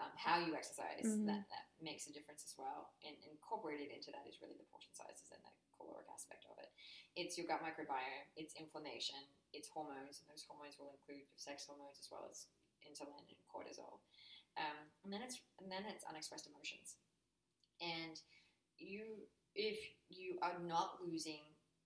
um, 0.00 0.12
how 0.16 0.40
you 0.40 0.56
exercise. 0.56 1.04
Mhm. 1.04 1.28
That 1.28 1.44
that 1.52 1.66
makes 1.80 2.08
a 2.08 2.12
difference 2.12 2.42
as 2.44 2.54
well. 2.56 2.96
And 3.04 3.14
incorporated 3.28 3.92
into 3.92 4.10
that 4.16 4.24
is 4.24 4.40
really 4.40 4.56
the 4.56 4.68
portion 4.72 4.92
sizes 4.96 5.28
and 5.32 5.42
the 5.44 5.52
caloric 5.76 6.08
aspect 6.08 6.48
of 6.48 6.56
it. 6.58 6.72
It's 7.18 7.36
your 7.36 7.46
gut 7.50 7.60
microbiome. 7.60 8.30
It's 8.38 8.54
inflammation. 8.56 9.20
It's 9.52 9.68
hormones, 9.68 10.20
and 10.22 10.26
those 10.30 10.44
hormones 10.48 10.76
will 10.78 10.92
include 10.94 11.24
sex 11.36 11.64
hormones 11.66 11.98
as 12.00 12.08
well 12.12 12.24
as 12.28 12.46
insulin 12.84 13.24
and 13.28 13.40
cortisol. 13.48 14.00
Um, 14.56 14.88
and 15.04 15.12
then 15.12 15.22
it's 15.22 15.38
and 15.60 15.70
then 15.70 15.84
it's 15.86 16.04
unexpressed 16.04 16.48
emotions. 16.48 16.96
And 17.80 18.18
you, 18.78 19.26
if 19.54 19.78
you 20.10 20.38
are 20.42 20.58
not 20.58 20.98
losing 21.04 21.42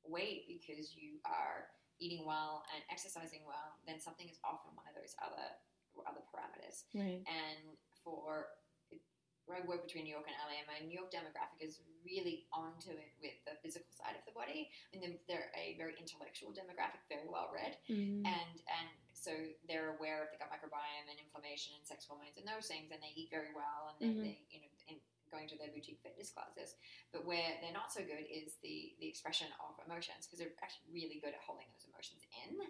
weight 0.07 0.47
because 0.49 0.95
you 0.95 1.19
are 1.25 1.71
eating 2.01 2.27
well 2.27 2.65
and 2.75 2.83
exercising 2.91 3.45
well, 3.47 3.79
then 3.87 4.01
something 4.01 4.29
is 4.29 4.39
off 4.43 4.67
on 4.67 4.75
one 4.75 4.87
of 4.89 4.95
those 4.99 5.15
other 5.23 5.49
other 6.09 6.25
parameters. 6.33 6.85
Right. 6.95 7.21
And 7.29 7.77
for 8.03 8.49
I 9.53 9.61
work 9.69 9.85
between 9.85 10.09
New 10.09 10.15
York 10.17 10.25
and 10.25 10.39
LA, 10.49 10.65
and 10.65 10.69
my 10.71 10.81
New 10.81 10.97
York 10.97 11.13
demographic 11.13 11.61
is 11.61 11.85
really 12.01 12.49
onto 12.57 12.89
it 12.97 13.13
with 13.21 13.37
the 13.45 13.53
physical 13.61 13.91
side 13.93 14.17
of 14.17 14.25
the 14.25 14.33
body. 14.33 14.73
I 14.95 14.97
mean, 14.97 15.21
they're, 15.29 15.53
a 15.53 15.77
very 15.77 15.93
intellectual 16.01 16.57
demographic, 16.57 17.05
very 17.13 17.29
well 17.29 17.53
read, 17.53 17.77
Mhm. 17.91 18.25
and 18.25 18.53
and 18.65 18.89
so 19.13 19.31
they're 19.69 19.95
aware 20.01 20.25
of 20.25 20.33
the 20.33 20.39
gut 20.41 20.49
microbiome 20.49 21.05
and 21.11 21.19
inflammation 21.21 21.75
and 21.77 21.85
sex 21.85 22.07
hormones 22.09 22.39
and 22.41 22.49
those 22.49 22.65
things, 22.67 22.89
and 22.91 23.03
they 23.03 23.13
eat 23.13 23.29
very 23.29 23.53
well, 23.53 23.93
and 23.93 24.01
they, 24.01 24.09
Mhm. 24.09 24.23
they 24.25 24.37
you 24.49 24.61
know 24.65 24.73
in 24.89 24.97
going 25.33 25.49
to 25.49 25.57
their 25.57 25.73
boutique 25.73 26.05
fitness 26.05 26.29
classes. 26.29 26.77
But 27.11 27.25
where 27.25 27.57
they're 27.65 27.75
not 27.75 27.89
so 27.89 28.05
good 28.05 28.29
is 28.29 28.61
the 28.61 28.93
the 29.01 29.09
expression 29.09 29.49
of 29.65 29.81
emotions 29.83 30.29
because 30.29 30.39
they're 30.39 30.53
actually 30.61 30.93
really 30.93 31.19
good 31.19 31.33
at 31.33 31.41
holding 31.41 31.67
those 31.73 31.89
emotions 31.89 32.21
in, 32.45 32.61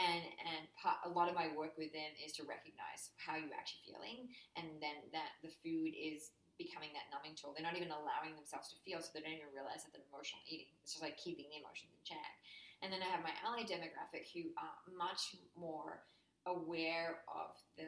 and 0.00 0.24
and 0.48 0.64
part, 0.80 1.04
a 1.04 1.12
lot 1.12 1.28
of 1.28 1.36
my 1.36 1.52
work 1.52 1.76
with 1.76 1.92
them 1.92 2.10
is 2.16 2.32
to 2.40 2.48
recognize 2.48 3.12
how 3.20 3.36
you're 3.36 3.52
actually 3.52 3.84
feeling, 3.84 4.32
and 4.56 4.80
then 4.80 5.04
that 5.12 5.36
the 5.44 5.52
food 5.60 5.92
is 5.92 6.32
becoming 6.56 6.90
that 6.96 7.06
numbing 7.14 7.38
tool. 7.38 7.54
They're 7.54 7.62
not 7.62 7.78
even 7.78 7.94
allowing 7.94 8.34
themselves 8.34 8.74
to 8.74 8.76
feel, 8.82 8.98
so 8.98 9.14
they 9.14 9.22
don't 9.22 9.38
even 9.38 9.54
realize 9.54 9.86
that 9.86 9.94
they're 9.94 10.08
emotional 10.10 10.42
eating. 10.50 10.74
It's 10.82 10.98
just 10.98 11.04
like 11.04 11.14
keeping 11.20 11.46
the 11.52 11.62
emotions 11.62 11.94
in 11.94 12.02
check. 12.02 12.34
And 12.82 12.90
then 12.90 13.02
I 13.02 13.10
have 13.10 13.22
my 13.22 13.34
LA 13.46 13.62
demographic 13.66 14.30
who 14.34 14.50
are 14.58 14.74
much 14.90 15.38
more 15.54 16.02
aware 16.46 17.22
of 17.30 17.54
the 17.78 17.86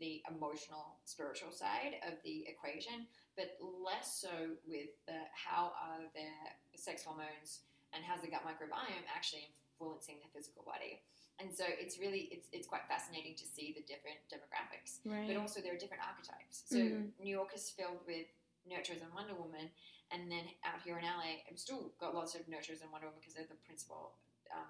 the 0.00 0.22
emotional, 0.26 0.98
spiritual 1.04 1.52
side 1.52 1.94
of 2.02 2.18
the 2.24 2.42
equation, 2.48 3.06
but 3.36 3.56
less 3.60 4.20
so 4.20 4.56
with 4.66 4.90
the 5.06 5.18
how 5.32 5.72
are 5.80 6.04
their 6.14 6.36
sex 6.76 7.04
hormones 7.04 7.60
and 7.92 8.04
how's 8.04 8.20
the 8.20 8.28
gut 8.28 8.42
microbiome 8.44 9.04
actually 9.14 9.48
influencing 9.78 10.16
their 10.20 10.30
physical 10.34 10.62
body. 10.64 11.00
And 11.40 11.48
so 11.52 11.64
it's 11.66 11.98
really 11.98 12.28
it's 12.30 12.48
it's 12.52 12.68
quite 12.68 12.84
fascinating 12.88 13.34
to 13.36 13.46
see 13.46 13.72
the 13.74 13.82
different 13.88 14.20
demographics 14.28 15.00
Right. 15.04 15.26
but 15.26 15.36
also 15.40 15.60
there 15.60 15.74
are 15.74 15.80
different 15.80 16.04
archetypes. 16.06 16.62
So 16.66 16.76
Mhm. 16.76 17.12
New 17.18 17.30
York 17.32 17.50
is 17.54 17.70
filled 17.70 18.04
with 18.06 18.26
nurturers 18.68 19.02
and 19.02 19.12
Wonder 19.14 19.34
Woman, 19.34 19.70
and 20.12 20.30
then 20.30 20.44
out 20.62 20.80
here 20.82 20.98
in 20.98 21.04
LA, 21.04 21.42
I've 21.50 21.58
still 21.58 21.90
got 21.98 22.14
lots 22.14 22.34
of 22.36 22.42
nurturers 22.46 22.80
and 22.82 22.92
Wonder 22.92 23.08
Woman 23.08 23.18
because 23.20 23.34
they're 23.34 23.46
the 23.48 23.56
principal 23.66 24.14
um, 24.54 24.68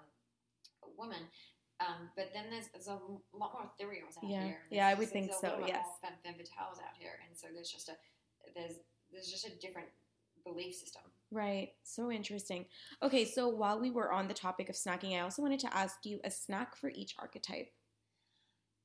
woman. 0.97 1.27
Um, 1.79 2.09
but 2.15 2.31
then 2.33 2.49
there's, 2.49 2.69
there's 2.69 2.87
a 2.87 2.95
lot 3.33 3.51
more 3.53 3.69
ethereals 3.69 4.15
out 4.17 4.23
Yeah. 4.29 4.45
here. 4.45 4.61
Yeah, 4.69 4.87
I 4.87 4.93
would 4.93 5.09
think 5.09 5.33
so, 5.33 5.65
yes. 5.67 5.85
femme, 6.01 6.15
femme 6.23 6.35
fatales 6.35 6.79
out 6.81 6.95
here, 6.97 7.19
and 7.27 7.37
so 7.37 7.47
there's 7.53 7.69
just 7.69 7.89
a 7.89 7.97
there's 8.55 8.79
there's 9.11 9.27
just 9.29 9.47
a 9.47 9.55
different 9.59 9.87
belief 10.43 10.75
system. 10.75 11.03
Right. 11.31 11.73
So 11.83 12.11
interesting. 12.11 12.65
Okay, 13.01 13.25
so 13.25 13.47
while 13.49 13.79
we 13.79 13.89
were 13.91 14.11
on 14.11 14.27
the 14.27 14.33
topic 14.33 14.69
of 14.69 14.75
snacking, 14.75 15.15
I 15.17 15.21
also 15.21 15.41
wanted 15.41 15.59
to 15.61 15.75
ask 15.75 16.05
you 16.05 16.19
a 16.23 16.29
snack 16.31 16.75
for 16.75 16.89
each 16.89 17.15
archetype. 17.17 17.71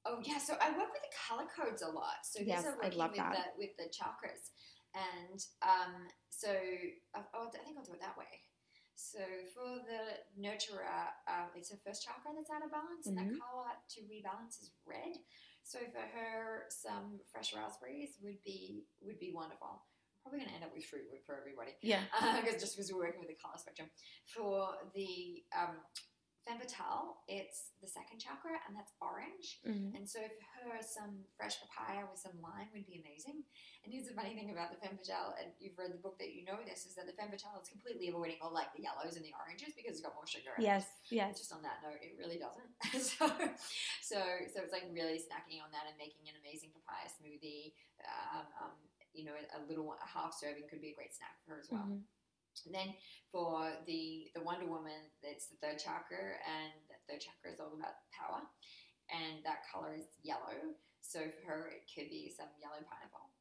Oh 0.07 0.21
yeah, 0.23 0.39
so 0.39 0.55
I 0.61 0.71
work 0.71 0.89
with 0.93 1.03
the 1.05 1.13
color 1.29 1.45
codes 1.53 1.83
a 1.83 1.89
lot. 1.89 2.25
So 2.25 2.39
these 2.41 2.49
Yes, 2.49 2.65
are 2.65 2.79
I 2.81 2.87
working 2.87 2.99
love 2.99 3.11
with 3.11 3.19
that. 3.21 3.33
the 3.37 3.67
with 3.67 3.77
the 3.77 3.89
chakras, 3.93 4.57
and 4.95 5.41
um, 5.61 6.09
so 6.31 6.49
oh, 7.17 7.25
oh, 7.35 7.49
I 7.53 7.65
think 7.65 7.77
I'll 7.77 7.85
do 7.85 7.93
it 7.93 8.01
that 8.01 8.17
way. 8.17 8.49
So 8.95 9.19
for 9.53 9.79
the 9.85 10.19
nurturer, 10.41 11.13
um, 11.29 11.53
it's 11.55 11.69
the 11.69 11.77
first 11.85 12.03
chakra 12.05 12.33
that's 12.35 12.51
out 12.51 12.65
of 12.65 12.71
balance, 12.73 13.07
and 13.07 13.19
Mhm. 13.19 13.29
that 13.29 13.39
color 13.39 13.69
to 13.77 14.01
rebalance 14.09 14.63
is 14.63 14.73
red. 14.87 15.19
So 15.69 15.79
for 15.93 16.01
her, 16.01 16.65
some 16.73 17.21
fresh 17.31 17.53
raspberries 17.53 18.17
would 18.25 18.41
be 18.43 18.89
would 19.05 19.21
be 19.21 19.33
wonderful. 19.37 19.85
Probably 20.25 20.41
going 20.41 20.49
to 20.49 20.55
end 20.57 20.65
up 20.65 20.73
with 20.75 20.85
fruit 20.89 21.05
for 21.27 21.37
everybody 21.37 21.73
Yeah. 21.83 22.01
because 22.41 22.57
just 22.61 22.75
because 22.75 22.91
we're 22.91 23.05
working 23.05 23.21
with 23.21 23.29
the 23.29 23.37
color 23.37 23.61
spectrum. 23.61 23.89
For 24.33 24.73
the 24.97 25.45
um, 25.53 25.77
femme 26.49 26.57
fatale, 26.59 27.21
it's 27.29 27.77
the 27.85 27.87
second 27.87 28.17
chakra, 28.19 28.57
and 28.67 28.73
that's 28.73 28.93
orange. 29.05 29.61
Mhm. 29.69 29.93
And 29.95 30.09
so 30.09 30.25
for 30.25 30.47
her, 30.65 30.81
some 30.81 31.21
fresh 31.37 31.61
papaya 31.61 32.09
with 32.09 32.17
some 32.19 32.41
lime 32.41 32.73
would 32.73 32.87
be 32.89 32.97
amazing. 33.05 33.45
And 33.85 33.93
here's 33.93 34.09
the 34.09 34.15
funny 34.17 34.33
thing 34.35 34.49
about 34.51 34.73
the 34.73 34.81
femme 34.81 34.97
fatale, 34.97 35.37
and 35.37 35.53
you've 35.61 35.77
read 35.77 35.93
the 35.93 36.01
book 36.01 36.17
that 36.19 36.33
you 36.33 36.45
know 36.49 36.57
this, 36.65 36.87
is 36.89 36.95
that 36.97 37.05
the 37.05 37.13
femme 37.13 37.29
fatale 37.31 37.61
is 37.61 37.69
completely 37.69 38.09
avoiding 38.09 38.41
all 38.41 38.51
like 38.53 38.73
the 38.73 38.81
yellows 38.81 39.17
and 39.21 39.25
the 39.25 39.35
oranges 39.37 39.77
because 39.77 40.01
it's 40.01 40.05
got 40.07 40.15
more 40.17 40.27
sugar. 40.27 40.57
in 40.57 40.65
it. 40.65 40.67
Yes. 41.13 41.39
Just 41.39 41.53
on 41.53 41.61
that 41.63 41.85
note, 41.85 42.01
it 42.01 42.17
really 42.17 42.41
doesn't. 42.41 42.73
so, 43.13 43.29
so, 44.01 44.19
so 44.49 44.57
it's 44.65 44.73
like 44.73 44.89
really 44.91 45.21
snacking 45.21 45.61
on 45.61 45.69
that 45.77 45.85
and 45.87 45.97
making 46.01 46.25
an 46.33 46.41
amazing 46.41 46.73
papaya 46.73 47.07
smoothie. 47.13 47.77
Um, 48.09 48.47
um, 48.65 48.75
you 49.13 49.25
know, 49.25 49.35
a 49.35 49.61
little 49.69 49.93
a 49.93 50.07
half 50.07 50.33
serving 50.33 50.65
could 50.69 50.81
be 50.81 50.91
a 50.91 50.95
great 50.95 51.13
snack 51.15 51.37
for 51.45 51.55
her 51.55 51.61
as 51.61 51.69
well. 51.71 51.85
Mhm. 51.85 52.03
And 52.67 52.75
then 52.75 52.95
for 53.31 53.71
the 53.87 54.31
the 54.35 54.43
Wonder 54.43 54.67
Woman, 54.67 55.13
it's 55.23 55.47
the 55.49 55.61
third 55.61 55.79
chakra, 55.79 56.41
and 56.43 56.73
the 56.89 56.99
third 57.07 57.21
chakra 57.21 57.53
is 57.53 57.61
all 57.61 57.75
about 57.77 58.03
power, 58.11 58.43
and 59.13 59.45
that 59.45 59.69
color 59.69 59.95
is 59.95 60.09
yellow. 60.23 60.75
So 61.01 61.21
for 61.29 61.43
her, 61.49 61.63
it 61.73 61.89
could 61.89 62.11
be 62.11 62.33
some 62.35 62.51
yellow 62.61 62.81
pineapple. 62.85 63.33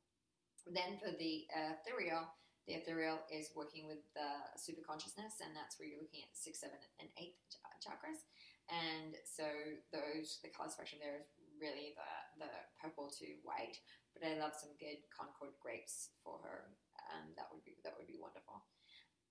Then 0.67 0.99
for 0.99 1.11
the 1.15 1.47
ethereal, 1.51 2.27
the 2.67 2.75
ethereal 2.75 3.23
is 3.31 3.55
working 3.55 3.87
with 3.87 4.03
the 4.11 4.27
super 4.59 4.83
consciousness, 4.83 5.39
and 5.39 5.55
that's 5.55 5.79
where 5.79 5.87
you're 5.87 6.03
looking 6.03 6.27
at 6.27 6.35
six, 6.35 6.59
seven, 6.59 6.79
and 6.99 7.07
eighth 7.15 7.39
ch- 7.47 7.63
chakras. 7.79 8.27
And 8.67 9.15
so 9.23 9.47
those 9.95 10.43
the 10.43 10.51
color 10.51 10.67
spectrum 10.67 10.99
there 10.99 11.23
is 11.23 11.31
really 11.55 11.95
the 11.95 12.43
the 12.43 12.51
purple 12.75 13.07
to 13.07 13.27
white. 13.47 13.79
But 14.11 14.27
I 14.27 14.35
love 14.35 14.57
some 14.57 14.75
good 14.81 14.99
Concord 15.13 15.55
grapes 15.63 16.11
for 16.25 16.41
her. 16.43 16.75
Um, 17.13 17.31
that 17.39 17.47
would 17.53 17.63
be 17.63 17.79
that 17.87 17.95
would 17.95 18.11
be 18.11 18.19
wonderful. 18.19 18.67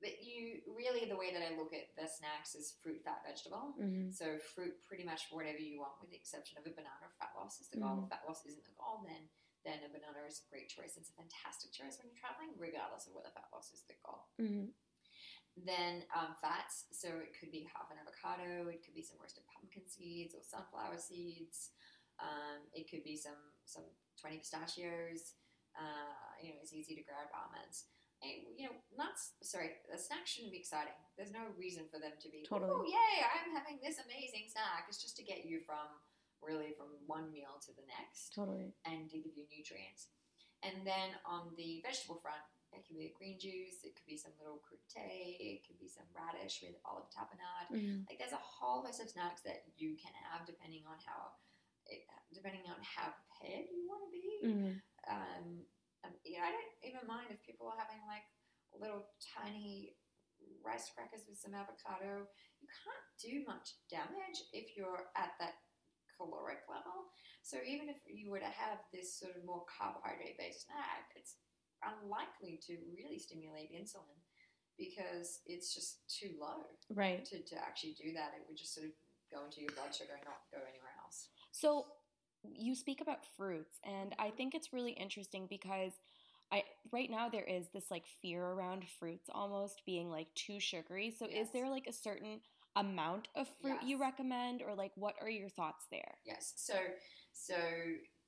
But 0.01 0.21
you 0.23 0.61
really 0.69 1.09
the 1.09 1.17
way 1.17 1.33
that 1.33 1.41
I 1.41 1.57
look 1.57 1.73
at 1.73 1.89
the 1.97 2.05
snacks 2.07 2.55
is 2.55 2.77
fruit, 2.83 3.01
fat, 3.03 3.25
vegetable. 3.25 3.75
Mhm. 3.81 4.13
So 4.13 4.39
fruit, 4.39 4.83
pretty 4.85 5.05
much 5.05 5.31
whatever 5.33 5.59
you 5.59 5.81
want, 5.81 6.01
with 6.01 6.11
the 6.11 6.17
exception 6.21 6.59
of 6.59 6.67
a 6.67 6.71
banana. 6.71 7.09
Fat 7.19 7.33
loss 7.37 7.61
is 7.61 7.69
the 7.69 7.81
goal. 7.81 8.05
If 8.05 8.11
fat 8.11 8.25
loss 8.29 8.45
isn't 8.45 8.65
the 8.65 8.73
goal, 8.77 9.05
then 9.09 9.29
then 9.65 9.83
a 9.83 9.89
banana 9.89 10.23
is 10.29 10.39
a 10.45 10.49
great 10.49 10.69
choice. 10.69 10.97
It's 10.97 11.11
a 11.11 11.15
fantastic 11.15 11.73
choice 11.73 11.99
when 11.99 12.07
you're 12.07 12.21
traveling, 12.21 12.55
regardless 12.57 13.09
of 13.09 13.15
whether 13.15 13.31
fat 13.31 13.49
loss 13.53 13.73
is 13.73 13.83
the 13.89 13.95
goal. 14.05 14.29
Mhm. 14.39 14.73
Then 15.57 16.07
um, 16.15 16.37
fats, 16.37 16.85
so 16.93 17.09
it 17.19 17.33
could 17.39 17.51
be 17.51 17.65
half 17.75 17.91
an 17.91 17.97
avocado, 17.99 18.69
it 18.69 18.85
could 18.85 18.95
be 18.95 19.03
some 19.03 19.19
roasted 19.19 19.45
pumpkin 19.49 19.89
seeds 19.89 20.35
or 20.35 20.43
sunflower 20.43 20.99
seeds. 20.99 21.73
Um, 22.21 22.69
it 22.75 22.91
could 22.91 23.03
be 23.03 23.17
some 23.17 23.41
some 23.65 23.85
twenty 24.21 24.39
pistachios. 24.39 25.35
Uh, 25.75 26.37
you 26.43 26.51
know, 26.53 26.61
it's 26.61 26.73
easy 26.73 26.95
to 26.95 27.03
grab 27.03 27.29
almonds. 27.35 27.89
You 28.23 28.73
know, 28.73 28.77
not 28.97 29.15
Sorry, 29.45 29.77
a 29.93 29.99
snack 29.99 30.27
shouldn't 30.27 30.53
be 30.53 30.59
exciting. 30.59 30.97
There's 31.17 31.31
no 31.31 31.53
reason 31.57 31.85
for 31.93 32.01
them 32.01 32.17
to 32.19 32.29
be. 32.33 32.43
Totally. 32.49 32.73
Oh, 32.73 32.83
yay! 32.83 33.23
I'm 33.23 33.53
having 33.53 33.79
this 33.85 34.01
amazing 34.01 34.49
snack. 34.49 34.89
It's 34.89 35.01
just 35.01 35.17
to 35.21 35.25
get 35.25 35.45
you 35.45 35.61
from 35.61 35.87
really 36.43 36.73
from 36.77 36.93
one 37.07 37.33
meal 37.33 37.61
to 37.65 37.73
the 37.77 37.85
next 37.89 38.33
Totally. 38.35 38.73
and 38.85 39.09
to 39.11 39.17
give 39.19 39.37
you 39.37 39.45
nutrients. 39.53 40.09
And 40.65 40.85
then 40.85 41.17
on 41.25 41.53
the 41.57 41.81
vegetable 41.85 42.21
front, 42.21 42.41
it 42.73 42.85
could 42.85 42.97
be 42.99 43.09
a 43.09 43.15
green 43.17 43.39
juice, 43.39 43.81
it 43.85 43.95
could 43.97 44.09
be 44.09 44.17
some 44.21 44.33
little 44.41 44.61
crudité, 44.61 45.37
it 45.41 45.65
could 45.65 45.79
be 45.81 45.89
some 45.89 46.05
radish 46.13 46.61
with 46.61 46.77
olive 46.85 47.09
tapenade. 47.09 47.73
Mhm. 47.73 48.09
Like 48.09 48.19
there's 48.19 48.37
a 48.37 48.41
whole 48.43 48.83
list 48.83 49.01
of 49.01 49.09
snacks 49.09 49.41
that 49.43 49.65
you 49.77 49.97
can 49.97 50.13
have 50.13 50.45
depending 50.47 50.85
on 50.87 50.99
how, 51.05 51.33
it, 51.87 52.05
depending 52.33 52.67
on 52.69 52.77
how 52.83 53.13
prepared 53.13 53.69
you 53.71 53.87
want 53.89 54.05
to 54.05 54.11
be. 54.11 54.41
Mhm. 54.45 54.83
Um, 55.09 55.67
um, 56.07 56.15
yeah, 56.23 56.47
I 56.47 56.55
don't 56.55 56.73
even 56.87 57.03
mind 57.11 57.35
if 57.35 57.43
people 57.43 57.67
are 57.67 57.77
having 57.79 58.01
like 58.07 58.23
little 58.79 59.11
tiny 59.35 59.99
rice 60.63 60.87
crackers 60.95 61.27
with 61.27 61.39
some 61.39 61.55
avocado. 61.59 62.31
You 62.63 62.69
can't 62.71 63.07
do 63.19 63.43
much 63.51 63.75
damage 63.91 64.39
if 64.55 64.79
you're 64.79 65.11
at 65.19 65.35
that 65.43 65.59
caloric 66.15 66.63
level. 66.71 67.11
So 67.43 67.59
even 67.67 67.91
if 67.91 67.99
you 68.07 68.31
were 68.31 68.43
to 68.43 68.55
have 68.55 68.83
this 68.95 69.19
sort 69.19 69.35
of 69.37 69.43
more 69.45 69.67
carbohydrate 69.67 70.39
based 70.39 70.67
snack, 70.67 71.11
it's 71.19 71.37
unlikely 71.83 72.59
to 72.67 72.79
really 72.95 73.19
stimulate 73.19 73.71
insulin. 73.75 74.19
because 74.79 75.41
it's 75.47 75.73
just 75.73 76.05
too 76.05 76.37
low 76.37 76.69
Right. 76.93 77.25
to, 77.25 77.41
to 77.41 77.57
actually 77.57 77.97
do 77.97 78.13
that. 78.13 78.37
It 78.37 78.45
would 78.49 78.59
just 78.61 78.75
sort 78.75 78.87
of 78.87 78.93
go 79.33 79.45
into 79.45 79.65
your 79.65 79.73
blood 79.73 79.95
sugar 79.95 80.13
and 80.13 80.25
not 80.29 80.45
go 80.53 80.61
anywhere 80.61 80.93
else. 81.01 81.33
So 81.53 81.87
you 82.55 82.75
speak 82.75 83.01
about 83.01 83.25
fruits, 83.37 83.79
and 83.85 84.15
I 84.19 84.31
think 84.31 84.55
it's 84.55 84.73
really 84.73 84.93
interesting 84.93 85.47
because 85.49 85.93
I 86.53 86.63
right 86.93 87.11
now 87.11 87.29
there 87.29 87.45
is 87.45 87.69
this 87.73 87.91
like 87.91 88.05
fear 88.23 88.43
around 88.45 88.85
fruits 89.01 89.29
almost 89.33 89.83
being 89.87 90.11
like 90.11 90.33
too 90.35 90.61
sugary. 90.61 91.11
So 91.11 91.27
Yes. 91.29 91.47
is 91.47 91.53
there 91.53 91.69
like 91.69 91.87
a 91.87 91.93
certain 91.93 92.41
amount 92.77 93.29
of 93.35 93.49
fruit 93.61 93.83
you 93.83 93.99
recommend, 93.99 94.63
or 94.63 94.75
like 94.75 94.93
what 94.97 95.15
are 95.21 95.31
your 95.31 95.49
thoughts 95.49 95.87
there? 95.91 96.19
Yes. 96.25 96.53
So 96.57 96.75
so 97.33 97.57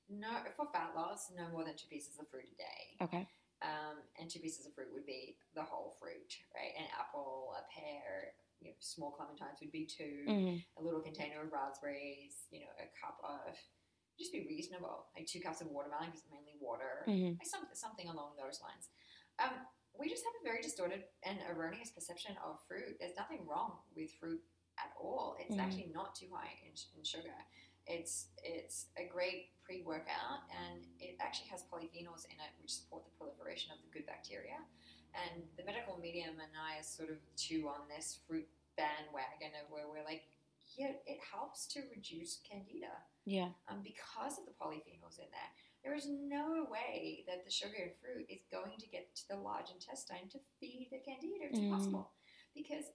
no 0.08 0.28
for 0.56 0.66
fat 0.72 0.92
loss, 0.96 1.30
no 1.36 1.48
more 1.50 1.64
than 1.64 1.76
two 1.76 1.88
pieces 1.88 2.18
of 2.18 2.28
fruit 2.30 2.48
a 2.52 2.56
day. 2.56 2.82
Okay. 3.02 3.28
Um, 3.62 3.98
and 4.20 4.30
two 4.30 4.38
pieces 4.38 4.66
of 4.66 4.74
fruit 4.74 4.88
would 4.94 5.06
be 5.06 5.36
the 5.54 5.62
whole 5.62 5.96
fruit, 6.00 6.30
right? 6.54 6.72
An 6.78 6.86
apple, 6.98 7.54
a 7.58 7.62
pear, 7.74 8.32
you 8.60 8.68
know, 8.70 8.74
small 8.78 9.16
clementines 9.18 9.60
would 9.60 9.72
be 9.72 9.84
2 9.84 10.24
Mhm. 10.26 10.64
A 10.78 10.82
little 10.82 11.00
container 11.00 11.42
of 11.42 11.52
raspberries, 11.52 12.46
you 12.50 12.60
know, 12.60 12.70
a 12.78 12.86
cup 12.98 13.18
of 13.24 13.56
just 14.18 14.32
be 14.32 14.44
reasonable, 14.46 15.06
like 15.16 15.26
two 15.26 15.40
cups 15.40 15.60
of 15.60 15.68
watermelon 15.70 16.10
because 16.10 16.26
mainly 16.30 16.56
water, 16.60 17.04
Mhm. 17.06 17.38
like 17.38 17.46
some, 17.46 17.66
something 17.72 18.08
along 18.08 18.34
those 18.36 18.60
lines. 18.60 18.90
Um, 19.38 19.66
we 19.98 20.08
just 20.08 20.24
have 20.24 20.34
a 20.40 20.44
very 20.44 20.60
distorted 20.60 21.04
and 21.22 21.38
erroneous 21.48 21.90
perception 21.90 22.36
of 22.38 22.60
fruit. 22.66 22.98
There's 22.98 23.16
nothing 23.16 23.46
wrong 23.46 23.82
with 23.94 24.10
fruit 24.18 24.42
at 24.78 24.92
all. 25.00 25.36
It's 25.38 25.54
Mhm. 25.54 25.60
actually 25.60 25.86
not 25.86 26.14
too 26.14 26.28
high 26.34 26.52
in, 26.64 26.74
in 26.98 27.04
sugar. 27.04 27.34
It's 27.86 28.28
it's 28.44 28.90
a 28.98 29.06
great 29.06 29.54
pre-workout, 29.62 30.40
and 30.50 30.84
it 31.00 31.16
actually 31.20 31.48
has 31.48 31.64
polyphenols 31.64 32.26
in 32.26 32.38
it, 32.38 32.50
which 32.60 32.74
support 32.74 33.04
the 33.04 33.10
proliferation 33.12 33.72
of 33.72 33.80
the 33.80 33.88
good 33.88 34.04
bacteria. 34.04 34.58
And 35.14 35.48
the 35.56 35.64
medical 35.64 35.96
medium 35.96 36.38
and 36.38 36.52
I 36.56 36.78
are 36.78 36.82
sort 36.82 37.08
of 37.10 37.18
chew 37.34 37.66
on 37.68 37.88
this 37.88 38.16
fruit 38.26 38.46
bandwagon 38.76 39.54
of 39.54 39.70
where 39.70 39.88
we're 39.88 40.04
like, 40.04 40.28
yeah, 40.78 40.94
it 41.06 41.18
helps 41.34 41.66
to 41.74 41.82
reduce 41.90 42.38
candida 42.48 42.94
Yeah. 43.26 43.50
um, 43.66 43.82
because 43.82 44.38
of 44.38 44.46
the 44.46 44.54
polyphenols 44.54 45.18
in 45.18 45.26
there. 45.34 45.50
There 45.82 45.94
is 45.94 46.06
no 46.08 46.66
way 46.70 47.24
that 47.26 47.44
the 47.44 47.50
sugar 47.50 47.74
in 47.76 47.90
fruit 48.00 48.26
is 48.30 48.46
going 48.50 48.78
to 48.78 48.86
get 48.88 49.14
to 49.16 49.28
the 49.28 49.36
large 49.36 49.70
intestine 49.70 50.28
to 50.30 50.38
feed 50.60 50.88
the 50.90 50.98
candida. 51.02 51.46
It's 51.50 51.58
Mm. 51.58 51.64
impossible 51.70 52.12
because 52.54 52.86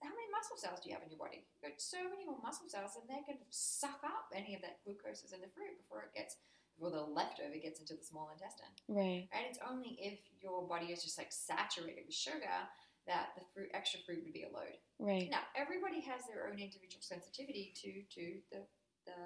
how 0.00 0.08
many 0.08 0.28
muscle 0.32 0.56
cells 0.56 0.80
do 0.80 0.88
you 0.88 0.94
have 0.96 1.04
in 1.04 1.10
your 1.10 1.18
body? 1.18 1.46
You've 1.62 1.70
got 1.70 1.80
so 1.80 2.02
many 2.08 2.24
more 2.24 2.38
muscle 2.42 2.68
cells, 2.68 2.96
and 2.96 3.08
they're 3.08 3.22
going 3.24 3.38
to 3.38 3.44
suck 3.52 4.02
up 4.02 4.32
any 4.34 4.54
of 4.56 4.62
that 4.62 4.82
glucose 4.82 5.20
that's 5.22 5.32
in 5.32 5.40
the 5.40 5.48
fruit 5.54 5.78
before 5.78 6.02
it 6.02 6.12
gets, 6.12 6.38
before 6.74 6.90
the 6.90 7.04
leftover 7.04 7.56
gets 7.58 7.78
into 7.78 7.94
the 7.94 8.02
small 8.02 8.28
intestine. 8.30 8.74
Right. 8.88 9.28
Right? 9.32 9.46
It's 9.48 9.60
only 9.64 9.94
if 10.00 10.18
your 10.40 10.66
body 10.66 10.86
is 10.92 11.04
just 11.04 11.18
like 11.18 11.30
saturated 11.30 12.04
with 12.06 12.14
sugar 12.16 12.66
that 13.06 13.34
the 13.34 13.42
fruit, 13.54 13.70
extra 13.74 14.00
fruit, 14.06 14.22
would 14.24 14.32
be 14.32 14.46
a 14.46 14.52
load. 14.52 14.78
Right. 14.98 15.28
Now, 15.30 15.42
everybody 15.56 16.00
has 16.06 16.22
their 16.30 16.46
own 16.46 16.58
individual 16.58 17.02
sensitivity 17.02 17.74
to 17.82 17.90
to 18.14 18.24
the 18.50 18.60
the, 19.06 19.18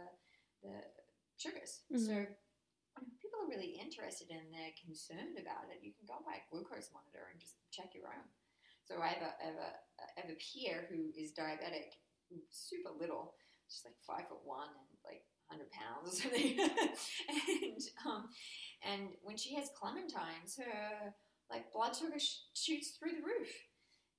the 0.64 0.74
sugars. 1.36 1.84
Mhm. 1.92 2.00
So, 2.00 2.14
people 3.20 3.40
are 3.44 3.52
really 3.52 3.76
interested 3.76 4.32
and 4.32 4.48
they're 4.48 4.72
concerned 4.80 5.36
about 5.36 5.68
it, 5.68 5.84
you 5.84 5.92
can 5.92 6.08
go 6.08 6.16
buy 6.24 6.40
a 6.40 6.46
glucose 6.48 6.88
monitor 6.96 7.28
and 7.28 7.36
just 7.36 7.60
check 7.70 7.92
your 7.92 8.08
own. 8.08 8.24
So, 8.88 9.02
I 9.02 9.08
have 9.12 9.22
a, 9.22 9.32
I 9.36 9.44
have 9.52 9.60
a, 9.60 9.70
I 10.00 10.20
have 10.24 10.30
a 10.32 10.38
peer 10.40 10.88
who 10.88 11.12
is 11.12 11.36
diabetic, 11.36 12.00
super 12.48 12.90
little, 12.96 13.34
she's 13.68 13.84
like 13.84 13.98
five 14.06 14.28
foot 14.28 14.40
one 14.44 14.72
and 14.72 14.88
like 15.04 15.26
100 15.52 15.68
pounds 15.74 16.08
or 16.08 16.14
something. 16.22 16.56
and, 17.28 17.82
um, 18.06 18.30
and 18.82 19.02
when 19.22 19.36
she 19.36 19.54
has 19.54 19.68
clementines, 19.76 20.56
her 20.56 21.12
like 21.50 21.72
blood 21.72 21.94
sugar 21.94 22.18
sh- 22.18 22.46
shoots 22.54 22.96
through 22.96 23.12
the 23.18 23.25
roof. 23.38 23.52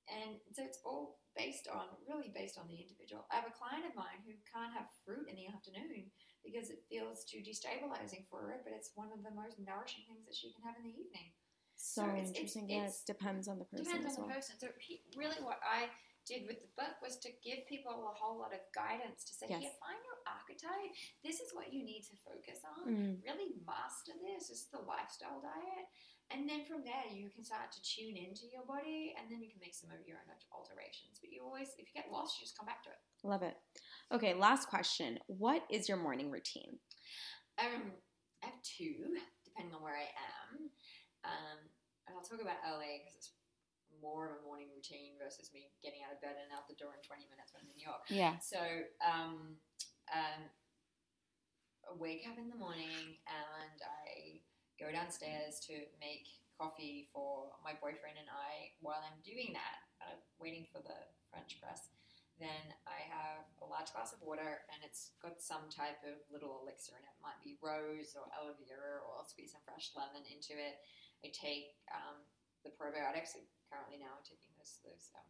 And 0.08 0.40
so 0.56 0.64
it's 0.64 0.80
all 0.86 1.20
based 1.36 1.68
on, 1.68 1.84
really 2.08 2.32
based 2.32 2.56
on 2.58 2.66
the 2.66 2.80
individual. 2.80 3.26
I 3.30 3.36
have 3.36 3.46
a 3.50 3.52
client 3.54 3.84
of 3.84 3.94
mine 3.94 4.24
who 4.24 4.32
can't 4.48 4.72
have 4.72 4.88
fruit 5.04 5.28
in 5.28 5.36
the 5.36 5.46
afternoon 5.52 6.08
because 6.40 6.70
it 6.72 6.80
feels 6.88 7.24
too 7.28 7.44
destabilizing 7.44 8.24
for 8.32 8.40
her, 8.48 8.64
but 8.64 8.72
it's 8.72 8.96
one 8.96 9.12
of 9.12 9.20
the 9.22 9.34
most 9.36 9.60
nourishing 9.60 10.08
things 10.08 10.24
that 10.24 10.34
she 10.34 10.48
can 10.56 10.64
have 10.64 10.80
in 10.80 10.88
the 10.88 10.96
evening. 10.96 11.30
So, 11.76 12.02
So 12.02 12.10
it's- 12.16 12.32
interesting. 12.34 12.70
it's- 12.70 12.80
it's- 12.88 13.02
it 13.04 13.12
depends 13.12 13.46
on 13.46 13.58
the 13.60 13.66
person 13.68 13.84
Depends 13.84 14.06
as 14.06 14.16
on 14.16 14.24
well. 14.24 14.28
the 14.28 14.34
person. 14.40 14.58
So 14.58 14.72
he, 14.80 15.04
really, 15.14 15.38
what 15.44 15.60
I 15.62 15.90
did 16.26 16.46
with 16.48 16.60
the 16.60 16.68
book 16.76 17.00
was 17.00 17.18
to 17.20 17.30
give 17.44 17.66
people 17.68 18.08
a 18.08 18.14
whole 18.14 18.36
lot 18.38 18.52
of 18.52 18.60
guidance 18.72 19.24
to 19.24 19.32
say, 19.34 19.46
Yes. 19.48 19.60
here, 19.62 19.72
find 19.78 20.00
your 20.04 20.18
archetype. 20.26 20.92
This 21.22 21.40
is 21.40 21.54
what 21.54 21.72
you 21.72 21.84
need 21.84 22.02
to 22.08 22.16
focus 22.16 22.64
on. 22.64 22.88
Mm. 22.88 23.22
Really 23.24 23.54
master 23.64 24.12
this. 24.24 24.48
This 24.48 24.62
is 24.64 24.68
the 24.70 24.80
lifestyle 24.80 25.40
diet. 25.40 25.86
And 26.28 26.44
then 26.44 26.68
from 26.68 26.84
there, 26.84 27.08
you 27.08 27.32
can 27.32 27.40
start 27.40 27.72
to 27.72 27.80
tune 27.80 28.16
into 28.20 28.44
your 28.52 28.60
body, 28.68 29.16
and 29.16 29.32
then 29.32 29.40
you 29.40 29.48
can 29.48 29.64
make 29.64 29.72
some 29.72 29.88
of 29.88 30.04
your 30.04 30.20
own 30.20 30.28
alterations. 30.52 31.16
But 31.20 31.32
you 31.32 31.40
always, 31.40 31.72
if 31.80 31.88
you 31.88 31.94
get 31.96 32.12
lost, 32.12 32.36
you 32.36 32.44
just 32.44 32.56
come 32.56 32.68
back 32.68 32.84
to 32.84 32.92
it. 32.92 33.00
Love 33.24 33.40
it. 33.40 33.56
Okay, 34.12 34.36
last 34.36 34.68
question. 34.68 35.18
What 35.26 35.64
is 35.72 35.88
your 35.88 35.96
morning 35.96 36.30
routine? 36.30 36.76
Um, 37.56 37.96
I 38.44 38.52
have 38.52 38.60
two, 38.60 39.16
depending 39.48 39.72
on 39.72 39.80
where 39.80 39.96
I 39.96 40.12
am. 40.12 40.68
Um, 41.24 41.58
and 42.06 42.12
I'll 42.12 42.24
talk 42.24 42.44
about 42.44 42.60
LA 42.60 43.00
because 43.00 43.16
it's 43.16 43.32
more 44.04 44.28
of 44.28 44.32
a 44.38 44.42
morning 44.44 44.68
routine 44.68 45.16
versus 45.16 45.50
me 45.56 45.72
getting 45.80 46.04
out 46.04 46.12
of 46.12 46.20
bed 46.20 46.36
and 46.36 46.52
out 46.52 46.68
the 46.68 46.76
door 46.76 46.92
in 46.92 47.00
20 47.02 47.24
minutes 47.32 47.56
when 47.56 47.64
I'm 47.64 47.72
in 47.72 47.76
New 47.80 47.88
York. 47.88 48.04
Yeah. 48.12 48.36
So, 48.38 48.60
um, 49.00 49.58
um, 50.12 50.40
I 51.88 51.96
wake 51.96 52.28
up 52.28 52.36
in 52.36 52.52
the 52.52 52.60
morning 52.60 53.16
and 53.24 53.78
I 53.80 54.37
go 54.78 54.88
downstairs 54.94 55.58
to 55.66 55.74
make 55.98 56.30
coffee 56.54 57.10
for 57.10 57.54
my 57.62 57.74
boyfriend 57.78 58.18
and 58.18 58.30
I. 58.30 58.74
While 58.82 59.02
I'm 59.02 59.18
doing 59.26 59.54
that, 59.54 59.76
uh, 60.02 60.18
waiting 60.38 60.66
for 60.70 60.82
the 60.82 60.96
French 61.30 61.58
press, 61.58 61.90
then 62.38 62.70
I 62.86 63.02
have 63.10 63.46
a 63.58 63.66
large 63.66 63.90
glass 63.90 64.14
of 64.14 64.22
water 64.22 64.62
and 64.70 64.78
it's 64.86 65.14
got 65.18 65.42
some 65.42 65.66
type 65.70 65.98
of 66.06 66.22
little 66.30 66.62
elixir 66.62 66.94
in 66.94 67.02
it. 67.02 67.14
It 67.14 67.22
might 67.22 67.42
be 67.42 67.58
rose 67.58 68.14
or 68.14 68.30
aloe 68.30 68.54
vera 68.62 69.02
or 69.02 69.18
I'll 69.18 69.26
squeeze 69.26 69.54
some 69.54 69.62
fresh 69.66 69.90
lemon 69.98 70.22
into 70.30 70.54
it. 70.54 70.78
I 71.26 71.34
take 71.34 71.74
um, 71.90 72.22
the 72.62 72.70
probiotics. 72.70 73.34
Currently 73.66 73.98
now 73.98 74.14
I'm 74.14 74.26
taking 74.26 74.54
those, 74.54 74.78
those 74.86 75.10
um, 75.18 75.26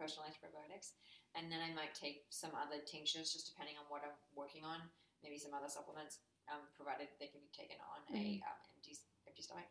personalized 0.00 0.40
probiotics. 0.40 0.96
And 1.36 1.52
then 1.52 1.60
I 1.60 1.76
might 1.76 1.92
take 1.92 2.24
some 2.32 2.56
other 2.56 2.80
tinctures 2.80 3.36
just 3.36 3.52
depending 3.52 3.76
on 3.76 3.84
what 3.92 4.00
I'm 4.00 4.16
working 4.32 4.64
on. 4.64 4.80
Maybe 5.20 5.36
some 5.36 5.52
other 5.52 5.68
supplements, 5.68 6.24
um, 6.52 6.64
provided 6.78 7.08
they 7.18 7.28
can 7.30 7.42
be 7.42 7.52
taken 7.52 7.78
on 7.82 8.00
a 8.14 8.40
um, 8.46 8.58
empty, 8.76 8.94
empty 9.26 9.42
stomach. 9.42 9.68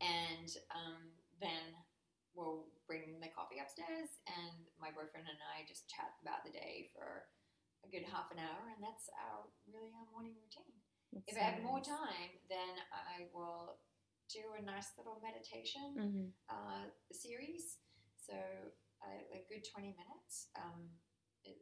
And 0.00 0.48
um, 0.72 1.12
then 1.42 1.76
we'll 2.32 2.70
bring 2.88 3.20
the 3.20 3.28
coffee 3.34 3.60
upstairs, 3.60 4.08
and 4.24 4.64
my 4.80 4.88
boyfriend 4.94 5.28
and 5.28 5.40
I 5.52 5.68
just 5.68 5.90
chat 5.92 6.16
about 6.24 6.40
the 6.46 6.54
day 6.54 6.88
for 6.96 7.28
a 7.84 7.88
good 7.92 8.08
half 8.08 8.32
an 8.32 8.40
hour, 8.40 8.72
and 8.72 8.80
that's 8.80 9.08
our 9.16 9.44
really 9.68 9.92
our 9.92 10.08
morning 10.12 10.36
routine. 10.40 10.72
That's 11.12 11.28
If 11.28 11.36
so 11.36 11.40
I 11.44 11.52
have 11.52 11.60
more 11.60 11.80
time, 11.84 12.32
then 12.48 12.80
I 12.92 13.28
will 13.36 13.76
do 14.32 14.56
a 14.56 14.62
nice 14.62 14.94
little 14.96 15.20
meditation 15.20 15.98
Mhm. 15.98 16.26
uh, 16.48 16.86
series. 17.12 17.78
So 18.16 18.36
uh, 19.02 19.20
a 19.36 19.44
good 19.48 19.64
20 19.68 19.96
minutes. 19.96 20.48
Um, 20.56 20.88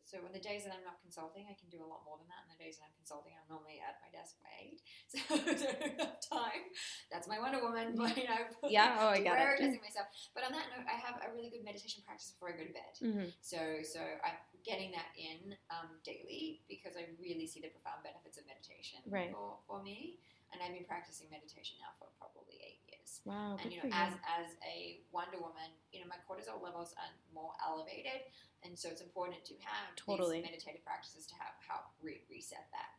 so 0.04 0.18
on 0.24 0.32
the 0.32 0.40
days 0.42 0.64
that 0.64 0.72
I'm 0.72 0.82
not 0.82 0.98
consulting, 1.04 1.46
I 1.46 1.54
can 1.54 1.68
do 1.70 1.84
a 1.84 1.88
lot 1.88 2.02
more 2.08 2.16
than 2.18 2.26
that. 2.32 2.42
And 2.44 2.50
the 2.50 2.60
days 2.60 2.80
that 2.80 2.88
I'm 2.90 2.96
consulting, 2.98 3.36
I'm 3.36 3.46
normally 3.46 3.78
at 3.78 4.00
my 4.02 4.10
desk 4.10 4.40
by 4.42 4.50
eight, 4.58 4.80
so 5.12 5.18
I 5.30 5.38
don't 5.38 6.00
have 6.00 6.18
time. 6.24 6.64
That's 7.12 7.28
my 7.30 7.38
Wonder 7.38 7.60
Woman, 7.62 7.94
but 7.94 8.16
you 8.20 8.26
know, 8.26 8.42
Yeah, 8.66 8.98
oh, 9.04 9.12
I 9.12 9.20
got 9.22 9.36
it. 9.38 9.44
prioritizing 9.44 9.84
myself. 9.84 10.08
But 10.34 10.48
on 10.48 10.52
that 10.56 10.66
note, 10.74 10.88
I 10.88 10.96
have 10.98 11.20
a 11.22 11.28
really 11.30 11.52
good 11.52 11.62
meditation 11.62 12.02
practice 12.02 12.32
before 12.34 12.50
I 12.52 12.58
go 12.58 12.64
to 12.66 12.74
bed. 12.74 12.92
Mhm. 12.98 13.26
So, 13.44 13.84
so 13.84 14.00
I'm 14.00 14.38
getting 14.64 14.90
that 14.96 15.12
in 15.14 15.54
um, 15.70 16.00
daily 16.02 16.64
because 16.66 16.96
I 16.98 17.08
really 17.20 17.46
see 17.46 17.60
the 17.60 17.68
profound 17.72 18.02
benefits 18.02 18.36
of 18.40 18.44
meditation 18.48 19.04
Right. 19.06 19.30
for, 19.30 19.60
for 19.68 19.78
me. 19.84 20.18
And 20.50 20.64
I've 20.64 20.72
been 20.72 20.88
practicing 20.88 21.28
meditation 21.28 21.76
now 21.76 21.92
for 22.00 22.08
probably 22.16 22.56
eight 22.64 22.80
years. 23.16 23.24
Wow, 23.24 23.56
and 23.62 23.72
you 23.72 23.78
know, 23.80 23.88
you. 23.88 23.94
as 23.94 24.12
as 24.28 24.48
a 24.64 25.00
Wonder 25.12 25.38
Woman, 25.40 25.70
you 25.92 26.00
know, 26.00 26.09
my 26.09 26.20
cortisol 26.28 26.61
levels 26.62 26.92
are 27.00 27.12
more 27.32 27.52
elevated, 27.64 28.28
and 28.64 28.76
so 28.78 28.88
it's 28.88 29.00
important 29.00 29.44
to 29.48 29.54
have 29.64 29.96
Totally. 29.96 30.40
these 30.40 30.50
meditative 30.52 30.84
practices 30.84 31.26
to 31.32 31.34
have 31.40 31.56
help 31.64 31.88
re- 32.02 32.22
reset 32.30 32.66
that. 32.72 32.92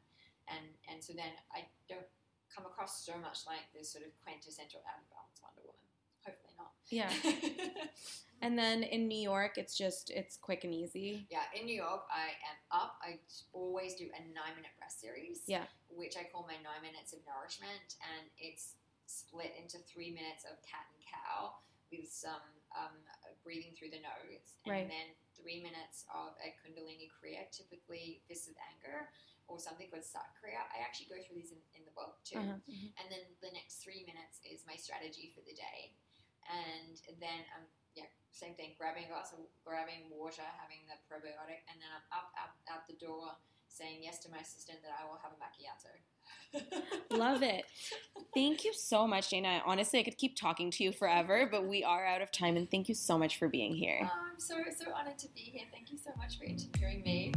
And 0.49 0.65
and 0.89 1.03
so 1.03 1.13
then 1.13 1.31
I 1.53 1.69
don't 1.87 2.07
come 2.49 2.65
across 2.65 3.05
so 3.05 3.13
much 3.21 3.45
like 3.45 3.69
this 3.77 3.91
sort 3.91 4.05
of 4.05 4.11
quintessential 4.25 4.81
out 4.89 4.97
of 5.01 5.05
balance 5.13 5.37
Wonder 5.45 5.61
Woman. 5.69 5.87
Hopefully 6.25 6.55
not. 6.57 6.73
Yeah. 6.89 7.09
And 8.41 8.57
then 8.57 8.83
in 8.83 9.07
New 9.07 9.19
York, 9.19 9.57
it's 9.57 9.75
just 9.77 10.09
it's 10.11 10.37
quick 10.37 10.63
and 10.63 10.73
easy. 10.73 11.27
Yeah, 11.29 11.43
in 11.59 11.65
New 11.65 11.75
York, 11.75 12.07
I 12.09 12.31
am 12.47 12.57
up. 12.71 12.95
I 13.03 13.19
always 13.51 13.95
do 13.95 14.05
a 14.15 14.21
nine 14.31 14.55
minute 14.55 14.71
rest 14.79 15.01
series, 15.01 15.41
Yeah. 15.45 15.65
which 15.89 16.15
I 16.15 16.23
call 16.31 16.47
my 16.47 16.55
nine 16.63 16.81
minutes 16.81 17.11
of 17.11 17.19
nourishment, 17.27 17.99
and 17.99 18.29
it's 18.39 18.75
split 19.09 19.51
into 19.57 19.81
three 19.89 20.13
minutes 20.13 20.45
of 20.45 20.61
cat 20.61 20.85
and 20.93 21.01
cow 21.01 21.57
with 21.89 22.05
some 22.05 22.45
um, 22.77 22.93
breathing 23.41 23.73
through 23.73 23.89
the 23.89 23.97
nose, 24.05 24.61
and 24.63 24.69
Right. 24.69 24.85
then 24.85 25.17
three 25.33 25.57
minutes 25.65 26.05
of 26.13 26.37
a 26.37 26.53
Kundalini 26.61 27.09
Kriya, 27.09 27.49
typically 27.49 28.21
fists 28.29 28.45
of 28.45 28.53
anger, 28.69 29.09
or 29.49 29.57
something 29.57 29.89
called 29.89 30.05
Sat 30.05 30.29
Kriya. 30.37 30.61
I 30.69 30.85
actually 30.85 31.09
go 31.09 31.17
through 31.25 31.41
these 31.41 31.49
in, 31.49 31.57
in 31.73 31.81
the 31.89 31.95
book 31.97 32.21
too. 32.21 32.37
Uh-huh. 32.37 32.61
mhm. 32.69 32.93
And 33.01 33.09
then 33.09 33.25
the 33.41 33.49
next 33.57 33.81
three 33.81 34.05
minutes 34.05 34.37
is 34.45 34.61
my 34.69 34.77
strategy 34.77 35.33
for 35.33 35.41
the 35.41 35.57
day. 35.57 35.97
And 36.45 37.01
then, 37.17 37.41
um, 37.57 37.65
yeah 37.97 38.05
same 38.29 38.53
thing, 38.53 38.77
grabbing 38.77 39.03
a 39.05 39.11
glass 39.11 39.33
of 39.33 39.41
grabbing 39.65 40.05
water, 40.13 40.45
having 40.61 40.85
the 40.85 40.95
probiotic, 41.09 41.65
and 41.67 41.81
then 41.81 41.89
I'm 41.89 42.05
up, 42.13 42.29
up 42.37 42.53
out 42.69 42.85
the 42.85 42.93
door 43.01 43.33
saying 43.67 44.05
yes 44.05 44.21
to 44.25 44.29
my 44.29 44.37
assistant 44.39 44.79
that 44.85 44.93
I 44.93 45.03
will 45.09 45.17
have 45.19 45.33
a 45.33 45.39
macchiato. 45.41 45.89
Love 47.11 47.43
it. 47.43 47.65
Thank 48.33 48.63
you 48.63 48.73
so 48.73 49.07
much, 49.07 49.29
Dana. 49.29 49.61
Honestly, 49.65 49.99
I 49.99 50.03
could 50.03 50.17
keep 50.17 50.35
talking 50.35 50.71
to 50.71 50.83
you 50.83 50.91
forever, 50.91 51.47
but 51.51 51.67
we 51.67 51.83
are 51.83 52.05
out 52.05 52.21
of 52.21 52.31
time, 52.31 52.57
and 52.57 52.69
thank 52.69 52.89
you 52.89 52.95
so 52.95 53.17
much 53.17 53.37
for 53.37 53.47
being 53.47 53.75
here. 53.75 54.01
Oh, 54.03 54.27
I'm 54.31 54.39
so 54.39 54.55
so 54.77 54.91
honored 54.93 55.17
to 55.19 55.27
be 55.29 55.41
here. 55.41 55.65
Thank 55.71 55.91
you 55.91 55.97
so 55.97 56.11
much 56.17 56.37
for 56.37 56.45
interviewing 56.45 57.01
me. 57.03 57.33